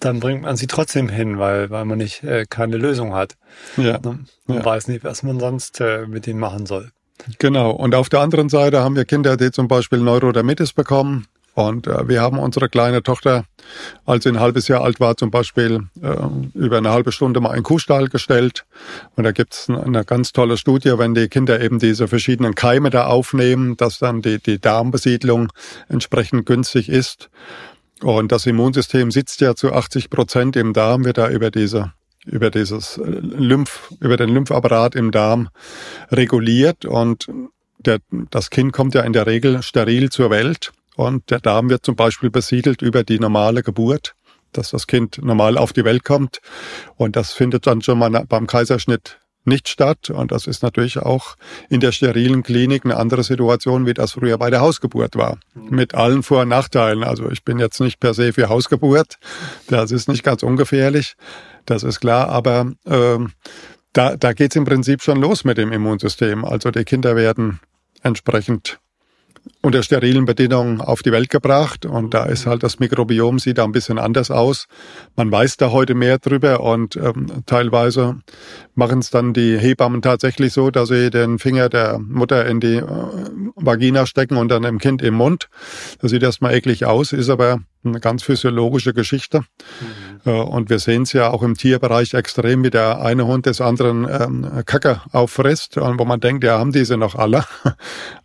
dann 0.00 0.20
bringt 0.20 0.42
man 0.42 0.56
sie 0.56 0.66
trotzdem 0.66 1.10
hin, 1.10 1.38
weil, 1.38 1.68
weil 1.68 1.84
man 1.84 1.98
nicht 1.98 2.24
äh, 2.24 2.46
keine 2.48 2.78
Lösung 2.78 3.14
hat. 3.14 3.36
Ja. 3.76 3.98
Ne? 3.98 4.20
Man 4.46 4.58
ja. 4.58 4.64
weiß 4.64 4.88
nicht, 4.88 5.04
was 5.04 5.22
man 5.22 5.38
sonst 5.38 5.80
äh, 5.80 6.06
mit 6.06 6.26
ihnen 6.26 6.40
machen 6.40 6.64
soll. 6.64 6.90
Genau. 7.38 7.70
Und 7.70 7.94
auf 7.94 8.08
der 8.08 8.20
anderen 8.20 8.48
Seite 8.48 8.80
haben 8.80 8.96
wir 8.96 9.04
Kinder, 9.04 9.36
die 9.36 9.50
zum 9.50 9.68
Beispiel 9.68 9.98
Neurodermitis 9.98 10.72
bekommen. 10.72 11.26
Und 11.56 11.86
äh, 11.86 12.06
wir 12.06 12.20
haben 12.20 12.38
unsere 12.38 12.68
kleine 12.68 13.02
Tochter, 13.02 13.44
als 14.04 14.24
sie 14.24 14.28
ein 14.28 14.40
halbes 14.40 14.68
Jahr 14.68 14.82
alt 14.82 15.00
war, 15.00 15.16
zum 15.16 15.30
Beispiel 15.30 15.88
äh, 16.02 16.16
über 16.52 16.76
eine 16.76 16.90
halbe 16.90 17.12
Stunde 17.12 17.40
mal 17.40 17.56
in 17.56 17.62
Kuhstall 17.62 18.08
gestellt. 18.08 18.66
Und 19.16 19.24
da 19.24 19.32
gibt's 19.32 19.70
eine 19.70 20.04
ganz 20.04 20.32
tolle 20.32 20.58
Studie, 20.58 20.98
wenn 20.98 21.14
die 21.14 21.28
Kinder 21.28 21.58
eben 21.62 21.78
diese 21.78 22.08
verschiedenen 22.08 22.54
Keime 22.54 22.90
da 22.90 23.06
aufnehmen, 23.06 23.78
dass 23.78 23.98
dann 23.98 24.20
die, 24.20 24.38
die 24.38 24.60
Darmbesiedlung 24.60 25.50
entsprechend 25.88 26.44
günstig 26.44 26.90
ist. 26.90 27.30
Und 28.02 28.32
das 28.32 28.44
Immunsystem 28.44 29.10
sitzt 29.10 29.40
ja 29.40 29.54
zu 29.54 29.72
80 29.72 30.10
Prozent 30.10 30.56
im 30.56 30.74
Darm, 30.74 31.06
wird 31.06 31.16
da 31.16 31.30
über 31.30 31.50
diese 31.50 31.92
über 32.26 32.50
dieses 32.50 33.00
Lymph, 33.02 33.92
über 34.00 34.16
den 34.16 34.28
Lympapparat 34.28 34.94
im 34.94 35.10
Darm 35.10 35.48
reguliert 36.10 36.84
und 36.84 37.28
der, 37.78 37.98
das 38.30 38.50
Kind 38.50 38.72
kommt 38.72 38.94
ja 38.94 39.02
in 39.02 39.12
der 39.12 39.26
Regel 39.26 39.62
steril 39.62 40.10
zur 40.10 40.30
Welt 40.30 40.72
und 40.96 41.30
der 41.30 41.40
Darm 41.40 41.70
wird 41.70 41.84
zum 41.86 41.96
Beispiel 41.96 42.30
besiedelt 42.30 42.82
über 42.82 43.04
die 43.04 43.20
normale 43.20 43.62
Geburt, 43.62 44.14
dass 44.52 44.70
das 44.70 44.86
Kind 44.86 45.22
normal 45.22 45.56
auf 45.56 45.72
die 45.72 45.84
Welt 45.84 46.04
kommt 46.04 46.40
und 46.96 47.16
das 47.16 47.32
findet 47.32 47.66
dann 47.66 47.82
schon 47.82 47.98
mal 47.98 48.10
beim 48.28 48.46
Kaiserschnitt 48.46 49.18
nicht 49.46 49.68
statt. 49.68 50.10
Und 50.10 50.32
das 50.32 50.46
ist 50.46 50.62
natürlich 50.62 50.98
auch 50.98 51.36
in 51.68 51.80
der 51.80 51.92
sterilen 51.92 52.42
Klinik 52.42 52.84
eine 52.84 52.96
andere 52.96 53.22
Situation, 53.22 53.86
wie 53.86 53.94
das 53.94 54.12
früher 54.12 54.38
bei 54.38 54.50
der 54.50 54.60
Hausgeburt 54.60 55.16
war. 55.16 55.38
Mit 55.54 55.94
allen 55.94 56.22
Vor- 56.22 56.42
und 56.42 56.48
Nachteilen. 56.48 57.04
Also 57.04 57.30
ich 57.30 57.44
bin 57.44 57.58
jetzt 57.58 57.80
nicht 57.80 58.00
per 58.00 58.14
se 58.14 58.32
für 58.32 58.48
Hausgeburt. 58.48 59.18
Das 59.68 59.90
ist 59.90 60.08
nicht 60.08 60.22
ganz 60.22 60.42
ungefährlich 60.42 61.16
das 61.66 61.82
ist 61.82 62.00
klar, 62.00 62.28
aber 62.28 62.72
ähm, 62.86 63.32
da, 63.92 64.16
da 64.16 64.32
geht 64.32 64.52
es 64.52 64.56
im 64.56 64.64
Prinzip 64.64 65.02
schon 65.02 65.20
los 65.20 65.44
mit 65.44 65.58
dem 65.58 65.72
Immunsystem. 65.72 66.44
Also 66.44 66.70
die 66.70 66.84
Kinder 66.84 67.16
werden 67.16 67.60
entsprechend 68.02 68.78
unter 69.62 69.82
sterilen 69.82 70.24
Bedingungen 70.24 70.80
auf 70.80 71.02
die 71.02 71.12
Welt 71.12 71.30
gebracht 71.30 71.86
und 71.86 72.14
da 72.14 72.24
ist 72.24 72.46
halt 72.46 72.62
das 72.62 72.78
Mikrobiom 72.78 73.38
sieht 73.38 73.58
da 73.58 73.64
ein 73.64 73.72
bisschen 73.72 73.98
anders 73.98 74.30
aus. 74.30 74.66
Man 75.16 75.30
weiß 75.30 75.56
da 75.56 75.70
heute 75.70 75.94
mehr 75.94 76.18
drüber 76.18 76.60
und 76.60 76.96
ähm, 76.96 77.26
teilweise 77.46 78.20
machen 78.74 79.00
es 79.00 79.10
dann 79.10 79.32
die 79.32 79.58
Hebammen 79.58 80.02
tatsächlich 80.02 80.52
so, 80.52 80.70
dass 80.70 80.88
sie 80.88 81.10
den 81.10 81.38
Finger 81.38 81.68
der 81.68 81.98
Mutter 81.98 82.46
in 82.46 82.60
die 82.60 82.76
äh, 82.76 82.84
Vagina 83.56 84.06
stecken 84.06 84.36
und 84.36 84.48
dann 84.48 84.62
dem 84.62 84.78
Kind 84.78 85.02
im 85.02 85.14
Mund. 85.14 85.48
Das 86.00 86.10
sieht 86.10 86.22
erstmal 86.22 86.54
eklig 86.54 86.84
aus, 86.84 87.12
ist 87.12 87.30
aber 87.30 87.60
eine 87.84 88.00
ganz 88.00 88.22
physiologische 88.22 88.94
Geschichte. 88.94 89.40
Mhm. 89.40 89.46
Äh, 90.26 90.30
und 90.30 90.68
wir 90.68 90.78
sehen 90.78 91.02
es 91.02 91.12
ja 91.12 91.30
auch 91.30 91.42
im 91.42 91.56
Tierbereich 91.56 92.12
extrem, 92.14 92.64
wie 92.64 92.70
der 92.70 93.00
eine 93.00 93.26
Hund 93.26 93.46
des 93.46 93.60
anderen 93.60 94.06
ähm, 94.10 94.64
Kacke 94.66 95.00
auffrisst, 95.12 95.76
wo 95.76 96.04
man 96.04 96.20
denkt, 96.20 96.44
ja, 96.44 96.58
haben 96.58 96.72
diese 96.72 96.96
noch 96.96 97.14
alle. 97.14 97.44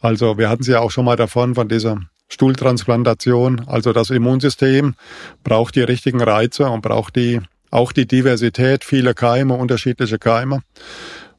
Also 0.02 0.38
wir 0.38 0.49
hatten 0.49 0.64
es 0.64 0.68
ja 0.68 0.80
auch 0.80 0.89
schon 0.89 1.06
mal 1.06 1.16
davon, 1.16 1.54
von 1.54 1.68
dieser 1.68 1.99
Stuhltransplantation. 2.28 3.68
Also 3.68 3.93
das 3.93 4.10
Immunsystem 4.10 4.95
braucht 5.43 5.76
die 5.76 5.82
richtigen 5.82 6.22
Reize 6.22 6.66
und 6.66 6.82
braucht 6.82 7.16
die 7.16 7.39
auch 7.70 7.91
die 7.91 8.08
Diversität, 8.08 8.84
viele 8.84 9.14
Keime, 9.14 9.54
unterschiedliche 9.54 10.18
Keime. 10.18 10.62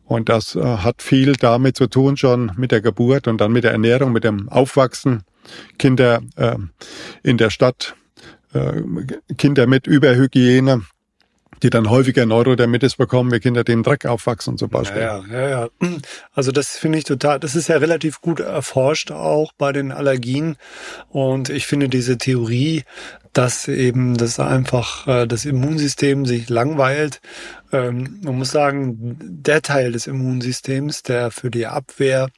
Und 0.04 0.28
das 0.28 0.54
äh, 0.54 0.62
hat 0.62 1.02
viel 1.02 1.32
damit 1.32 1.76
zu 1.76 1.86
tun 1.86 2.16
schon 2.16 2.52
mit 2.56 2.70
der 2.70 2.80
Geburt 2.80 3.26
und 3.26 3.40
dann 3.40 3.52
mit 3.52 3.64
der 3.64 3.72
Ernährung, 3.72 4.12
mit 4.12 4.24
dem 4.24 4.48
Aufwachsen. 4.48 5.24
Kinder 5.78 6.22
äh, 6.36 6.56
in 7.22 7.36
der 7.36 7.50
Stadt 7.50 7.96
äh, 8.52 8.82
Kinder 9.36 9.66
mit 9.66 9.86
Überhygiene, 9.86 10.82
die 11.62 11.70
dann 11.70 11.90
häufiger 11.90 12.26
Neurodermitis 12.26 12.96
bekommen, 12.96 13.30
wie 13.32 13.40
Kinder, 13.40 13.66
im 13.66 13.82
Dreck 13.82 14.06
aufwachsen 14.06 14.58
zum 14.58 14.68
Beispiel. 14.68 15.02
Ja, 15.02 15.22
ja, 15.30 15.48
ja. 15.48 15.68
Also 16.34 16.50
das 16.50 16.76
finde 16.76 16.98
ich 16.98 17.04
total, 17.04 17.38
das 17.38 17.54
ist 17.54 17.68
ja 17.68 17.76
relativ 17.76 18.20
gut 18.20 18.40
erforscht 18.40 19.12
auch 19.12 19.52
bei 19.52 19.72
den 19.72 19.92
Allergien. 19.92 20.56
Und 21.08 21.50
ich 21.50 21.66
finde 21.66 21.88
diese 21.88 22.18
Theorie, 22.18 22.84
dass 23.32 23.66
eben 23.68 24.16
das 24.16 24.38
einfach 24.38 25.06
äh, 25.06 25.26
das 25.26 25.44
Immunsystem 25.44 26.26
sich 26.26 26.48
langweilt. 26.48 27.20
Ähm, 27.72 28.18
man 28.22 28.36
muss 28.36 28.50
sagen, 28.50 29.16
der 29.20 29.62
Teil 29.62 29.92
des 29.92 30.06
Immunsystems, 30.06 31.02
der 31.02 31.30
für 31.30 31.50
die 31.50 31.66
Abwehr 31.66 32.28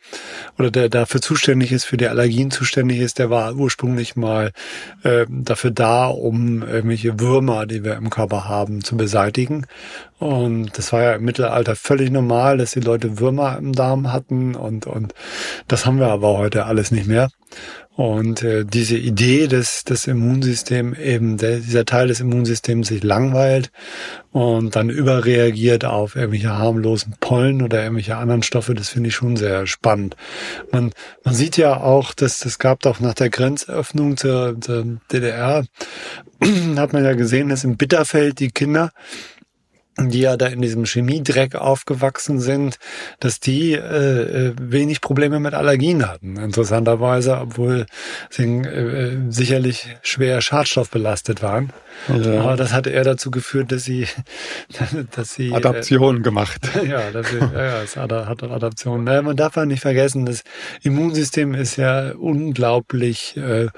oder 0.58 0.70
der 0.70 0.88
dafür 0.88 1.20
zuständig 1.20 1.72
ist, 1.72 1.84
für 1.84 1.96
die 1.96 2.06
Allergien 2.06 2.52
zuständig 2.52 3.00
ist, 3.00 3.18
der 3.18 3.30
war 3.30 3.54
ursprünglich 3.56 4.14
mal 4.14 4.52
äh, 5.02 5.26
dafür 5.28 5.72
da, 5.72 6.06
um 6.06 6.62
irgendwelche 6.62 7.18
Würmer, 7.18 7.66
die 7.66 7.82
wir 7.82 7.96
im 7.96 8.10
Körper 8.10 8.48
haben, 8.48 8.84
zu 8.84 8.96
beseitigen. 8.96 9.66
Und 10.20 10.78
das 10.78 10.92
war 10.92 11.02
ja 11.02 11.12
im 11.14 11.24
Mittelalter 11.24 11.74
völlig 11.74 12.10
normal, 12.10 12.56
dass 12.56 12.70
die 12.70 12.80
Leute 12.80 13.18
Würmer 13.18 13.58
im 13.58 13.72
Darm 13.72 14.12
hatten 14.12 14.54
und, 14.54 14.86
und 14.86 15.12
das 15.66 15.86
haben 15.86 15.98
wir 15.98 16.08
aber 16.08 16.38
heute 16.38 16.66
alles 16.66 16.92
nicht 16.92 17.08
mehr. 17.08 17.30
Und 17.96 18.42
äh, 18.42 18.64
diese 18.64 18.96
Idee, 18.96 19.46
dass 19.46 19.84
das 19.84 20.08
Immunsystem 20.08 20.94
eben, 20.94 21.36
der, 21.36 21.60
dieser 21.60 21.84
Teil 21.84 22.08
des 22.08 22.18
Immunsystems 22.18 22.88
sich 22.88 23.04
langweilt 23.04 23.70
und 24.32 24.74
dann 24.74 24.90
überreagiert 24.90 25.84
auf 25.84 26.16
irgendwelche 26.16 26.58
harmlosen 26.58 27.14
Pollen 27.20 27.62
oder 27.62 27.82
irgendwelche 27.82 28.16
anderen 28.16 28.42
Stoffe, 28.42 28.74
das 28.74 28.88
finde 28.88 29.10
ich 29.10 29.14
schon 29.14 29.36
sehr 29.36 29.68
spannend. 29.68 30.16
Man, 30.72 30.90
man 31.22 31.34
sieht 31.34 31.56
ja 31.56 31.76
auch, 31.76 32.14
dass 32.14 32.40
das 32.40 32.58
gab 32.58 32.80
doch 32.80 32.98
nach 32.98 33.14
der 33.14 33.30
Grenzöffnung 33.30 34.16
zur, 34.16 34.60
zur 34.60 34.98
DDR, 35.12 35.64
hat 36.76 36.92
man 36.92 37.04
ja 37.04 37.12
gesehen, 37.14 37.48
dass 37.48 37.62
im 37.62 37.76
Bitterfeld 37.76 38.40
die 38.40 38.50
Kinder 38.50 38.90
die 39.98 40.20
ja 40.20 40.36
da 40.36 40.46
in 40.46 40.60
diesem 40.60 40.84
Chemiedreck 40.84 41.54
aufgewachsen 41.54 42.40
sind, 42.40 42.78
dass 43.20 43.38
die 43.40 43.72
äh, 43.72 44.48
äh, 44.48 44.54
wenig 44.60 45.00
Probleme 45.00 45.38
mit 45.38 45.54
Allergien 45.54 46.08
hatten. 46.08 46.36
Interessanterweise, 46.36 47.38
obwohl 47.38 47.86
sie 48.30 48.44
äh, 48.44 49.16
sicherlich 49.28 49.96
schwer 50.02 50.40
schadstoffbelastet 50.40 51.42
waren. 51.42 51.72
Ja. 52.08 52.42
Aber 52.42 52.56
das 52.56 52.72
hat 52.72 52.86
eher 52.86 53.04
dazu 53.04 53.30
geführt, 53.30 53.70
dass 53.70 53.84
sie, 53.84 54.08
dass 55.16 55.34
sie 55.34 55.52
Adaption 55.52 56.18
äh, 56.18 56.20
gemacht. 56.20 56.60
Ja, 56.84 57.10
dass 57.12 57.30
sie, 57.30 57.38
ja, 57.38 57.82
es 57.82 57.96
hat, 57.96 58.12
hat 58.12 58.42
Adaption. 58.42 59.04
Man 59.04 59.36
darf 59.36 59.56
ja 59.56 59.64
nicht 59.64 59.80
vergessen, 59.80 60.26
das 60.26 60.42
Immunsystem 60.82 61.54
ist 61.54 61.76
ja 61.76 62.12
unglaublich 62.12 63.36
äh, 63.36 63.68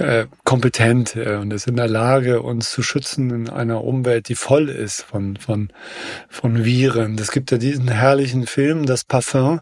äh, 0.00 0.26
kompetent 0.44 1.14
äh, 1.14 1.36
und 1.36 1.52
ist 1.52 1.66
in 1.66 1.76
der 1.76 1.88
Lage, 1.88 2.42
uns 2.42 2.70
zu 2.70 2.82
schützen 2.82 3.30
in 3.30 3.48
einer 3.50 3.84
Umwelt, 3.84 4.28
die 4.28 4.34
voll 4.34 4.68
ist 4.68 5.02
von, 5.02 5.36
von, 5.36 5.70
von 6.28 6.64
Viren. 6.64 7.18
Es 7.18 7.30
gibt 7.30 7.50
ja 7.50 7.58
diesen 7.58 7.88
herrlichen 7.88 8.46
Film, 8.46 8.86
das 8.86 9.04
Parfum, 9.04 9.60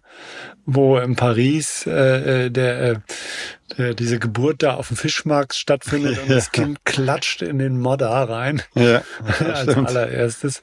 wo 0.64 0.98
in 0.98 1.16
Paris 1.16 1.86
äh, 1.86 2.46
äh 2.46 2.50
der, 2.50 2.82
äh, 2.82 2.96
der, 3.76 3.94
diese 3.94 4.18
Geburt 4.18 4.62
da 4.62 4.74
auf 4.74 4.88
dem 4.88 4.96
Fischmarkt 4.96 5.54
stattfindet 5.54 6.18
und 6.22 6.30
das 6.30 6.52
Kind 6.52 6.84
klatscht 6.84 7.42
in 7.42 7.58
den 7.58 7.78
Modder 7.80 8.08
rein 8.08 8.62
ja, 8.74 9.02
als 9.52 9.76
allererstes. 9.76 10.62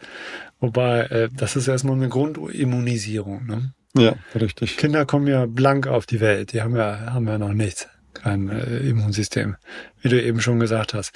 Wobei, 0.60 1.02
äh, 1.02 1.30
das 1.34 1.56
ist 1.56 1.68
erstmal 1.68 1.98
eine 1.98 2.10
Grundimmunisierung. 2.10 3.46
Ne? 3.46 3.74
Ja, 3.98 4.16
richtig. 4.40 4.78
Kinder 4.78 5.06
kommen 5.06 5.28
ja 5.28 5.46
blank 5.46 5.88
auf 5.88 6.06
die 6.06 6.22
Welt, 6.22 6.54
die 6.54 6.62
haben 6.62 6.76
ja, 6.76 7.14
haben 7.14 7.28
ja 7.28 7.38
noch 7.38 7.54
nichts 7.54 7.88
kein 8.16 8.50
äh, 8.50 8.78
Immunsystem, 8.80 9.56
wie 10.02 10.10
du 10.10 10.22
eben 10.22 10.42
schon 10.42 10.60
gesagt 10.60 10.94
hast. 10.94 11.12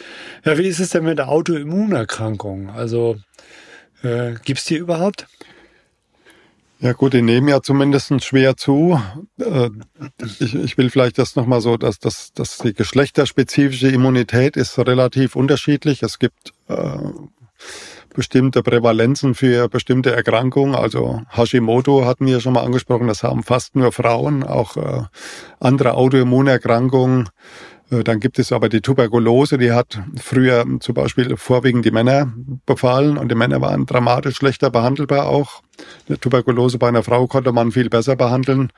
Ja, 0.46 0.58
wie 0.58 0.68
ist 0.68 0.80
es 0.80 0.90
denn 0.90 1.04
mit 1.04 1.18
der 1.18 1.30
Autoimmunerkrankung? 1.30 2.70
Also 2.70 3.18
äh, 4.04 4.34
gibt 4.44 4.60
es 4.60 4.66
die 4.66 4.78
überhaupt? 4.78 5.28
Ja 6.82 6.94
gut, 6.94 7.14
die 7.14 7.22
nehmen 7.22 7.50
ja 7.50 7.62
zumindest 7.62 8.24
schwer 8.24 8.56
zu. 8.56 9.02
Äh, 9.38 9.70
ich, 10.40 10.56
ich 10.56 10.78
will 10.78 10.90
vielleicht 10.90 11.18
das 11.18 11.36
nochmal 11.36 11.60
so, 11.60 11.76
dass, 11.76 12.00
dass, 12.00 12.32
dass 12.32 12.58
die 12.60 12.74
geschlechterspezifische 12.74 13.90
Immunität 13.90 14.56
ist 14.56 14.78
relativ 14.80 15.36
unterschiedlich. 15.36 16.04
Es 16.04 16.20
gibt 16.20 16.54
äh, 16.70 16.98
bestimmte 18.14 18.64
Prävalenzen 18.64 19.36
für 19.36 19.70
bestimmte 19.70 20.16
Erkrankungen. 20.16 20.76
Also 20.76 21.22
Hashimoto 21.30 22.06
hatten 22.06 22.26
wir 22.26 22.40
schon 22.40 22.54
mal 22.54 22.64
angesprochen, 22.64 23.08
das 23.08 23.24
haben 23.24 23.44
fast 23.44 23.76
nur 23.76 23.92
Frauen, 23.92 24.44
auch 24.44 24.78
äh, 24.78 25.04
andere 25.60 25.94
Autoimmunerkrankungen. 25.94 27.30
Äh, 27.92 28.04
dann 28.04 28.20
gibt 28.20 28.40
es 28.40 28.52
aber 28.52 28.70
die 28.70 28.82
Tuberkulose, 28.82 29.58
die 29.58 29.72
hat 29.72 30.00
früher 30.22 30.66
zum 30.80 30.96
Beispiel 30.96 31.36
vorwiegend 31.38 31.86
die 31.86 31.92
Männer 31.92 32.32
befallen 32.66 33.18
und 33.18 33.30
die 33.30 33.36
Männer 33.36 33.62
waren 33.62 33.86
dramatisch 33.86 34.38
schlechter 34.38 34.70
behandelbar 34.70 35.28
auch. 35.28 35.62
Die 36.08 36.18
Tuberkulose 36.18 36.78
bei 36.78 36.88
einer 36.88 37.04
Frau 37.04 37.28
konnte 37.28 37.52
man 37.52 37.72
viel 37.72 37.90
besser 37.90 38.16
behandeln. 38.16 38.72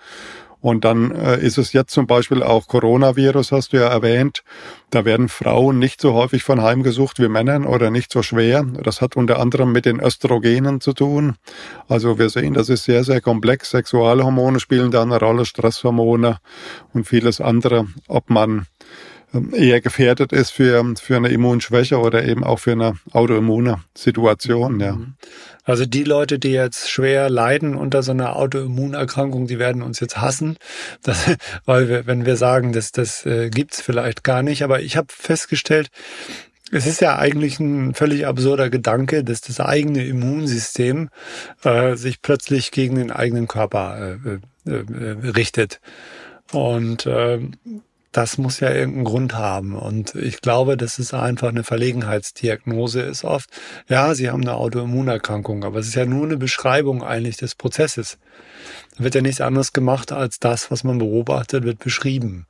Und 0.61 0.85
dann 0.85 1.11
äh, 1.11 1.39
ist 1.39 1.57
es 1.57 1.73
jetzt 1.73 1.91
zum 1.91 2.07
Beispiel 2.07 2.43
auch 2.43 2.67
Coronavirus, 2.67 3.51
hast 3.51 3.73
du 3.73 3.77
ja 3.77 3.87
erwähnt. 3.87 4.43
Da 4.91 5.05
werden 5.05 5.27
Frauen 5.27 5.79
nicht 5.79 5.99
so 5.99 6.13
häufig 6.13 6.43
von 6.43 6.61
heimgesucht 6.61 7.19
wie 7.19 7.27
Männern 7.27 7.65
oder 7.65 7.89
nicht 7.89 8.11
so 8.11 8.21
schwer. 8.21 8.63
Das 8.63 9.01
hat 9.01 9.15
unter 9.15 9.39
anderem 9.39 9.71
mit 9.71 9.85
den 9.85 9.99
Östrogenen 9.99 10.79
zu 10.79 10.93
tun. 10.93 11.35
Also 11.87 12.19
wir 12.19 12.29
sehen, 12.29 12.53
das 12.53 12.69
ist 12.69 12.83
sehr, 12.83 13.03
sehr 13.03 13.21
komplex. 13.21 13.71
Sexualhormone 13.71 14.59
spielen 14.59 14.91
da 14.91 15.01
eine 15.01 15.19
Rolle, 15.19 15.45
Stresshormone 15.45 16.37
und 16.93 17.07
vieles 17.07 17.41
andere. 17.41 17.87
Ob 18.07 18.29
man 18.29 18.67
eher 19.53 19.81
gefährdet 19.81 20.33
ist 20.33 20.51
für, 20.51 20.93
für 21.01 21.15
eine 21.15 21.29
Immunschwäche 21.29 21.97
oder 21.99 22.25
eben 22.25 22.43
auch 22.43 22.59
für 22.59 22.73
eine 22.73 22.95
autoimmune 23.11 23.81
Situation, 23.95 24.79
ja. 24.79 24.93
Mhm. 24.93 25.13
Also 25.63 25.85
die 25.85 26.03
Leute, 26.03 26.39
die 26.39 26.51
jetzt 26.51 26.89
schwer 26.89 27.29
leiden 27.29 27.75
unter 27.75 28.01
so 28.01 28.11
einer 28.11 28.35
Autoimmunerkrankung, 28.35 29.47
die 29.47 29.59
werden 29.59 29.83
uns 29.83 29.99
jetzt 29.99 30.19
hassen, 30.19 30.57
das, 31.03 31.35
weil 31.65 31.87
wir, 31.87 32.07
wenn 32.07 32.25
wir 32.25 32.35
sagen, 32.35 32.73
dass 32.73 32.91
das 32.91 33.25
äh, 33.25 33.49
gibt's 33.49 33.81
vielleicht 33.81 34.23
gar 34.23 34.43
nicht. 34.43 34.63
Aber 34.63 34.81
ich 34.81 34.97
habe 34.97 35.07
festgestellt, 35.09 35.89
es 36.71 36.87
ist 36.87 37.01
ja 37.01 37.17
eigentlich 37.17 37.59
ein 37.59 37.93
völlig 37.93 38.25
absurder 38.25 38.69
Gedanke, 38.69 39.23
dass 39.23 39.41
das 39.41 39.59
eigene 39.59 40.05
Immunsystem 40.05 41.09
äh, 41.63 41.95
sich 41.95 42.21
plötzlich 42.21 42.71
gegen 42.71 42.95
den 42.95 43.11
eigenen 43.11 43.47
Körper 43.47 44.17
äh, 44.25 44.69
äh, 44.69 44.73
äh 44.73 45.29
richtet. 45.29 45.81
Und 46.53 47.05
äh, 47.05 47.39
das 48.11 48.37
muss 48.37 48.59
ja 48.59 48.71
irgendeinen 48.71 49.05
Grund 49.05 49.35
haben. 49.35 49.75
Und 49.75 50.15
ich 50.15 50.41
glaube, 50.41 50.75
dass 50.75 50.99
es 50.99 51.13
einfach 51.13 51.49
eine 51.49 51.63
Verlegenheitsdiagnose 51.63 53.01
ist 53.01 53.23
oft. 53.23 53.49
Ja, 53.87 54.13
Sie 54.13 54.29
haben 54.29 54.41
eine 54.41 54.55
Autoimmunerkrankung, 54.55 55.63
aber 55.63 55.79
es 55.79 55.87
ist 55.87 55.95
ja 55.95 56.05
nur 56.05 56.25
eine 56.25 56.37
Beschreibung 56.37 57.03
eigentlich 57.03 57.37
des 57.37 57.55
Prozesses. 57.55 58.17
Da 58.97 59.03
wird 59.03 59.15
ja 59.15 59.21
nichts 59.21 59.41
anderes 59.41 59.71
gemacht 59.71 60.11
als 60.11 60.39
das, 60.39 60.71
was 60.71 60.83
man 60.83 60.97
beobachtet, 60.97 61.63
wird 61.63 61.79
beschrieben. 61.79 62.47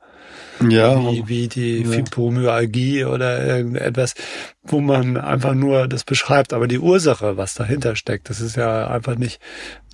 Ja. 0.68 0.98
Wie, 0.98 1.28
wie 1.28 1.48
die 1.48 1.82
ja. 1.82 1.90
Fibromyalgie 1.90 3.04
oder 3.04 3.44
irgendetwas, 3.44 4.14
wo 4.62 4.80
man 4.80 5.16
einfach 5.16 5.54
nur 5.54 5.86
das 5.86 6.04
beschreibt. 6.04 6.52
Aber 6.52 6.66
die 6.66 6.78
Ursache, 6.78 7.36
was 7.36 7.54
dahinter 7.54 7.94
steckt, 7.94 8.30
das 8.30 8.40
ist 8.40 8.56
ja 8.56 8.88
einfach 8.88 9.16
nicht, 9.16 9.40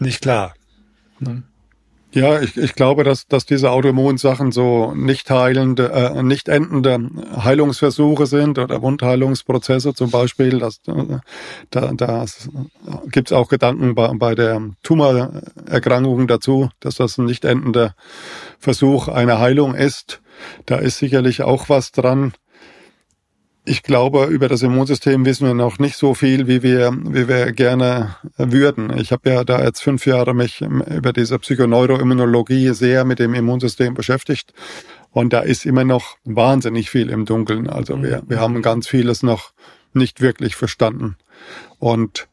nicht 0.01 0.23
klar. 0.23 0.55
Ne? 1.21 1.43
Ja, 2.11 2.40
ich, 2.40 2.56
ich 2.56 2.74
glaube, 2.74 3.04
dass, 3.04 3.26
dass 3.26 3.44
diese 3.44 3.70
Autoimmunsachen 3.70 4.50
so 4.50 4.94
nicht 4.94 5.30
heilende, 5.30 5.90
äh, 5.92 6.22
nicht 6.22 6.48
endende 6.48 7.11
Heilungsversuche 7.44 8.26
sind 8.26 8.59
oder 8.59 8.80
Wundheilungsprozesse 8.80 9.92
zum 9.92 10.11
Beispiel. 10.11 10.59
Das, 10.59 10.80
äh, 10.86 11.18
da 11.70 11.92
da 11.92 12.24
gibt 13.11 13.30
es 13.30 13.32
auch 13.36 13.48
Gedanken 13.50 13.94
bei, 13.94 14.11
bei 14.14 14.34
der 14.34 14.70
Tumorerkrankung 14.82 16.26
dazu, 16.28 16.70
dass 16.80 16.94
das 16.96 17.18
ein 17.18 17.26
nicht 17.26 17.44
endender 17.44 17.94
Versuch 18.59 19.09
einer 19.09 19.38
Heilung 19.38 19.74
ist. 19.74 20.22
Da 20.64 20.76
ist 20.76 20.96
sicherlich 20.96 21.42
auch 21.42 21.68
was 21.68 21.92
dran. 21.92 22.32
Ich 23.69 23.83
glaube, 23.83 24.25
über 24.25 24.49
das 24.49 24.62
Immunsystem 24.62 25.27
wissen 25.27 25.47
wir 25.47 25.53
noch 25.53 25.79
nicht 25.79 25.97
so 25.97 26.14
viel, 26.14 26.49
wie 26.49 26.62
wir, 26.62 26.91
wie 27.05 27.29
wir 27.29 27.53
gerne 27.53 28.16
würden. 28.39 28.97
Ich 28.97 29.12
habe 29.12 29.29
ja 29.29 29.45
da 29.45 29.62
jetzt 29.62 29.83
fünf 29.83 30.07
Jahre 30.07 30.33
mich 30.33 30.62
über 30.62 31.12
diese 31.12 31.39
Psychoneuroimmunologie 31.39 32.71
sehr 32.71 33.05
mit 33.05 33.19
dem 33.19 33.35
Immunsystem 33.35 33.93
beschäftigt. 33.93 34.55
Und 35.11 35.35
da 35.35 35.41
ist 35.41 35.66
immer 35.66 35.85
noch 35.85 36.16
wahnsinnig 36.25 36.89
viel 36.89 37.11
im 37.11 37.27
Dunkeln. 37.27 37.69
Also 37.69 38.03
wir, 38.03 38.23
wir 38.27 38.41
haben 38.41 38.62
ganz 38.62 38.89
vieles 38.89 39.23
noch 39.23 39.53
nicht 39.93 40.23
wirklich 40.23 40.57
verstanden. 40.57 41.19
Und 41.79 42.27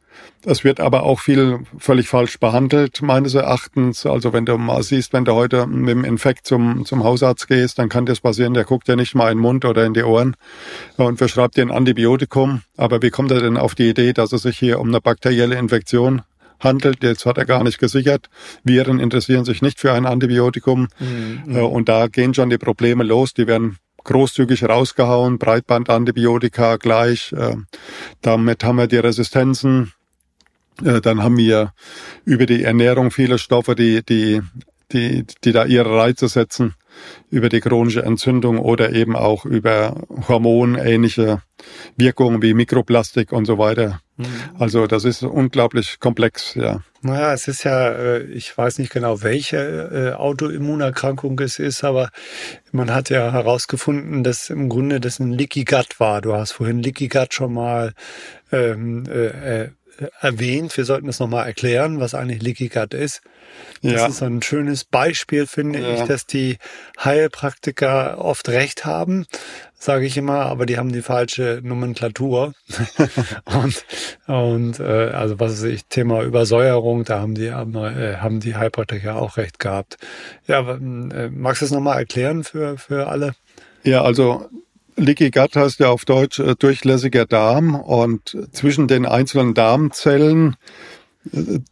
es 0.46 0.62
wird 0.62 0.78
aber 0.78 1.02
auch 1.02 1.18
viel 1.18 1.58
völlig 1.76 2.08
falsch 2.08 2.38
behandelt, 2.38 3.02
meines 3.02 3.34
Erachtens. 3.34 4.06
Also 4.06 4.32
wenn 4.32 4.46
du 4.46 4.56
mal 4.56 4.82
siehst, 4.82 5.12
wenn 5.12 5.24
du 5.24 5.32
heute 5.32 5.66
mit 5.66 5.90
dem 5.90 6.04
Infekt 6.04 6.46
zum, 6.46 6.84
zum 6.84 7.02
Hausarzt 7.02 7.48
gehst, 7.48 7.80
dann 7.80 7.88
kann 7.88 8.06
das 8.06 8.20
passieren, 8.20 8.54
der 8.54 8.64
guckt 8.64 8.86
dir 8.86 8.94
nicht 8.94 9.16
mal 9.16 9.32
in 9.32 9.38
den 9.38 9.42
Mund 9.42 9.64
oder 9.64 9.84
in 9.84 9.92
die 9.92 10.04
Ohren 10.04 10.36
und 10.96 11.18
verschreibt 11.18 11.56
dir 11.56 11.62
ein 11.62 11.72
Antibiotikum. 11.72 12.62
Aber 12.76 13.02
wie 13.02 13.10
kommt 13.10 13.32
er 13.32 13.40
denn 13.40 13.56
auf 13.56 13.74
die 13.74 13.90
Idee, 13.90 14.12
dass 14.12 14.32
es 14.32 14.42
sich 14.42 14.56
hier 14.56 14.78
um 14.78 14.88
eine 14.88 15.00
bakterielle 15.00 15.56
Infektion 15.56 16.22
handelt. 16.60 17.02
Jetzt 17.02 17.26
hat 17.26 17.38
er 17.38 17.44
gar 17.44 17.64
nicht 17.64 17.78
gesichert. 17.78 18.30
Viren 18.64 19.00
interessieren 19.00 19.44
sich 19.44 19.62
nicht 19.62 19.80
für 19.80 19.92
ein 19.92 20.06
Antibiotikum. 20.06 20.88
Mhm. 20.98 21.56
Äh, 21.56 21.60
und 21.60 21.88
da 21.88 22.06
gehen 22.06 22.34
schon 22.34 22.50
die 22.50 22.56
Probleme 22.56 23.04
los. 23.04 23.34
Die 23.34 23.46
werden 23.46 23.78
großzügig 24.04 24.64
rausgehauen, 24.64 25.38
Breitbandantibiotika 25.38 26.76
gleich. 26.76 27.32
Äh, 27.32 27.56
damit 28.22 28.64
haben 28.64 28.76
wir 28.76 28.86
die 28.86 28.96
Resistenzen 28.96 29.92
dann 30.82 31.22
haben 31.22 31.36
wir 31.36 31.72
über 32.24 32.46
die 32.46 32.62
Ernährung 32.62 33.10
viele 33.10 33.38
Stoffe, 33.38 33.74
die, 33.74 34.04
die, 34.04 34.42
die, 34.92 35.24
die 35.44 35.52
da 35.52 35.64
ihre 35.64 35.96
Reize 35.96 36.28
setzen, 36.28 36.74
über 37.30 37.48
die 37.48 37.60
chronische 37.60 38.02
Entzündung 38.02 38.58
oder 38.58 38.92
eben 38.92 39.16
auch 39.16 39.44
über 39.44 40.00
hormonähnliche 40.28 41.42
Wirkungen 41.96 42.42
wie 42.42 42.54
Mikroplastik 42.54 43.32
und 43.32 43.44
so 43.44 43.58
weiter. 43.58 44.00
Mhm. 44.16 44.26
Also 44.58 44.86
das 44.86 45.04
ist 45.04 45.22
unglaublich 45.22 46.00
komplex, 46.00 46.54
ja. 46.54 46.80
Naja, 47.02 47.32
es 47.34 47.48
ist 47.48 47.64
ja, 47.64 47.90
äh, 47.90 48.22
ich 48.24 48.56
weiß 48.56 48.78
nicht 48.78 48.92
genau, 48.92 49.22
welche 49.22 49.58
äh, 49.58 50.12
Autoimmunerkrankung 50.14 51.38
es 51.40 51.58
ist, 51.58 51.84
aber 51.84 52.10
man 52.72 52.92
hat 52.92 53.10
ja 53.10 53.32
herausgefunden, 53.32 54.24
dass 54.24 54.50
im 54.50 54.68
Grunde 54.68 55.00
das 55.00 55.20
ein 55.20 55.32
Leaky 55.32 55.64
Gut 55.64 56.00
war. 56.00 56.20
Du 56.20 56.34
hast 56.34 56.52
vorhin 56.52 56.82
Leaky 56.82 57.08
Gut 57.08 57.34
schon 57.34 57.52
mal 57.52 57.92
ähm, 58.50 59.04
äh, 59.06 59.68
erwähnt. 60.20 60.76
Wir 60.76 60.84
sollten 60.84 61.08
es 61.08 61.20
nochmal 61.20 61.46
erklären, 61.46 62.00
was 62.00 62.14
eigentlich 62.14 62.42
Leaky 62.42 62.68
Gut 62.68 62.94
ist. 62.94 63.22
Das 63.82 63.92
ja. 63.92 64.06
ist 64.06 64.22
ein 64.22 64.42
schönes 64.42 64.84
Beispiel, 64.84 65.46
finde 65.46 65.80
ja. 65.80 65.94
ich, 65.94 66.02
dass 66.02 66.26
die 66.26 66.58
Heilpraktiker 67.02 68.18
oft 68.18 68.48
recht 68.48 68.84
haben, 68.84 69.26
sage 69.74 70.06
ich 70.06 70.16
immer, 70.16 70.46
aber 70.46 70.66
die 70.66 70.78
haben 70.78 70.92
die 70.92 71.02
falsche 71.02 71.60
Nomenklatur. 71.62 72.54
und 73.44 73.84
und 74.26 74.80
äh, 74.80 75.10
also 75.10 75.38
was 75.38 75.52
weiß 75.52 75.62
ich, 75.64 75.86
Thema 75.86 76.22
Übersäuerung, 76.22 77.04
da 77.04 77.20
haben 77.20 77.34
die 77.34 77.46
äh, 77.46 78.16
haben 78.16 78.40
die 78.40 78.56
Heilpraktiker 78.56 79.16
auch 79.16 79.36
recht 79.36 79.58
gehabt. 79.58 79.96
Ja, 80.46 80.60
äh, 80.60 80.78
magst 81.30 81.62
du 81.62 81.66
es 81.66 81.72
nochmal 81.72 81.98
erklären 81.98 82.44
für, 82.44 82.78
für 82.78 83.08
alle? 83.08 83.34
Ja, 83.84 84.02
also 84.02 84.48
Leaky 84.96 85.30
Gut 85.30 85.56
heißt 85.56 85.80
ja 85.80 85.90
auf 85.90 86.04
Deutsch 86.04 86.38
äh, 86.38 86.54
durchlässiger 86.58 87.26
Darm. 87.26 87.74
Und 87.74 88.36
zwischen 88.52 88.88
den 88.88 89.06
einzelnen 89.06 89.54
Darmzellen 89.54 90.56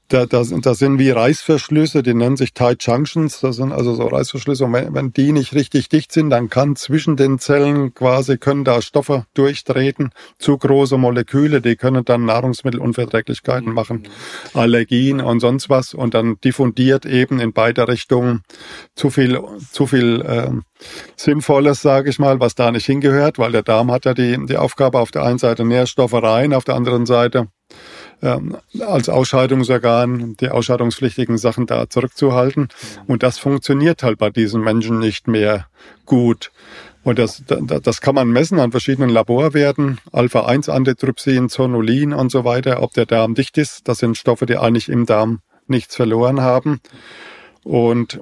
da, 0.09 0.27
da, 0.27 0.43
da 0.43 0.75
sind 0.75 0.99
wie 0.99 1.11
Reißverschlüsse, 1.11 2.03
die 2.03 2.15
nennen 2.15 2.37
sich 2.37 2.55
Tight 2.55 2.85
Junctions. 2.85 3.41
Das 3.41 3.57
sind 3.57 3.73
also 3.73 3.95
so 3.95 4.07
Reißverschlüsse. 4.07 4.65
Und 4.65 4.73
wenn, 4.73 4.95
wenn 4.95 5.13
die 5.13 5.33
nicht 5.33 5.55
richtig 5.55 5.89
dicht 5.89 6.13
sind, 6.13 6.31
dann 6.31 6.49
kann 6.49 6.77
zwischen 6.77 7.17
den 7.17 7.39
Zellen 7.39 7.95
quasi 7.95 8.39
können 8.39 8.65
da 8.65 8.83
Stoffe 8.83 9.27
durchtreten, 9.35 10.11
zu 10.39 10.59
große 10.59 10.99
Moleküle, 10.99 11.61
die 11.61 11.77
können 11.77 12.05
dann 12.05 12.25
Nahrungsmittelunverträglichkeiten 12.25 13.69
mhm. 13.69 13.75
machen, 13.75 14.09
Allergien 14.55 15.21
und 15.21 15.41
sonst 15.41 15.71
was. 15.71 15.95
Und 15.95 16.15
dann 16.15 16.37
diffundiert 16.43 17.07
eben 17.07 17.41
in 17.41 17.53
beide 17.53 17.89
Richtungen 17.89 18.43
zu 18.95 19.11
viel, 19.11 19.41
zu 19.73 19.87
viel 19.87 20.21
äh, 20.23 20.51
Sinnvolles, 21.17 21.83
sage 21.83 22.11
ich 22.11 22.19
mal, 22.19 22.41
was 22.41 22.55
da 22.55 22.71
nicht 22.71 22.87
hingehört, 22.87 23.39
weil 23.39 23.53
der 23.53 23.63
Darm 23.63 23.91
hat 23.91 24.05
ja 24.05 24.15
die, 24.15 24.39
die 24.47 24.57
Aufgabe 24.57 24.99
auf 24.99 25.11
der 25.11 25.23
einen 25.23 25.39
Seite 25.39 25.65
Nährstoffe 25.65 26.15
rein, 26.15 26.53
auf 26.53 26.65
der 26.65 26.75
anderen 26.75 27.07
Seite 27.07 27.49
ähm, 28.25 28.57
als 28.81 29.09
Ausscheidungsorgan 29.09 30.37
die 30.41 30.49
ausscheidungspflichtigen 30.49 31.37
Sachen 31.37 31.67
da 31.67 31.89
zurückzuhalten. 31.89 32.69
Und 33.07 33.23
das 33.23 33.39
funktioniert 33.39 34.03
halt 34.03 34.19
bei 34.19 34.31
diesen 34.31 34.63
Menschen 34.63 34.99
nicht 34.99 35.29
mehr 35.29 35.67
gut. 36.07 36.51
Und 37.03 37.19
das, 37.19 37.43
das 37.47 38.01
kann 38.01 38.15
man 38.15 38.29
messen 38.31 38.59
an 38.59 38.71
verschiedenen 38.71 39.11
Laborwerten, 39.11 39.99
Alpha-1-Antitrypsin, 40.11 41.51
Zonulin 41.51 42.15
und 42.15 42.33
so 42.33 42.45
weiter, 42.47 42.83
ob 42.83 42.95
der 42.95 43.05
Darm 43.05 43.35
dicht 43.35 43.59
ist. 43.59 43.87
Das 43.87 43.99
sind 43.99 44.17
Stoffe, 44.17 44.47
die 44.47 44.57
eigentlich 44.57 44.89
im 44.89 45.05
Darm 45.05 45.41
nichts 45.67 45.97
verloren 45.97 46.41
haben. 46.41 46.81
Und 47.63 48.21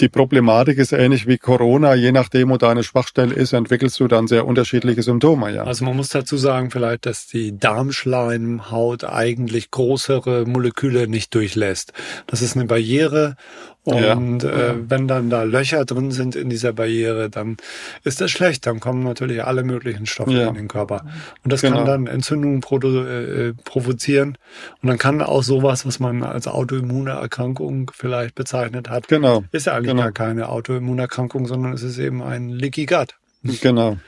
die 0.00 0.08
Problematik 0.08 0.78
ist 0.78 0.92
ähnlich 0.92 1.26
wie 1.26 1.38
Corona. 1.38 1.94
Je 1.94 2.10
nachdem, 2.10 2.50
wo 2.50 2.56
deine 2.56 2.82
Schwachstelle 2.82 3.34
ist, 3.34 3.52
entwickelst 3.52 4.00
du 4.00 4.08
dann 4.08 4.26
sehr 4.26 4.46
unterschiedliche 4.46 5.02
Symptome. 5.02 5.54
Ja. 5.54 5.64
Also 5.64 5.84
man 5.84 5.96
muss 5.96 6.08
dazu 6.08 6.36
sagen 6.36 6.70
vielleicht, 6.70 7.06
dass 7.06 7.26
die 7.26 7.56
Darmschleimhaut 7.56 9.04
eigentlich 9.04 9.70
größere 9.70 10.46
Moleküle 10.46 11.06
nicht 11.06 11.34
durchlässt. 11.34 11.92
Das 12.26 12.42
ist 12.42 12.56
eine 12.56 12.66
Barriere 12.66 13.36
und 13.84 14.42
ja, 14.42 14.70
äh, 14.70 14.74
wenn 14.88 15.06
dann 15.08 15.28
da 15.28 15.42
Löcher 15.42 15.84
drin 15.84 16.10
sind 16.10 16.36
in 16.36 16.48
dieser 16.48 16.72
Barriere, 16.72 17.28
dann 17.28 17.58
ist 18.02 18.18
das 18.22 18.30
schlecht. 18.30 18.66
Dann 18.66 18.80
kommen 18.80 19.02
natürlich 19.02 19.44
alle 19.44 19.62
möglichen 19.62 20.06
Stoffe 20.06 20.32
ja. 20.32 20.48
in 20.48 20.54
den 20.54 20.68
Körper. 20.68 21.04
Und 21.44 21.52
das 21.52 21.60
genau. 21.60 21.76
kann 21.76 21.86
dann 21.86 22.06
Entzündungen 22.06 22.62
äh, 22.62 23.52
provozieren. 23.64 24.38
Und 24.80 24.88
dann 24.88 24.96
kann 24.96 25.20
auch 25.20 25.42
sowas, 25.42 25.84
was 25.84 26.00
man 26.00 26.22
als 26.22 26.48
Autoimmunerkrankung 26.48 27.90
vielleicht 27.94 28.34
bezeichnet 28.34 28.88
hat, 28.88 29.06
genau. 29.08 29.44
ist 29.52 29.66
ja 29.66 29.74
eigentlich 29.74 29.90
genau. 29.90 30.04
gar 30.04 30.12
keine 30.12 30.48
Autoimmunerkrankung, 30.48 31.46
sondern 31.46 31.74
es 31.74 31.82
ist 31.82 31.98
eben 31.98 32.22
ein 32.22 32.48
Leaky 32.48 32.86
Gut. 32.86 33.14
Genau. 33.60 33.98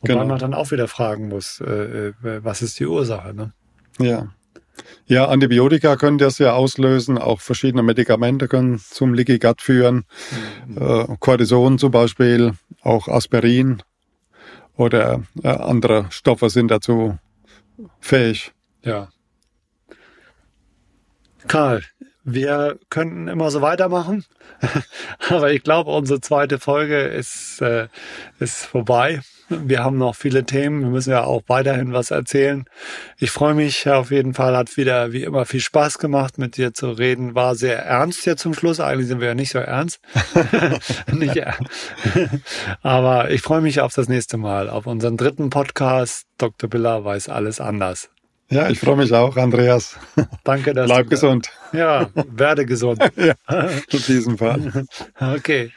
Wobei 0.00 0.14
genau. 0.14 0.26
man 0.26 0.38
dann 0.38 0.54
auch 0.54 0.72
wieder 0.72 0.88
fragen 0.88 1.28
muss, 1.28 1.60
äh, 1.60 2.08
äh 2.08 2.12
was 2.42 2.62
ist 2.62 2.80
die 2.80 2.86
Ursache? 2.86 3.32
Ne? 3.34 3.52
Ja. 3.98 4.28
Ja, 5.06 5.26
Antibiotika 5.26 5.96
können 5.96 6.18
das 6.18 6.38
ja 6.38 6.52
auslösen, 6.52 7.18
auch 7.18 7.40
verschiedene 7.40 7.82
Medikamente 7.82 8.48
können 8.48 8.78
zum 8.78 9.12
Leaky 9.12 9.38
Gut 9.38 9.60
führen. 9.60 10.04
Mhm. 10.66 10.76
Äh, 10.78 11.16
Cortison 11.18 11.78
zum 11.78 11.90
Beispiel, 11.90 12.52
auch 12.82 13.08
Aspirin 13.08 13.82
oder 14.76 15.22
äh, 15.42 15.48
andere 15.48 16.06
Stoffe 16.10 16.48
sind 16.48 16.70
dazu 16.70 17.18
fähig. 18.00 18.52
Ja. 18.82 19.08
Karl, 21.48 21.82
wir 22.22 22.78
könnten 22.90 23.28
immer 23.28 23.50
so 23.50 23.62
weitermachen, 23.62 24.24
aber 25.28 25.52
ich 25.52 25.62
glaube, 25.62 25.90
unsere 25.90 26.20
zweite 26.20 26.58
Folge 26.58 27.00
ist, 27.00 27.60
äh, 27.60 27.88
ist 28.38 28.64
vorbei. 28.66 29.20
Wir 29.50 29.82
haben 29.82 29.98
noch 29.98 30.14
viele 30.14 30.44
Themen. 30.44 30.82
Wir 30.82 30.88
müssen 30.88 31.10
ja 31.10 31.24
auch 31.24 31.42
weiterhin 31.48 31.92
was 31.92 32.10
erzählen. 32.12 32.64
Ich 33.18 33.30
freue 33.30 33.54
mich 33.54 33.88
auf 33.88 34.10
jeden 34.10 34.32
Fall. 34.32 34.56
Hat 34.56 34.76
wieder 34.76 35.12
wie 35.12 35.24
immer 35.24 35.44
viel 35.44 35.60
Spaß 35.60 35.98
gemacht, 35.98 36.38
mit 36.38 36.56
dir 36.56 36.72
zu 36.72 36.90
reden. 36.90 37.34
War 37.34 37.56
sehr 37.56 37.84
ernst 37.84 38.22
hier 38.22 38.36
zum 38.36 38.54
Schluss. 38.54 38.78
Eigentlich 38.78 39.08
sind 39.08 39.20
wir 39.20 39.28
ja 39.28 39.34
nicht 39.34 39.50
so 39.50 39.58
ernst. 39.58 40.00
nicht 41.12 41.36
ernst. 41.36 41.70
Aber 42.82 43.30
ich 43.30 43.42
freue 43.42 43.60
mich 43.60 43.80
auf 43.80 43.92
das 43.92 44.08
nächste 44.08 44.36
Mal, 44.36 44.70
auf 44.70 44.86
unseren 44.86 45.16
dritten 45.16 45.50
Podcast. 45.50 46.26
Dr. 46.38 46.70
Biller 46.70 47.04
weiß 47.04 47.28
alles 47.28 47.60
anders. 47.60 48.08
Ja, 48.50 48.68
ich 48.68 48.80
freue 48.80 48.96
mich 48.96 49.12
auch, 49.12 49.36
Andreas. 49.36 49.96
Danke, 50.42 50.74
dass 50.74 50.86
Bleib 50.86 51.08
gesund. 51.08 51.50
Ja, 51.72 52.10
werde 52.28 52.66
gesund. 52.66 53.00
ja, 53.16 53.34
in 53.48 54.02
diesem 54.06 54.38
Fall. 54.38 54.86
Okay. 55.20 55.70